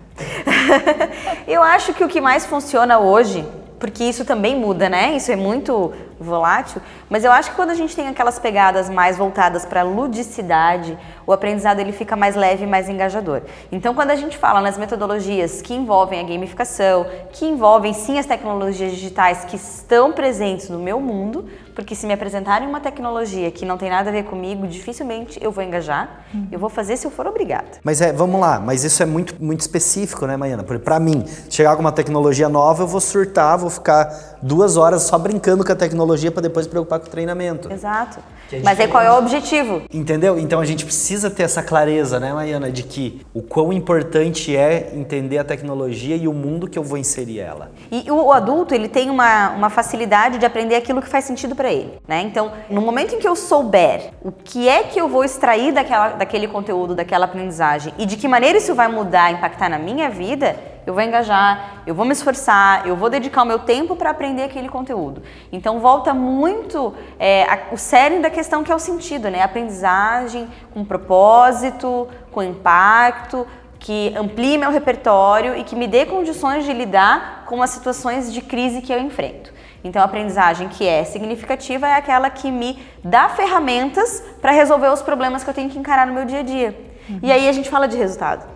Eu 1.46 1.62
acho 1.62 1.92
que 1.94 2.04
o 2.04 2.08
que 2.08 2.20
mais 2.20 2.46
funciona 2.46 2.98
hoje, 2.98 3.46
porque 3.78 4.04
isso 4.04 4.24
também 4.24 4.58
muda, 4.58 4.88
né? 4.88 5.16
Isso 5.16 5.30
é 5.30 5.36
muito 5.36 5.92
volátil, 6.20 6.80
mas 7.08 7.24
eu 7.24 7.32
acho 7.32 7.50
que 7.50 7.56
quando 7.56 7.70
a 7.70 7.74
gente 7.74 7.94
tem 7.94 8.08
aquelas 8.08 8.38
pegadas 8.38 8.90
mais 8.90 9.16
voltadas 9.16 9.64
para 9.64 9.82
ludicidade, 9.82 10.98
o 11.26 11.32
aprendizado 11.32 11.80
ele 11.80 11.92
fica 11.92 12.16
mais 12.16 12.34
leve 12.34 12.64
e 12.64 12.66
mais 12.66 12.88
engajador. 12.88 13.42
Então, 13.70 13.94
quando 13.94 14.10
a 14.10 14.16
gente 14.16 14.36
fala 14.36 14.60
nas 14.60 14.76
metodologias 14.78 15.62
que 15.62 15.74
envolvem 15.74 16.20
a 16.20 16.22
gamificação, 16.22 17.06
que 17.32 17.44
envolvem 17.44 17.92
sim 17.92 18.18
as 18.18 18.26
tecnologias 18.26 18.92
digitais 18.92 19.44
que 19.44 19.56
estão 19.56 20.12
presentes 20.12 20.68
no 20.68 20.78
meu 20.78 21.00
mundo, 21.00 21.48
porque 21.78 21.94
se 21.94 22.08
me 22.08 22.12
apresentarem 22.12 22.66
uma 22.66 22.80
tecnologia 22.80 23.52
que 23.52 23.64
não 23.64 23.78
tem 23.78 23.88
nada 23.88 24.10
a 24.10 24.12
ver 24.12 24.24
comigo, 24.24 24.66
dificilmente 24.66 25.38
eu 25.40 25.52
vou 25.52 25.62
engajar. 25.62 26.24
Uhum. 26.34 26.48
Eu 26.50 26.58
vou 26.58 26.68
fazer 26.68 26.96
se 26.96 27.06
eu 27.06 27.10
for 27.10 27.24
obrigada. 27.24 27.68
Mas 27.84 28.00
é, 28.00 28.12
vamos 28.12 28.40
lá, 28.40 28.58
mas 28.58 28.82
isso 28.82 29.00
é 29.00 29.06
muito, 29.06 29.36
muito 29.38 29.60
específico, 29.60 30.26
né, 30.26 30.36
Maiana? 30.36 30.64
Para 30.64 30.98
mim, 30.98 31.24
chegar 31.48 31.76
com 31.76 31.80
uma 31.80 31.92
tecnologia 31.92 32.48
nova, 32.48 32.82
eu 32.82 32.88
vou 32.88 33.00
surtar, 33.00 33.56
vou 33.56 33.70
ficar 33.70 34.38
duas 34.42 34.76
horas 34.76 35.04
só 35.04 35.16
brincando 35.16 35.64
com 35.64 35.70
a 35.70 35.76
tecnologia 35.76 36.32
para 36.32 36.42
depois 36.42 36.66
preocupar 36.66 36.98
com 36.98 37.06
o 37.06 37.10
treinamento. 37.10 37.72
Exato. 37.72 38.18
Mas 38.64 38.80
aí 38.80 38.88
qual 38.88 39.02
é 39.02 39.12
o 39.12 39.18
objetivo? 39.18 39.82
Entendeu? 39.92 40.38
Então 40.38 40.58
a 40.58 40.64
gente 40.64 40.84
precisa 40.84 41.30
ter 41.30 41.42
essa 41.42 41.62
clareza, 41.62 42.18
né, 42.18 42.32
Maiana, 42.32 42.72
de 42.72 42.82
que 42.82 43.20
o 43.34 43.42
quão 43.42 43.72
importante 43.72 44.56
é 44.56 44.90
entender 44.94 45.38
a 45.38 45.44
tecnologia 45.44 46.16
e 46.16 46.26
o 46.26 46.32
mundo 46.32 46.66
que 46.66 46.78
eu 46.78 46.82
vou 46.82 46.96
inserir 46.96 47.40
ela. 47.40 47.70
E 47.90 48.10
o 48.10 48.32
adulto, 48.32 48.74
ele 48.74 48.88
tem 48.88 49.10
uma, 49.10 49.50
uma 49.50 49.70
facilidade 49.70 50.38
de 50.38 50.46
aprender 50.46 50.76
aquilo 50.76 51.02
que 51.02 51.08
faz 51.08 51.24
sentido 51.24 51.54
para 51.54 51.67
ele, 51.70 51.98
né? 52.06 52.22
Então, 52.22 52.52
no 52.68 52.80
momento 52.80 53.14
em 53.14 53.18
que 53.18 53.28
eu 53.28 53.36
souber 53.36 54.12
o 54.22 54.32
que 54.32 54.68
é 54.68 54.82
que 54.82 55.00
eu 55.00 55.08
vou 55.08 55.24
extrair 55.24 55.72
daquela, 55.72 56.08
daquele 56.10 56.48
conteúdo, 56.48 56.94
daquela 56.94 57.26
aprendizagem 57.26 57.92
e 57.98 58.06
de 58.06 58.16
que 58.16 58.26
maneira 58.26 58.58
isso 58.58 58.74
vai 58.74 58.88
mudar, 58.88 59.32
impactar 59.32 59.68
na 59.68 59.78
minha 59.78 60.08
vida, 60.08 60.56
eu 60.88 60.94
vou 60.94 61.02
engajar, 61.02 61.82
eu 61.86 61.94
vou 61.94 62.06
me 62.06 62.12
esforçar, 62.12 62.86
eu 62.86 62.96
vou 62.96 63.10
dedicar 63.10 63.42
o 63.42 63.46
meu 63.46 63.58
tempo 63.58 63.94
para 63.94 64.08
aprender 64.08 64.44
aquele 64.44 64.70
conteúdo. 64.70 65.22
Então 65.52 65.80
volta 65.80 66.14
muito 66.14 66.94
é, 67.18 67.44
a, 67.44 67.58
o 67.72 67.76
cerne 67.76 68.20
da 68.20 68.30
questão 68.30 68.64
que 68.64 68.72
é 68.72 68.74
o 68.74 68.78
sentido, 68.78 69.28
né? 69.30 69.42
aprendizagem 69.42 70.48
com 70.72 70.82
propósito, 70.84 72.08
com 72.32 72.42
impacto, 72.42 73.46
que 73.78 74.14
amplie 74.16 74.56
meu 74.56 74.70
repertório 74.70 75.56
e 75.56 75.62
que 75.62 75.76
me 75.76 75.86
dê 75.86 76.06
condições 76.06 76.64
de 76.64 76.72
lidar 76.72 77.44
com 77.46 77.62
as 77.62 77.70
situações 77.70 78.32
de 78.32 78.40
crise 78.40 78.80
que 78.80 78.92
eu 78.92 78.98
enfrento. 78.98 79.57
Então, 79.84 80.02
a 80.02 80.04
aprendizagem 80.04 80.68
que 80.68 80.86
é 80.86 81.04
significativa 81.04 81.86
é 81.86 81.94
aquela 81.94 82.28
que 82.30 82.50
me 82.50 82.82
dá 83.02 83.28
ferramentas 83.28 84.22
para 84.40 84.52
resolver 84.52 84.88
os 84.88 85.02
problemas 85.02 85.44
que 85.44 85.50
eu 85.50 85.54
tenho 85.54 85.70
que 85.70 85.78
encarar 85.78 86.06
no 86.06 86.12
meu 86.12 86.24
dia 86.24 86.40
a 86.40 86.42
dia. 86.42 86.76
Uhum. 87.08 87.20
E 87.22 87.32
aí 87.32 87.48
a 87.48 87.52
gente 87.52 87.70
fala 87.70 87.86
de 87.86 87.96
resultado. 87.96 88.46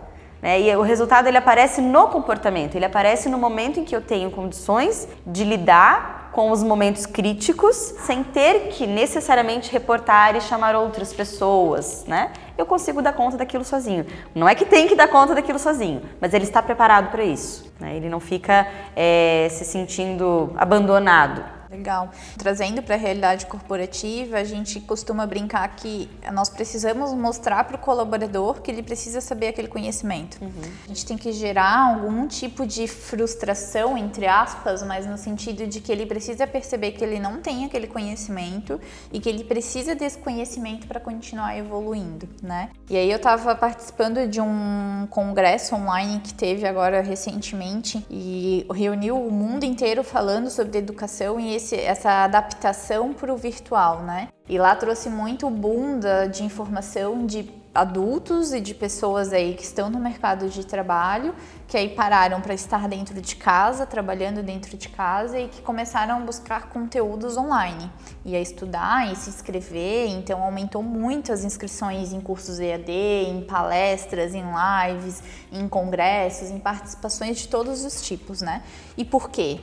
Né? 0.43 0.61
E 0.61 0.77
o 0.77 0.83
resultado 0.83 1.29
ele 1.29 1.39
aparece 1.39 1.81
no 1.81 2.09
comportamento, 2.09 2.75
ele 2.75 2.85
aparece 2.85 3.29
no 3.29 3.39
momento 3.39 3.79
em 3.79 3.85
que 3.85 3.95
eu 3.95 4.03
tenho 4.03 4.31
condições 4.31 5.09
de 5.25 5.45
lidar 5.45 6.22
com 6.33 6.51
os 6.51 6.63
momentos 6.63 7.05
críticos 7.05 7.77
sem 7.77 8.25
ter 8.25 8.69
que 8.69 8.87
necessariamente 8.87 9.71
reportar 9.71 10.35
e 10.35 10.41
chamar 10.41 10.75
outras 10.75 11.13
pessoas, 11.13 12.05
né? 12.07 12.33
Eu 12.57 12.67
consigo 12.67 13.03
dar 13.03 13.13
conta 13.13 13.37
daquilo 13.37 13.65
sozinho. 13.65 14.07
Não 14.35 14.49
é 14.49 14.55
que 14.55 14.65
tem 14.65 14.89
que 14.89 14.95
dar 14.95 15.09
conta 15.09 15.35
daquilo 15.35 15.59
sozinho, 15.59 16.03
mas 16.21 16.33
ele 16.35 16.45
está 16.45 16.63
preparado 16.63 17.11
para 17.11 17.23
isso. 17.23 17.71
Né? 17.79 17.97
Ele 17.97 18.09
não 18.09 18.21
fica 18.21 18.67
é, 18.97 19.49
se 19.51 19.65
sentindo 19.65 20.53
abandonado. 20.57 21.62
Legal. 21.73 22.11
Trazendo 22.37 22.83
para 22.83 22.97
a 22.97 22.99
realidade 22.99 23.47
corporativa, 23.47 24.37
a 24.37 24.45
gente 24.45 24.79
costuma 24.81 25.27
brincar 25.27 25.67
que 25.75 26.09
nós 26.31 26.51
precisamos 26.51 27.15
mostrar 27.15 27.65
para 27.65 27.77
o 27.77 27.79
colaborador 27.79 28.61
que 28.61 28.71
ele 28.71 28.83
precisa 28.83 29.23
saber 29.23 29.49
aquele 29.49 29.69
conhecimento. 29.69 30.39
Uhum. 30.43 30.51
A 30.85 30.89
gente 30.89 31.07
tem 31.07 31.17
que 31.17 31.33
gerar 31.33 31.95
algum 31.95 32.29
tipo 32.29 32.67
de 32.67 32.87
frustração, 32.87 33.97
entre 33.97 34.27
aspas, 34.27 34.83
mas 34.83 35.07
no 35.07 35.17
sentido 35.17 35.67
de 35.67 35.81
que 35.81 35.91
ele 35.91 36.05
precisa 36.05 36.47
perceber 36.47 36.93
que 36.93 37.03
ele 37.03 37.19
não 37.19 37.41
tem 37.41 37.65
aquele 37.65 37.87
conhecimento 37.87 38.79
e 39.11 39.19
que 39.19 39.29
ele 39.29 39.45
precisa 39.45 39.95
desse 39.95 40.19
conhecimento 40.19 40.87
para 40.87 41.01
continuar 41.01 41.57
evoluindo, 41.57 42.29
né? 42.43 42.69
E 42.91 42.97
aí 42.99 43.11
eu 43.11 43.17
estava 43.17 43.55
participando 43.55 44.29
de 44.29 44.43
um 44.43 45.07
congresso 45.09 45.75
online 45.75 46.21
que 46.21 46.35
teve 46.35 46.67
agora 46.67 47.01
recentemente 47.01 48.05
e 48.11 48.67
reuniu 48.71 49.17
o 49.17 49.31
mundo 49.31 49.65
inteiro 49.65 50.05
falando 50.05 50.51
sobre 50.51 50.79
educação 50.79 51.41
e 51.41 51.55
esse, 51.63 51.77
essa 51.77 52.25
adaptação 52.25 53.13
para 53.13 53.33
o 53.33 53.37
virtual, 53.37 54.03
né? 54.03 54.29
E 54.49 54.59
lá 54.59 54.75
trouxe 54.75 55.09
muito 55.09 55.49
bunda 55.49 56.27
de 56.27 56.43
informação 56.43 57.25
de 57.25 57.49
adultos 57.75 58.53
e 58.53 58.61
de 58.61 58.75
pessoas 58.75 59.33
aí 59.33 59.55
que 59.55 59.63
estão 59.63 59.89
no 59.89 59.99
mercado 59.99 60.47
de 60.51 60.67
trabalho, 60.67 61.35
que 61.67 61.75
aí 61.75 61.89
pararam 61.89 62.39
para 62.39 62.53
estar 62.53 62.87
dentro 62.87 63.19
de 63.19 63.35
casa, 63.35 63.87
trabalhando 63.87 64.43
dentro 64.43 64.77
de 64.77 64.91
casa 64.91 65.39
e 65.39 65.49
que 65.49 65.63
começaram 65.63 66.19
a 66.19 66.21
buscar 66.21 66.69
conteúdos 66.69 67.39
online 67.39 67.91
e 68.27 68.37
a 68.37 68.41
estudar 68.41 69.11
e 69.11 69.17
se 69.17 69.31
inscrever. 69.31 70.11
Então 70.11 70.43
aumentou 70.43 70.83
muito 70.83 71.33
as 71.33 71.45
inscrições 71.45 72.13
em 72.13 72.21
cursos 72.21 72.61
EAD, 72.61 72.91
em 72.91 73.43
palestras, 73.43 74.35
em 74.35 74.45
lives, 74.45 75.23
em 75.51 75.67
congressos, 75.67 76.51
em 76.51 76.59
participações 76.59 77.39
de 77.39 77.49
todos 77.49 77.87
os 77.87 78.03
tipos, 78.03 78.43
né? 78.43 78.63
E 78.99 79.05
por 79.05 79.31
quê? 79.31 79.61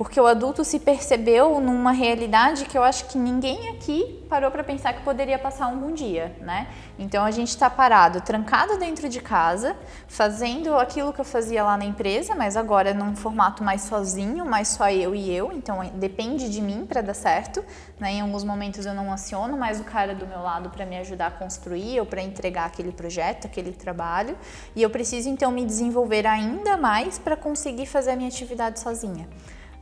Porque 0.00 0.18
o 0.18 0.26
adulto 0.26 0.64
se 0.64 0.78
percebeu 0.78 1.60
numa 1.60 1.92
realidade 1.92 2.64
que 2.64 2.78
eu 2.78 2.82
acho 2.82 3.04
que 3.04 3.18
ninguém 3.18 3.68
aqui 3.68 4.24
parou 4.30 4.50
para 4.50 4.64
pensar 4.64 4.94
que 4.94 5.02
poderia 5.02 5.38
passar 5.38 5.66
algum 5.66 5.92
dia, 5.92 6.34
né? 6.40 6.68
Então 6.98 7.22
a 7.22 7.30
gente 7.30 7.48
está 7.48 7.68
parado, 7.68 8.22
trancado 8.22 8.78
dentro 8.78 9.10
de 9.10 9.20
casa, 9.20 9.76
fazendo 10.08 10.74
aquilo 10.78 11.12
que 11.12 11.20
eu 11.20 11.24
fazia 11.24 11.62
lá 11.62 11.76
na 11.76 11.84
empresa, 11.84 12.34
mas 12.34 12.56
agora 12.56 12.94
num 12.94 13.14
formato 13.14 13.62
mais 13.62 13.82
sozinho, 13.82 14.46
mais 14.46 14.68
só 14.68 14.90
eu 14.90 15.14
e 15.14 15.30
eu, 15.30 15.52
então 15.52 15.84
depende 15.96 16.48
de 16.48 16.62
mim 16.62 16.86
para 16.88 17.02
dar 17.02 17.12
certo, 17.12 17.62
né? 17.98 18.12
Em 18.12 18.20
alguns 18.22 18.42
momentos 18.42 18.86
eu 18.86 18.94
não 18.94 19.12
aciono 19.12 19.54
mais 19.54 19.80
o 19.80 19.84
cara 19.84 20.14
do 20.14 20.26
meu 20.26 20.40
lado 20.40 20.70
para 20.70 20.86
me 20.86 20.96
ajudar 20.96 21.26
a 21.26 21.30
construir 21.32 22.00
ou 22.00 22.06
para 22.06 22.22
entregar 22.22 22.64
aquele 22.64 22.90
projeto, 22.90 23.44
aquele 23.44 23.72
trabalho, 23.72 24.34
e 24.74 24.80
eu 24.80 24.88
preciso 24.88 25.28
então 25.28 25.52
me 25.52 25.62
desenvolver 25.62 26.26
ainda 26.26 26.78
mais 26.78 27.18
para 27.18 27.36
conseguir 27.36 27.84
fazer 27.84 28.12
a 28.12 28.16
minha 28.16 28.30
atividade 28.30 28.80
sozinha 28.80 29.28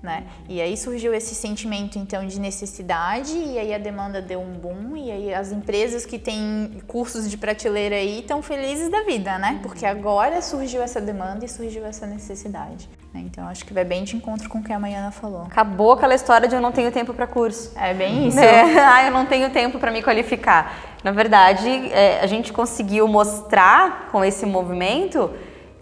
né? 0.02 0.24
E 0.48 0.60
aí 0.60 0.76
surgiu 0.76 1.12
esse 1.12 1.34
sentimento 1.34 1.98
então 1.98 2.24
de 2.26 2.38
necessidade 2.38 3.32
e 3.36 3.58
aí 3.58 3.74
a 3.74 3.78
demanda 3.78 4.22
deu 4.22 4.40
um 4.40 4.52
boom 4.52 4.96
e 4.96 5.10
aí 5.10 5.34
as 5.34 5.50
empresas 5.50 6.06
que 6.06 6.18
têm 6.18 6.80
cursos 6.86 7.28
de 7.28 7.36
prateleira 7.36 7.96
aí 7.96 8.20
estão 8.20 8.40
felizes 8.40 8.88
da 8.90 9.02
vida, 9.02 9.38
né? 9.38 9.58
Porque 9.62 9.84
agora 9.84 10.40
surgiu 10.40 10.82
essa 10.82 11.00
demanda 11.00 11.44
e 11.44 11.48
surgiu 11.48 11.84
essa 11.84 12.06
necessidade. 12.06 12.88
Então 13.12 13.48
acho 13.48 13.64
que 13.64 13.74
vai 13.74 13.84
bem 13.84 14.04
de 14.04 14.14
encontro 14.14 14.48
com 14.48 14.58
o 14.58 14.62
que 14.62 14.72
a 14.72 14.78
Mariana 14.78 15.10
falou. 15.10 15.42
Acabou 15.42 15.92
aquela 15.92 16.14
história 16.14 16.46
de 16.46 16.54
eu 16.54 16.60
não 16.60 16.70
tenho 16.70 16.92
tempo 16.92 17.12
para 17.12 17.26
curso. 17.26 17.72
É 17.76 17.92
bem 17.92 18.28
isso. 18.28 18.38
É, 18.38 18.78
ah, 18.78 19.04
eu 19.06 19.12
não 19.12 19.26
tenho 19.26 19.50
tempo 19.50 19.78
para 19.80 19.90
me 19.90 20.02
qualificar. 20.02 20.78
Na 21.02 21.10
verdade, 21.10 21.68
é, 21.92 22.20
a 22.20 22.26
gente 22.26 22.52
conseguiu 22.52 23.08
mostrar 23.08 24.08
com 24.12 24.24
esse 24.24 24.46
movimento 24.46 25.30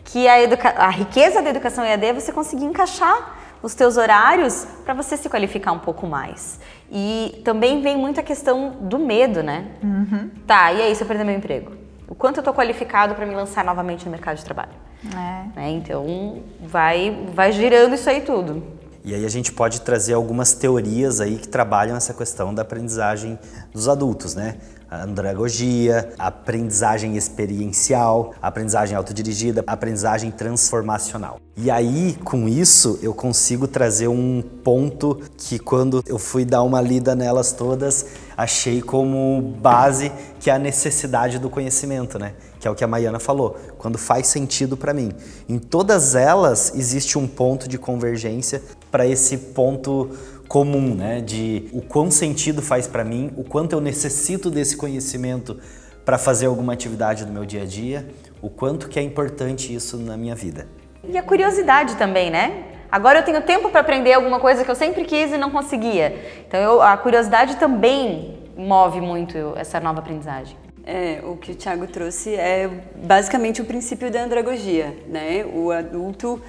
que 0.04 0.26
a, 0.26 0.36
a 0.78 0.88
riqueza 0.88 1.42
da 1.42 1.50
educação 1.50 1.84
EAD 1.84 2.06
é 2.06 2.12
você 2.12 2.32
conseguir 2.32 2.64
encaixar 2.64 3.35
os 3.62 3.74
teus 3.74 3.96
horários 3.96 4.66
para 4.84 4.94
você 4.94 5.16
se 5.16 5.28
qualificar 5.28 5.72
um 5.72 5.78
pouco 5.78 6.06
mais. 6.06 6.60
E 6.90 7.40
também 7.44 7.82
vem 7.82 7.96
muito 7.96 8.20
a 8.20 8.22
questão 8.22 8.76
do 8.80 8.98
medo, 8.98 9.42
né? 9.42 9.66
Uhum. 9.82 10.30
Tá, 10.46 10.72
e 10.72 10.82
aí 10.82 10.94
se 10.94 11.02
eu 11.02 11.06
perder 11.06 11.24
meu 11.24 11.34
emprego? 11.34 11.72
O 12.08 12.14
quanto 12.14 12.36
eu 12.36 12.40
estou 12.40 12.54
qualificado 12.54 13.14
para 13.14 13.26
me 13.26 13.34
lançar 13.34 13.64
novamente 13.64 14.04
no 14.04 14.10
mercado 14.10 14.36
de 14.36 14.44
trabalho? 14.44 14.70
É. 15.04 15.58
Né? 15.60 15.70
Então, 15.70 16.42
vai, 16.60 17.26
vai 17.34 17.50
girando 17.50 17.94
isso 17.94 18.08
aí 18.08 18.20
tudo. 18.20 18.62
E 19.04 19.14
aí 19.14 19.24
a 19.24 19.28
gente 19.28 19.52
pode 19.52 19.82
trazer 19.82 20.14
algumas 20.14 20.52
teorias 20.52 21.20
aí 21.20 21.36
que 21.36 21.46
trabalham 21.46 21.96
essa 21.96 22.12
questão 22.12 22.52
da 22.52 22.62
aprendizagem 22.62 23.38
dos 23.72 23.88
adultos, 23.88 24.34
né? 24.34 24.56
Andragogia, 25.02 26.12
aprendizagem 26.18 27.16
experiencial, 27.16 28.34
aprendizagem 28.40 28.96
autodirigida, 28.96 29.64
aprendizagem 29.66 30.30
transformacional. 30.30 31.38
E 31.56 31.70
aí, 31.70 32.18
com 32.22 32.46
isso, 32.46 32.98
eu 33.02 33.14
consigo 33.14 33.66
trazer 33.66 34.08
um 34.08 34.42
ponto 34.42 35.20
que 35.38 35.58
quando 35.58 36.02
eu 36.06 36.18
fui 36.18 36.44
dar 36.44 36.62
uma 36.62 36.82
lida 36.82 37.14
nelas 37.14 37.52
todas, 37.52 38.06
achei 38.36 38.82
como 38.82 39.54
base 39.58 40.12
que 40.38 40.50
é 40.50 40.52
a 40.52 40.58
necessidade 40.58 41.38
do 41.38 41.48
conhecimento, 41.48 42.18
né? 42.18 42.34
Que 42.60 42.68
é 42.68 42.70
o 42.70 42.74
que 42.74 42.84
a 42.84 42.86
Maiana 42.86 43.18
falou, 43.18 43.56
quando 43.78 43.96
faz 43.96 44.26
sentido 44.26 44.76
para 44.76 44.92
mim. 44.92 45.12
Em 45.48 45.58
todas 45.58 46.14
elas 46.14 46.74
existe 46.74 47.18
um 47.18 47.26
ponto 47.26 47.66
de 47.66 47.78
convergência 47.78 48.62
para 48.90 49.06
esse 49.06 49.38
ponto 49.38 50.10
comum, 50.48 50.94
né? 50.94 51.20
De 51.20 51.68
o 51.72 51.80
quão 51.80 52.10
sentido 52.10 52.62
faz 52.62 52.86
para 52.86 53.04
mim, 53.04 53.32
o 53.36 53.44
quanto 53.44 53.72
eu 53.72 53.80
necessito 53.80 54.50
desse 54.50 54.76
conhecimento 54.76 55.58
para 56.04 56.18
fazer 56.18 56.46
alguma 56.46 56.72
atividade 56.72 57.26
no 57.26 57.32
meu 57.32 57.44
dia 57.44 57.62
a 57.62 57.66
dia, 57.66 58.08
o 58.40 58.48
quanto 58.48 58.88
que 58.88 58.98
é 58.98 59.02
importante 59.02 59.74
isso 59.74 59.96
na 59.96 60.16
minha 60.16 60.34
vida. 60.34 60.68
E 61.08 61.18
a 61.18 61.22
curiosidade 61.22 61.96
também, 61.96 62.30
né? 62.30 62.64
Agora 62.90 63.18
eu 63.18 63.24
tenho 63.24 63.42
tempo 63.42 63.70
para 63.70 63.80
aprender 63.80 64.12
alguma 64.12 64.38
coisa 64.38 64.64
que 64.64 64.70
eu 64.70 64.74
sempre 64.74 65.04
quis 65.04 65.32
e 65.32 65.36
não 65.36 65.50
conseguia. 65.50 66.16
Então 66.46 66.60
eu, 66.60 66.80
a 66.80 66.96
curiosidade 66.96 67.56
também 67.56 68.38
move 68.56 69.00
muito 69.00 69.52
essa 69.56 69.80
nova 69.80 69.98
aprendizagem. 69.98 70.56
É, 70.84 71.20
o 71.24 71.36
que 71.36 71.50
o 71.50 71.54
Thiago 71.56 71.88
trouxe 71.88 72.34
é 72.34 72.70
basicamente 73.04 73.60
o 73.60 73.64
princípio 73.64 74.08
da 74.08 74.22
andragogia, 74.22 74.96
né? 75.08 75.44
O 75.44 75.72
adulto 75.72 76.40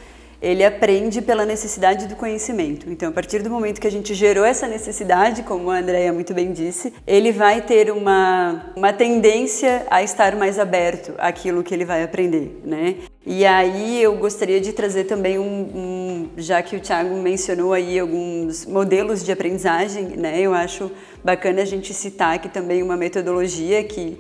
ele 0.42 0.64
aprende 0.64 1.22
pela 1.22 1.46
necessidade 1.46 2.08
do 2.08 2.16
conhecimento. 2.16 2.90
Então, 2.90 3.10
a 3.10 3.12
partir 3.12 3.42
do 3.42 3.50
momento 3.50 3.82
que 3.82 3.88
a 3.88 3.92
gente 3.92 4.14
gerou 4.14 4.46
essa 4.46 4.68
necessidade, 4.68 5.44
como 5.44 5.72
a 5.72 5.80
Andrea 5.80 6.14
muito 6.14 6.34
bem 6.34 6.52
disse, 6.52 6.94
ele 7.06 7.32
vai 7.32 7.62
ter 7.62 7.92
uma, 7.92 8.72
uma 8.76 8.94
tendência 8.94 9.86
a 9.90 10.04
estar 10.04 10.36
mais 10.36 10.60
aberto 10.60 11.14
àquilo 11.18 11.64
que 11.64 11.74
ele 11.74 11.86
vai 11.86 12.04
aprender, 12.04 12.62
né? 12.64 12.96
E 13.26 13.46
aí 13.46 14.02
eu 14.02 14.16
gostaria 14.16 14.62
de 14.62 14.72
trazer 14.72 15.04
também 15.04 15.38
um, 15.38 15.44
um 15.44 16.30
já 16.38 16.62
que 16.62 16.78
o 16.78 16.80
Thiago 16.80 17.14
mencionou 17.16 17.74
aí 17.74 18.00
alguns 18.00 18.66
modelos 18.66 19.24
de 19.24 19.32
aprendizagem, 19.32 20.06
né? 20.16 20.40
Eu 20.40 20.54
acho 20.54 20.90
bacana 21.24 21.64
a 21.64 21.66
gente 21.66 21.94
citar 21.94 22.36
aqui 22.36 22.48
também 22.48 22.82
uma 22.82 22.96
metodologia 22.96 23.84
que 23.84 24.18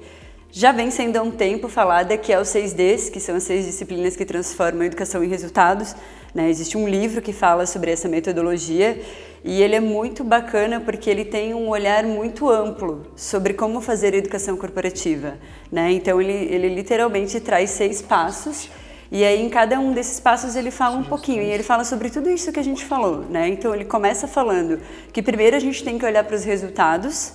já 0.51 0.71
vem 0.71 0.89
sendo 0.89 1.17
há 1.17 1.21
um 1.21 1.31
tempo 1.31 1.67
falada, 1.67 2.17
que 2.17 2.31
é 2.31 2.39
os 2.39 2.47
6Ds, 2.47 3.11
que 3.11 3.19
são 3.19 3.35
as 3.35 3.43
seis 3.43 3.65
disciplinas 3.65 4.15
que 4.15 4.25
transformam 4.25 4.81
a 4.81 4.85
educação 4.85 5.23
em 5.23 5.27
resultados. 5.27 5.95
Né? 6.33 6.49
Existe 6.49 6.77
um 6.77 6.87
livro 6.87 7.21
que 7.21 7.33
fala 7.33 7.65
sobre 7.65 7.91
essa 7.91 8.07
metodologia 8.07 8.99
e 9.43 9.61
ele 9.61 9.75
é 9.75 9.79
muito 9.79 10.23
bacana 10.23 10.79
porque 10.79 11.09
ele 11.09 11.25
tem 11.25 11.53
um 11.53 11.69
olhar 11.69 12.03
muito 12.03 12.49
amplo 12.49 13.05
sobre 13.15 13.53
como 13.53 13.81
fazer 13.81 14.13
educação 14.13 14.57
corporativa. 14.57 15.37
Né? 15.71 15.91
Então, 15.91 16.21
ele, 16.21 16.33
ele 16.33 16.69
literalmente 16.69 17.39
traz 17.39 17.71
seis 17.71 18.01
passos 18.01 18.69
e 19.09 19.23
aí, 19.23 19.41
em 19.41 19.49
cada 19.49 19.79
um 19.79 19.93
desses 19.93 20.19
passos, 20.19 20.55
ele 20.55 20.69
fala 20.69 20.97
um 20.97 21.03
pouquinho. 21.03 21.41
E 21.41 21.45
ele 21.45 21.63
fala 21.63 21.83
sobre 21.85 22.09
tudo 22.09 22.29
isso 22.29 22.51
que 22.51 22.59
a 22.59 22.63
gente 22.63 22.83
falou, 22.83 23.21
né? 23.29 23.47
Então, 23.47 23.73
ele 23.73 23.85
começa 23.85 24.27
falando 24.27 24.81
que 25.13 25.21
primeiro 25.21 25.55
a 25.55 25.59
gente 25.59 25.83
tem 25.83 25.97
que 25.97 26.05
olhar 26.05 26.23
para 26.25 26.35
os 26.35 26.43
resultados, 26.43 27.31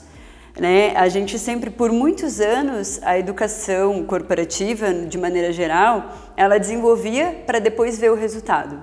né? 0.59 0.95
A 0.97 1.09
gente 1.09 1.39
sempre, 1.39 1.71
por 1.71 1.91
muitos 1.91 2.41
anos, 2.41 3.01
a 3.03 3.19
educação 3.19 4.05
corporativa, 4.05 4.93
de 4.93 5.17
maneira 5.17 5.53
geral, 5.53 6.13
ela 6.37 6.59
desenvolvia 6.59 7.43
para 7.47 7.59
depois 7.59 7.99
ver 7.99 8.11
o 8.11 8.15
resultado. 8.15 8.83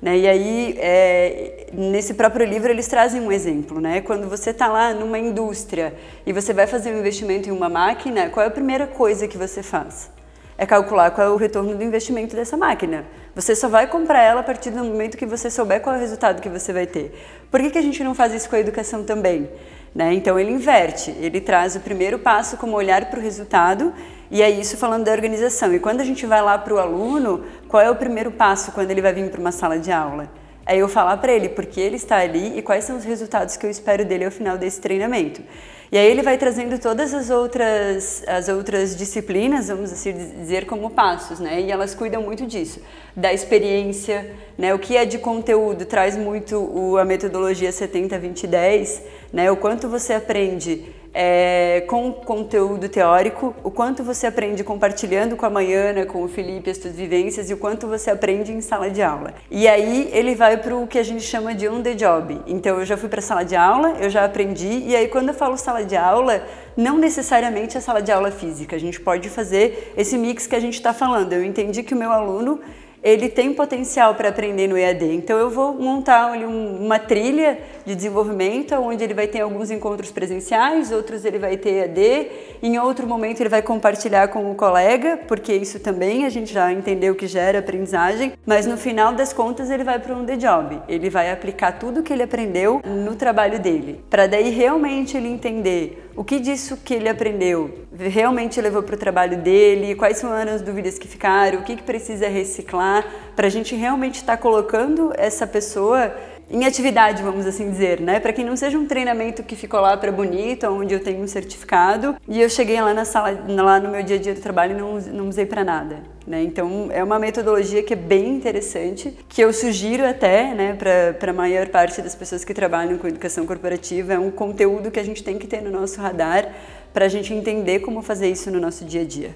Né? 0.00 0.18
E 0.18 0.28
aí, 0.28 0.78
é, 0.78 1.66
nesse 1.72 2.14
próprio 2.14 2.46
livro, 2.46 2.70
eles 2.70 2.86
trazem 2.86 3.20
um 3.20 3.32
exemplo. 3.32 3.80
Né? 3.80 4.00
Quando 4.00 4.28
você 4.28 4.50
está 4.50 4.68
lá 4.68 4.94
numa 4.94 5.18
indústria 5.18 5.94
e 6.24 6.32
você 6.32 6.52
vai 6.52 6.66
fazer 6.66 6.94
um 6.94 6.98
investimento 6.98 7.48
em 7.48 7.52
uma 7.52 7.68
máquina, 7.68 8.30
qual 8.30 8.44
é 8.44 8.48
a 8.48 8.52
primeira 8.52 8.86
coisa 8.86 9.26
que 9.26 9.36
você 9.36 9.62
faz? 9.62 10.10
É 10.56 10.66
calcular 10.66 11.10
qual 11.12 11.26
é 11.26 11.30
o 11.30 11.36
retorno 11.36 11.74
do 11.74 11.82
investimento 11.82 12.34
dessa 12.34 12.56
máquina. 12.56 13.04
Você 13.34 13.54
só 13.54 13.68
vai 13.68 13.86
comprar 13.86 14.22
ela 14.22 14.40
a 14.40 14.42
partir 14.42 14.70
do 14.70 14.84
momento 14.84 15.16
que 15.16 15.26
você 15.26 15.50
souber 15.50 15.80
qual 15.80 15.94
é 15.94 15.98
o 15.98 16.00
resultado 16.00 16.40
que 16.40 16.48
você 16.48 16.72
vai 16.72 16.86
ter. 16.86 17.12
Por 17.50 17.60
que, 17.60 17.70
que 17.70 17.78
a 17.78 17.82
gente 17.82 18.02
não 18.02 18.14
faz 18.14 18.34
isso 18.34 18.48
com 18.50 18.56
a 18.56 18.60
educação 18.60 19.04
também? 19.04 19.48
Né? 19.94 20.14
Então 20.14 20.38
ele 20.38 20.50
inverte, 20.50 21.10
ele 21.18 21.40
traz 21.40 21.74
o 21.74 21.80
primeiro 21.80 22.18
passo 22.18 22.56
como 22.56 22.76
olhar 22.76 23.06
para 23.06 23.18
o 23.18 23.22
resultado 23.22 23.92
e 24.30 24.42
é 24.42 24.50
isso 24.50 24.76
falando 24.76 25.04
da 25.04 25.12
organização. 25.12 25.74
E 25.74 25.78
quando 25.78 26.00
a 26.00 26.04
gente 26.04 26.26
vai 26.26 26.42
lá 26.42 26.58
para 26.58 26.74
o 26.74 26.78
aluno, 26.78 27.44
qual 27.66 27.82
é 27.82 27.90
o 27.90 27.96
primeiro 27.96 28.30
passo 28.30 28.72
quando 28.72 28.90
ele 28.90 29.00
vai 29.00 29.12
vir 29.12 29.30
para 29.30 29.40
uma 29.40 29.52
sala 29.52 29.78
de 29.78 29.90
aula? 29.90 30.28
É 30.66 30.76
eu 30.76 30.88
falar 30.88 31.16
para 31.16 31.32
ele 31.32 31.48
por 31.48 31.64
que 31.64 31.80
ele 31.80 31.96
está 31.96 32.18
ali 32.18 32.58
e 32.58 32.62
quais 32.62 32.84
são 32.84 32.98
os 32.98 33.04
resultados 33.04 33.56
que 33.56 33.64
eu 33.64 33.70
espero 33.70 34.04
dele 34.04 34.26
ao 34.26 34.30
final 34.30 34.58
desse 34.58 34.80
treinamento. 34.80 35.42
E 35.90 35.96
aí 35.96 36.06
ele 36.10 36.20
vai 36.20 36.36
trazendo 36.36 36.78
todas 36.78 37.14
as 37.14 37.30
outras, 37.30 38.22
as 38.26 38.50
outras 38.50 38.94
disciplinas, 38.94 39.68
vamos 39.68 39.90
assim 39.90 40.12
dizer, 40.12 40.66
como 40.66 40.90
passos, 40.90 41.40
né? 41.40 41.62
E 41.62 41.72
elas 41.72 41.94
cuidam 41.94 42.20
muito 42.20 42.46
disso, 42.46 42.82
da 43.16 43.32
experiência, 43.32 44.30
né? 44.58 44.74
O 44.74 44.78
que 44.78 44.96
é 44.96 45.04
de 45.04 45.18
conteúdo 45.18 45.86
traz 45.86 46.16
muito 46.16 46.58
o, 46.58 46.98
a 46.98 47.04
metodologia 47.04 47.70
70-20-10, 47.70 49.00
né? 49.32 49.50
O 49.50 49.56
quanto 49.56 49.88
você 49.88 50.12
aprende 50.12 50.84
é, 51.14 51.84
com 51.86 52.12
conteúdo 52.12 52.88
teórico, 52.88 53.54
o 53.62 53.70
quanto 53.70 54.02
você 54.02 54.26
aprende 54.26 54.62
compartilhando 54.62 55.36
com 55.36 55.46
a 55.46 55.50
Maiana, 55.50 56.04
com 56.04 56.22
o 56.22 56.28
Felipe 56.28 56.70
as 56.70 56.78
suas 56.78 56.94
vivências 56.94 57.48
e 57.50 57.54
o 57.54 57.56
quanto 57.56 57.86
você 57.86 58.10
aprende 58.10 58.52
em 58.52 58.60
sala 58.60 58.90
de 58.90 59.00
aula. 59.00 59.34
E 59.50 59.66
aí 59.66 60.10
ele 60.12 60.34
vai 60.34 60.56
para 60.56 60.76
o 60.76 60.86
que 60.86 60.98
a 60.98 61.02
gente 61.02 61.22
chama 61.22 61.54
de 61.54 61.68
on 61.68 61.82
the 61.82 61.94
job. 61.94 62.40
Então 62.46 62.78
eu 62.78 62.84
já 62.84 62.96
fui 62.96 63.08
para 63.08 63.22
sala 63.22 63.44
de 63.44 63.56
aula, 63.56 63.96
eu 64.00 64.10
já 64.10 64.24
aprendi 64.24 64.84
e 64.86 64.94
aí 64.94 65.08
quando 65.08 65.28
eu 65.28 65.34
falo 65.34 65.56
sala 65.56 65.84
de 65.84 65.96
aula, 65.96 66.44
não 66.76 66.98
necessariamente 66.98 67.78
a 67.78 67.80
sala 67.80 68.02
de 68.02 68.12
aula 68.12 68.30
física. 68.30 68.76
A 68.76 68.80
gente 68.80 69.00
pode 69.00 69.28
fazer 69.28 69.92
esse 69.96 70.18
mix 70.18 70.46
que 70.46 70.56
a 70.56 70.60
gente 70.60 70.74
está 70.74 70.92
falando. 70.92 71.32
Eu 71.32 71.44
entendi 71.44 71.82
que 71.82 71.94
o 71.94 71.96
meu 71.96 72.12
aluno 72.12 72.60
ele 73.08 73.28
tem 73.28 73.54
potencial 73.54 74.14
para 74.14 74.28
aprender 74.28 74.68
no 74.68 74.76
EAD. 74.76 75.14
Então 75.14 75.38
eu 75.38 75.48
vou 75.48 75.74
montar 75.74 76.32
ali 76.32 76.44
uma 76.44 76.98
trilha 76.98 77.58
de 77.86 77.94
desenvolvimento, 77.94 78.74
onde 78.74 79.02
ele 79.02 79.14
vai 79.14 79.26
ter 79.26 79.40
alguns 79.40 79.70
encontros 79.70 80.10
presenciais, 80.10 80.92
outros 80.92 81.24
ele 81.24 81.38
vai 81.38 81.56
ter 81.56 81.70
EAD, 81.70 82.30
em 82.62 82.78
outro 82.78 83.06
momento 83.06 83.40
ele 83.40 83.48
vai 83.48 83.62
compartilhar 83.62 84.28
com 84.28 84.50
o 84.50 84.54
colega, 84.54 85.18
porque 85.26 85.54
isso 85.54 85.80
também 85.80 86.26
a 86.26 86.28
gente 86.28 86.52
já 86.52 86.70
entendeu 86.70 87.14
que 87.14 87.26
gera 87.26 87.60
aprendizagem, 87.60 88.32
mas 88.44 88.66
no 88.66 88.76
final 88.76 89.14
das 89.14 89.32
contas 89.32 89.70
ele 89.70 89.84
vai 89.84 89.98
para 89.98 90.14
um 90.14 90.26
the 90.26 90.36
job. 90.36 90.80
Ele 90.88 91.08
vai 91.08 91.30
aplicar 91.30 91.72
tudo 91.72 92.02
que 92.02 92.12
ele 92.12 92.22
aprendeu 92.22 92.82
no 92.84 93.16
trabalho 93.16 93.58
dele, 93.58 94.04
para 94.10 94.26
daí 94.26 94.50
realmente 94.50 95.16
ele 95.16 95.28
entender 95.28 96.08
o 96.14 96.24
que 96.24 96.40
disso 96.40 96.76
que 96.84 96.94
ele 96.94 97.08
aprendeu 97.08 97.86
realmente 97.96 98.60
levou 98.60 98.82
para 98.82 98.94
o 98.94 98.98
trabalho 98.98 99.38
dele, 99.38 99.94
quais 99.94 100.20
foram 100.20 100.52
as 100.52 100.62
dúvidas 100.62 100.98
que 100.98 101.08
ficaram, 101.08 101.60
o 101.60 101.62
que, 101.62 101.76
que 101.76 101.82
precisa 101.82 102.28
reciclar, 102.28 102.97
para 103.34 103.46
a 103.46 103.50
gente 103.50 103.74
realmente 103.74 104.16
estar 104.16 104.36
tá 104.36 104.42
colocando 104.42 105.12
essa 105.16 105.46
pessoa 105.46 106.14
em 106.50 106.64
atividade, 106.64 107.22
vamos 107.22 107.46
assim 107.46 107.70
dizer, 107.70 108.00
né? 108.00 108.18
Para 108.18 108.32
que 108.32 108.42
não 108.42 108.56
seja 108.56 108.78
um 108.78 108.86
treinamento 108.86 109.42
que 109.42 109.54
ficou 109.54 109.80
lá 109.80 109.96
para 109.96 110.10
bonito, 110.10 110.66
onde 110.66 110.94
eu 110.94 111.00
tenho 111.00 111.22
um 111.22 111.26
certificado 111.26 112.16
e 112.26 112.40
eu 112.40 112.48
cheguei 112.48 112.80
lá 112.80 112.94
na 112.94 113.04
sala, 113.04 113.38
lá 113.46 113.78
no 113.78 113.90
meu 113.90 114.02
dia 114.02 114.16
a 114.16 114.18
dia 114.18 114.34
do 114.34 114.40
trabalho 114.40 114.72
e 114.72 114.80
não, 114.80 114.98
não 114.98 115.28
usei 115.28 115.44
para 115.44 115.62
nada, 115.62 116.02
né? 116.26 116.42
Então 116.42 116.88
é 116.90 117.04
uma 117.04 117.18
metodologia 117.18 117.82
que 117.82 117.92
é 117.92 117.96
bem 117.96 118.30
interessante, 118.30 119.14
que 119.28 119.42
eu 119.42 119.52
sugiro 119.52 120.06
até, 120.06 120.54
né, 120.54 120.74
para 121.18 121.30
a 121.30 121.34
maior 121.34 121.68
parte 121.68 122.00
das 122.00 122.14
pessoas 122.14 122.44
que 122.44 122.54
trabalham 122.54 122.96
com 122.96 123.06
educação 123.06 123.44
corporativa, 123.44 124.14
é 124.14 124.18
um 124.18 124.30
conteúdo 124.30 124.90
que 124.90 124.98
a 124.98 125.04
gente 125.04 125.22
tem 125.22 125.38
que 125.38 125.46
ter 125.46 125.60
no 125.60 125.70
nosso 125.70 126.00
radar 126.00 126.50
para 126.94 127.04
a 127.04 127.08
gente 127.08 127.34
entender 127.34 127.80
como 127.80 128.00
fazer 128.00 128.30
isso 128.30 128.50
no 128.50 128.58
nosso 128.58 128.86
dia 128.86 129.02
a 129.02 129.04
dia. 129.04 129.34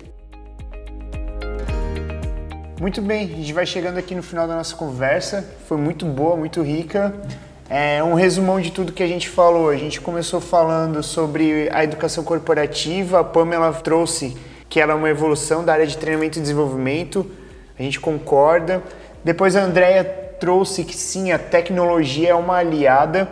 Muito 2.82 3.00
bem, 3.00 3.26
a 3.32 3.36
gente 3.36 3.52
vai 3.52 3.64
chegando 3.64 3.96
aqui 3.96 4.12
no 4.12 4.24
final 4.24 4.48
da 4.48 4.56
nossa 4.56 4.74
conversa. 4.74 5.48
Foi 5.68 5.76
muito 5.76 6.04
boa, 6.04 6.34
muito 6.34 6.60
rica. 6.62 7.14
É 7.70 8.02
um 8.02 8.14
resumão 8.14 8.60
de 8.60 8.72
tudo 8.72 8.90
que 8.90 9.04
a 9.04 9.06
gente 9.06 9.28
falou. 9.28 9.70
A 9.70 9.76
gente 9.76 10.00
começou 10.00 10.40
falando 10.40 11.00
sobre 11.00 11.68
a 11.70 11.84
educação 11.84 12.24
corporativa, 12.24 13.20
a 13.20 13.24
Pamela 13.24 13.72
trouxe 13.72 14.36
que 14.68 14.80
ela 14.80 14.94
é 14.94 14.96
uma 14.96 15.08
evolução 15.08 15.64
da 15.64 15.74
área 15.74 15.86
de 15.86 15.96
treinamento 15.96 16.40
e 16.40 16.42
desenvolvimento. 16.42 17.24
A 17.78 17.82
gente 17.84 18.00
concorda. 18.00 18.82
Depois 19.22 19.54
a 19.54 19.62
Andrea 19.62 20.02
trouxe 20.40 20.82
que 20.82 20.96
sim, 20.96 21.30
a 21.30 21.38
tecnologia 21.38 22.30
é 22.30 22.34
uma 22.34 22.56
aliada, 22.56 23.28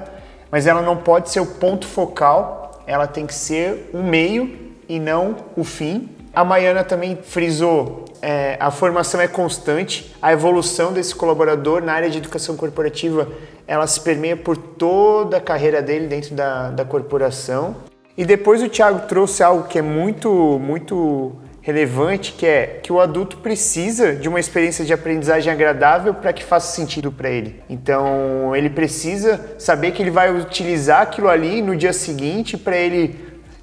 mas 0.48 0.68
ela 0.68 0.80
não 0.80 0.96
pode 0.96 1.28
ser 1.28 1.40
o 1.40 1.46
ponto 1.46 1.88
focal, 1.88 2.84
ela 2.86 3.08
tem 3.08 3.26
que 3.26 3.34
ser 3.34 3.90
um 3.92 4.04
meio 4.04 4.76
e 4.88 5.00
não 5.00 5.34
o 5.56 5.64
fim. 5.64 6.08
A 6.32 6.44
Maiana 6.44 6.84
também 6.84 7.18
frisou 7.22 8.04
é, 8.22 8.56
a 8.60 8.70
formação 8.70 9.20
é 9.20 9.26
constante, 9.26 10.14
a 10.20 10.32
evolução 10.32 10.92
desse 10.92 11.14
colaborador 11.14 11.82
na 11.82 11.92
área 11.92 12.10
de 12.10 12.18
educação 12.18 12.56
corporativa 12.56 13.26
ela 13.66 13.86
se 13.86 14.00
permeia 14.00 14.36
por 14.36 14.56
toda 14.56 15.38
a 15.38 15.40
carreira 15.40 15.80
dele 15.80 16.06
dentro 16.06 16.34
da, 16.34 16.70
da 16.70 16.84
corporação. 16.84 17.76
E 18.16 18.24
depois 18.24 18.62
o 18.62 18.68
Thiago 18.68 19.06
trouxe 19.06 19.42
algo 19.42 19.68
que 19.68 19.78
é 19.78 19.82
muito, 19.82 20.58
muito 20.58 21.32
relevante, 21.62 22.32
que 22.32 22.46
é 22.46 22.80
que 22.82 22.92
o 22.92 23.00
adulto 23.00 23.38
precisa 23.38 24.14
de 24.14 24.28
uma 24.28 24.40
experiência 24.40 24.84
de 24.84 24.92
aprendizagem 24.92 25.52
agradável 25.52 26.12
para 26.14 26.32
que 26.32 26.42
faça 26.42 26.74
sentido 26.74 27.12
para 27.12 27.30
ele. 27.30 27.62
Então, 27.68 28.54
ele 28.54 28.68
precisa 28.68 29.54
saber 29.58 29.92
que 29.92 30.02
ele 30.02 30.10
vai 30.10 30.34
utilizar 30.34 31.02
aquilo 31.02 31.28
ali 31.28 31.62
no 31.62 31.76
dia 31.76 31.92
seguinte 31.92 32.56
para 32.56 32.76
ele 32.76 33.18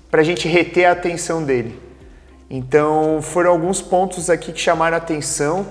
para 0.10 0.22
a 0.22 0.24
gente 0.24 0.48
reter 0.48 0.86
a 0.86 0.94
atenção 0.94 1.44
dele. 1.44 1.87
Então, 2.50 3.22
foram 3.22 3.52
alguns 3.52 3.82
pontos 3.82 4.30
aqui 4.30 4.52
que 4.52 4.60
chamaram 4.60 4.96
a 4.96 4.98
atenção, 4.98 5.66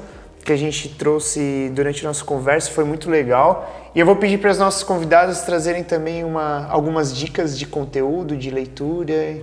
que 0.45 0.53
a 0.53 0.57
gente 0.57 0.91
trouxe 0.91 1.71
durante 1.75 2.05
a 2.05 2.09
nossa 2.09 2.25
conversa, 2.25 2.71
foi 2.71 2.85
muito 2.85 3.11
legal. 3.11 3.91
E 3.95 4.01
eu 4.01 4.07
vou 4.07 4.17
pedir 4.17 4.39
para 4.39 4.51
as 4.51 4.59
nossas 4.59 4.83
convidadas 4.83 5.43
trazerem 5.43 5.83
também 5.83 6.23
uma, 6.23 6.67
algumas 6.69 7.15
dicas 7.15 7.59
de 7.59 7.67
conteúdo, 7.67 8.37
de 8.37 8.51
leitura. 8.51 9.39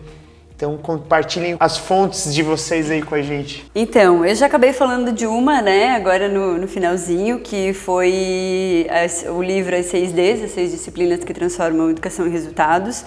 Então 0.55 0.77
compartilhem 0.77 1.57
as 1.59 1.77
fontes 1.77 2.33
de 2.33 2.41
vocês 2.41 2.89
aí 2.89 3.01
com 3.01 3.15
a 3.15 3.21
gente. 3.21 3.65
Então, 3.75 4.23
eu 4.23 4.33
já 4.33 4.45
acabei 4.45 4.71
falando 4.71 5.11
de 5.11 5.25
uma, 5.25 5.61
né, 5.61 5.89
agora 5.89 6.29
no, 6.29 6.57
no 6.57 6.67
finalzinho, 6.67 7.39
que 7.39 7.73
foi 7.73 8.87
o 9.35 9.41
livro 9.41 9.75
As 9.75 9.87
6Ds, 9.87 10.45
as 10.45 10.51
seis 10.51 10.71
disciplinas 10.71 11.23
que 11.23 11.33
transformam 11.33 11.89
educação 11.89 12.27
em 12.27 12.29
resultados, 12.29 13.03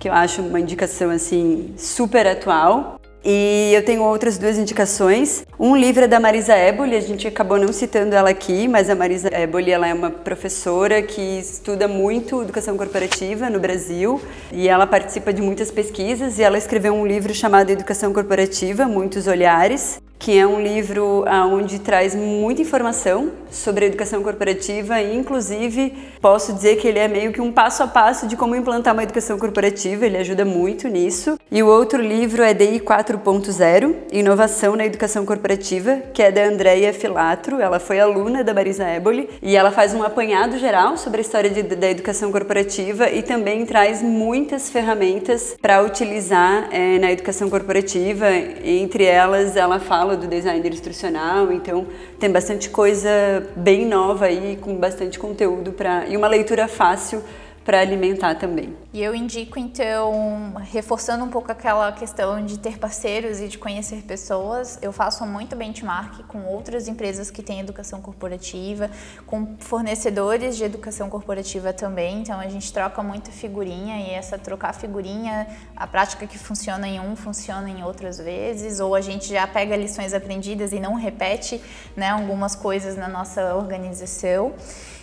que 0.00 0.08
eu 0.08 0.12
acho 0.12 0.42
uma 0.42 0.58
indicação 0.58 1.10
assim 1.10 1.74
super 1.76 2.26
atual. 2.26 2.95
E 3.28 3.72
eu 3.74 3.84
tenho 3.84 4.04
outras 4.04 4.38
duas 4.38 4.56
indicações. 4.56 5.44
Um 5.58 5.74
livro 5.74 6.04
é 6.04 6.06
da 6.06 6.20
Marisa 6.20 6.56
Eboli, 6.56 6.94
a 6.94 7.00
gente 7.00 7.26
acabou 7.26 7.58
não 7.58 7.72
citando 7.72 8.14
ela 8.14 8.30
aqui, 8.30 8.68
mas 8.68 8.88
a 8.88 8.94
Marisa 8.94 9.28
Eboli 9.32 9.72
ela 9.72 9.88
é 9.88 9.92
uma 9.92 10.12
professora 10.12 11.02
que 11.02 11.20
estuda 11.20 11.88
muito 11.88 12.40
educação 12.40 12.76
corporativa 12.76 13.50
no 13.50 13.58
Brasil 13.58 14.22
e 14.52 14.68
ela 14.68 14.86
participa 14.86 15.32
de 15.32 15.42
muitas 15.42 15.72
pesquisas 15.72 16.38
e 16.38 16.44
ela 16.44 16.56
escreveu 16.56 16.94
um 16.94 17.04
livro 17.04 17.34
chamado 17.34 17.68
Educação 17.68 18.12
Corporativa, 18.12 18.86
Muitos 18.86 19.26
Olhares, 19.26 20.00
que 20.18 20.36
é 20.36 20.46
um 20.46 20.60
livro 20.60 21.24
onde 21.52 21.78
traz 21.78 22.14
muita 22.14 22.62
informação 22.62 23.30
sobre 23.50 23.84
a 23.84 23.88
educação 23.88 24.22
corporativa 24.22 25.00
e, 25.00 25.16
inclusive, 25.16 25.92
posso 26.20 26.52
dizer 26.52 26.76
que 26.76 26.86
ele 26.86 26.98
é 26.98 27.08
meio 27.08 27.32
que 27.32 27.40
um 27.40 27.52
passo 27.52 27.82
a 27.82 27.86
passo 27.86 28.26
de 28.26 28.36
como 28.36 28.54
implantar 28.54 28.92
uma 28.92 29.02
educação 29.02 29.38
corporativa, 29.38 30.04
ele 30.04 30.16
ajuda 30.18 30.44
muito 30.44 30.88
nisso. 30.88 31.38
E 31.50 31.62
o 31.62 31.68
outro 31.68 32.02
livro 32.02 32.42
é 32.42 32.52
DI 32.52 32.80
4.0, 32.80 33.94
Inovação 34.12 34.76
na 34.76 34.84
Educação 34.84 35.24
Corporativa, 35.24 36.02
que 36.12 36.22
é 36.22 36.30
da 36.30 36.44
Andrea 36.44 36.92
Filatro, 36.92 37.60
ela 37.60 37.78
foi 37.78 38.00
aluna 38.00 38.42
da 38.42 38.52
Marisa 38.52 38.84
Eboli 38.88 39.28
e 39.42 39.56
ela 39.56 39.70
faz 39.70 39.94
um 39.94 40.02
apanhado 40.02 40.58
geral 40.58 40.96
sobre 40.96 41.18
a 41.18 41.22
história 41.22 41.50
de, 41.50 41.62
da 41.62 41.90
educação 41.90 42.30
corporativa 42.30 43.08
e 43.08 43.22
também 43.22 43.64
traz 43.64 44.02
muitas 44.02 44.70
ferramentas 44.70 45.56
para 45.60 45.82
utilizar 45.82 46.68
é, 46.70 46.98
na 46.98 47.12
educação 47.12 47.48
corporativa, 47.48 48.26
entre 48.64 49.04
elas 49.04 49.56
ela 49.56 49.78
fala 49.78 50.05
do 50.14 50.26
designer 50.26 50.72
instrucional, 50.72 51.50
então 51.50 51.86
tem 52.20 52.30
bastante 52.30 52.68
coisa 52.68 53.10
bem 53.56 53.86
nova 53.86 54.26
aí, 54.26 54.58
com 54.60 54.76
bastante 54.76 55.18
conteúdo 55.18 55.72
para 55.72 56.06
e 56.06 56.16
uma 56.16 56.28
leitura 56.28 56.68
fácil 56.68 57.22
para 57.66 57.80
alimentar 57.80 58.36
também. 58.36 58.76
E 58.92 59.02
eu 59.02 59.12
indico 59.12 59.58
então, 59.58 60.54
reforçando 60.70 61.24
um 61.24 61.28
pouco 61.28 61.50
aquela 61.50 61.90
questão 61.90 62.46
de 62.46 62.60
ter 62.60 62.78
parceiros 62.78 63.40
e 63.40 63.48
de 63.48 63.58
conhecer 63.58 64.02
pessoas, 64.02 64.78
eu 64.80 64.92
faço 64.92 65.26
muito 65.26 65.56
benchmark 65.56 66.22
com 66.28 66.44
outras 66.44 66.86
empresas 66.86 67.28
que 67.28 67.42
têm 67.42 67.58
educação 67.58 68.00
corporativa, 68.00 68.88
com 69.26 69.56
fornecedores 69.58 70.56
de 70.56 70.62
educação 70.62 71.10
corporativa 71.10 71.72
também, 71.72 72.20
então 72.20 72.38
a 72.38 72.48
gente 72.48 72.72
troca 72.72 73.02
muito 73.02 73.32
figurinha 73.32 73.98
e 73.98 74.10
essa 74.10 74.38
trocar 74.38 74.72
figurinha, 74.72 75.48
a 75.76 75.88
prática 75.88 76.24
que 76.24 76.38
funciona 76.38 76.86
em 76.86 77.00
um 77.00 77.16
funciona 77.16 77.68
em 77.68 77.82
outras 77.82 78.18
vezes, 78.18 78.78
ou 78.78 78.94
a 78.94 79.00
gente 79.00 79.28
já 79.28 79.44
pega 79.44 79.74
lições 79.76 80.14
aprendidas 80.14 80.70
e 80.70 80.78
não 80.78 80.94
repete 80.94 81.60
né, 81.96 82.10
algumas 82.10 82.54
coisas 82.54 82.96
na 82.96 83.08
nossa 83.08 83.56
organização. 83.56 84.54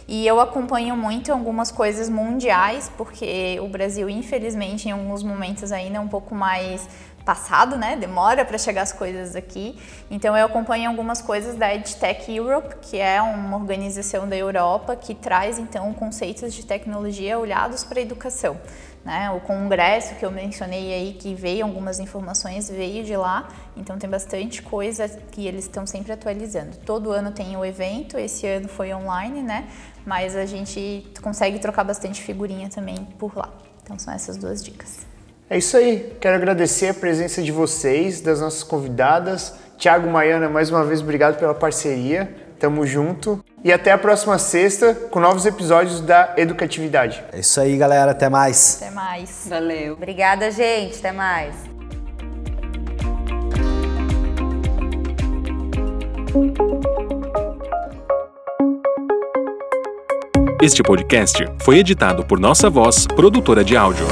E 0.08 0.28
eu 0.28 0.40
acompanho 0.40 0.96
muito 0.98 1.32
algumas 1.32 1.72
coisas 1.72 2.10
mundiais, 2.10 2.92
porque 2.98 3.60
o 3.62 3.68
Brasil, 3.68 4.10
infelizmente, 4.10 4.90
em 4.90 4.92
alguns 4.92 5.24
momentos 5.24 5.72
ainda 5.72 5.98
é 5.98 6.00
um 6.00 6.08
pouco 6.08 6.36
mais 6.36 6.88
passado, 7.24 7.78
né? 7.78 7.96
Demora 7.96 8.46
para 8.46 8.58
chegar 8.58 8.82
as 8.82 8.92
coisas 8.92 9.36
aqui. 9.36 9.80
Então 10.12 10.38
eu 10.38 10.46
acompanho 10.46 10.90
algumas 10.90 11.22
coisas 11.22 11.56
da 11.56 11.74
EdTech 11.74 12.36
Europe, 12.36 12.76
que 12.82 13.00
é 13.00 13.22
uma 13.22 13.58
organização 13.58 14.28
da 14.28 14.36
Europa 14.36 14.96
que 14.96 15.16
traz 15.16 15.58
então 15.58 15.94
conceitos 15.94 16.54
de 16.54 16.66
tecnologia 16.66 17.40
olhados 17.40 17.84
para 17.84 18.00
a 18.00 18.02
educação. 18.02 18.60
Né? 19.04 19.30
O 19.32 19.42
congresso 19.42 20.16
que 20.16 20.26
eu 20.26 20.32
mencionei 20.32 20.94
aí, 20.94 21.14
que 21.14 21.36
veio 21.36 21.66
algumas 21.66 22.00
informações, 22.00 22.70
veio 22.70 23.04
de 23.04 23.18
lá, 23.18 23.50
então 23.76 23.98
tem 23.98 24.10
bastante 24.10 24.62
coisa 24.62 25.10
que 25.10 25.46
eles 25.46 25.66
estão 25.66 25.86
sempre 25.86 26.14
atualizando. 26.14 26.78
Todo 26.86 27.12
ano 27.12 27.32
tem 27.32 27.58
o 27.58 27.66
evento, 27.66 28.18
esse 28.18 28.48
ano 28.48 28.70
foi 28.70 28.94
online, 28.94 29.42
né? 29.42 29.68
Mas 30.06 30.36
a 30.36 30.46
gente 30.46 31.06
consegue 31.22 31.60
trocar 31.60 31.84
bastante 31.84 32.22
figurinha 32.22 32.70
também 32.70 33.08
por 33.18 33.36
lá. 33.38 33.50
Então 33.84 33.98
são 33.98 34.14
essas 34.14 34.38
duas 34.38 34.64
dicas. 34.64 35.00
É 35.50 35.58
isso 35.58 35.78
aí. 35.78 36.16
Quero 36.20 36.36
agradecer 36.36 36.90
a 36.90 36.94
presença 36.94 37.42
de 37.42 37.52
vocês, 37.52 38.22
das 38.22 38.42
nossas 38.42 38.64
convidadas. 38.64 39.54
Tiago 39.78 40.10
Maiana, 40.10 40.50
mais 40.50 40.70
uma 40.70 40.84
vez, 40.84 41.02
obrigado 41.02 41.38
pela 41.38 41.54
parceria. 41.54 42.34
Tamo 42.60 42.86
junto. 42.86 43.44
E 43.64 43.72
até 43.72 43.92
a 43.92 43.98
próxima 43.98 44.38
sexta 44.38 44.94
com 44.94 45.20
novos 45.20 45.46
episódios 45.46 46.00
da 46.00 46.34
Educatividade. 46.38 47.24
É 47.32 47.40
isso 47.40 47.60
aí, 47.60 47.78
galera. 47.78 48.12
Até 48.12 48.30
mais. 48.30 48.82
Até 48.82 48.92
mais. 48.92 49.46
Valeu. 49.50 49.94
Obrigada, 49.94 50.50
gente. 50.50 51.00
Até 51.00 51.12
mais. 51.12 51.56
Este 60.64 60.82
podcast 60.82 61.46
foi 61.60 61.80
editado 61.80 62.24
por 62.24 62.40
Nossa 62.40 62.70
Voz, 62.70 63.06
produtora 63.06 63.66
de 63.66 63.76
áudio. 63.76 64.08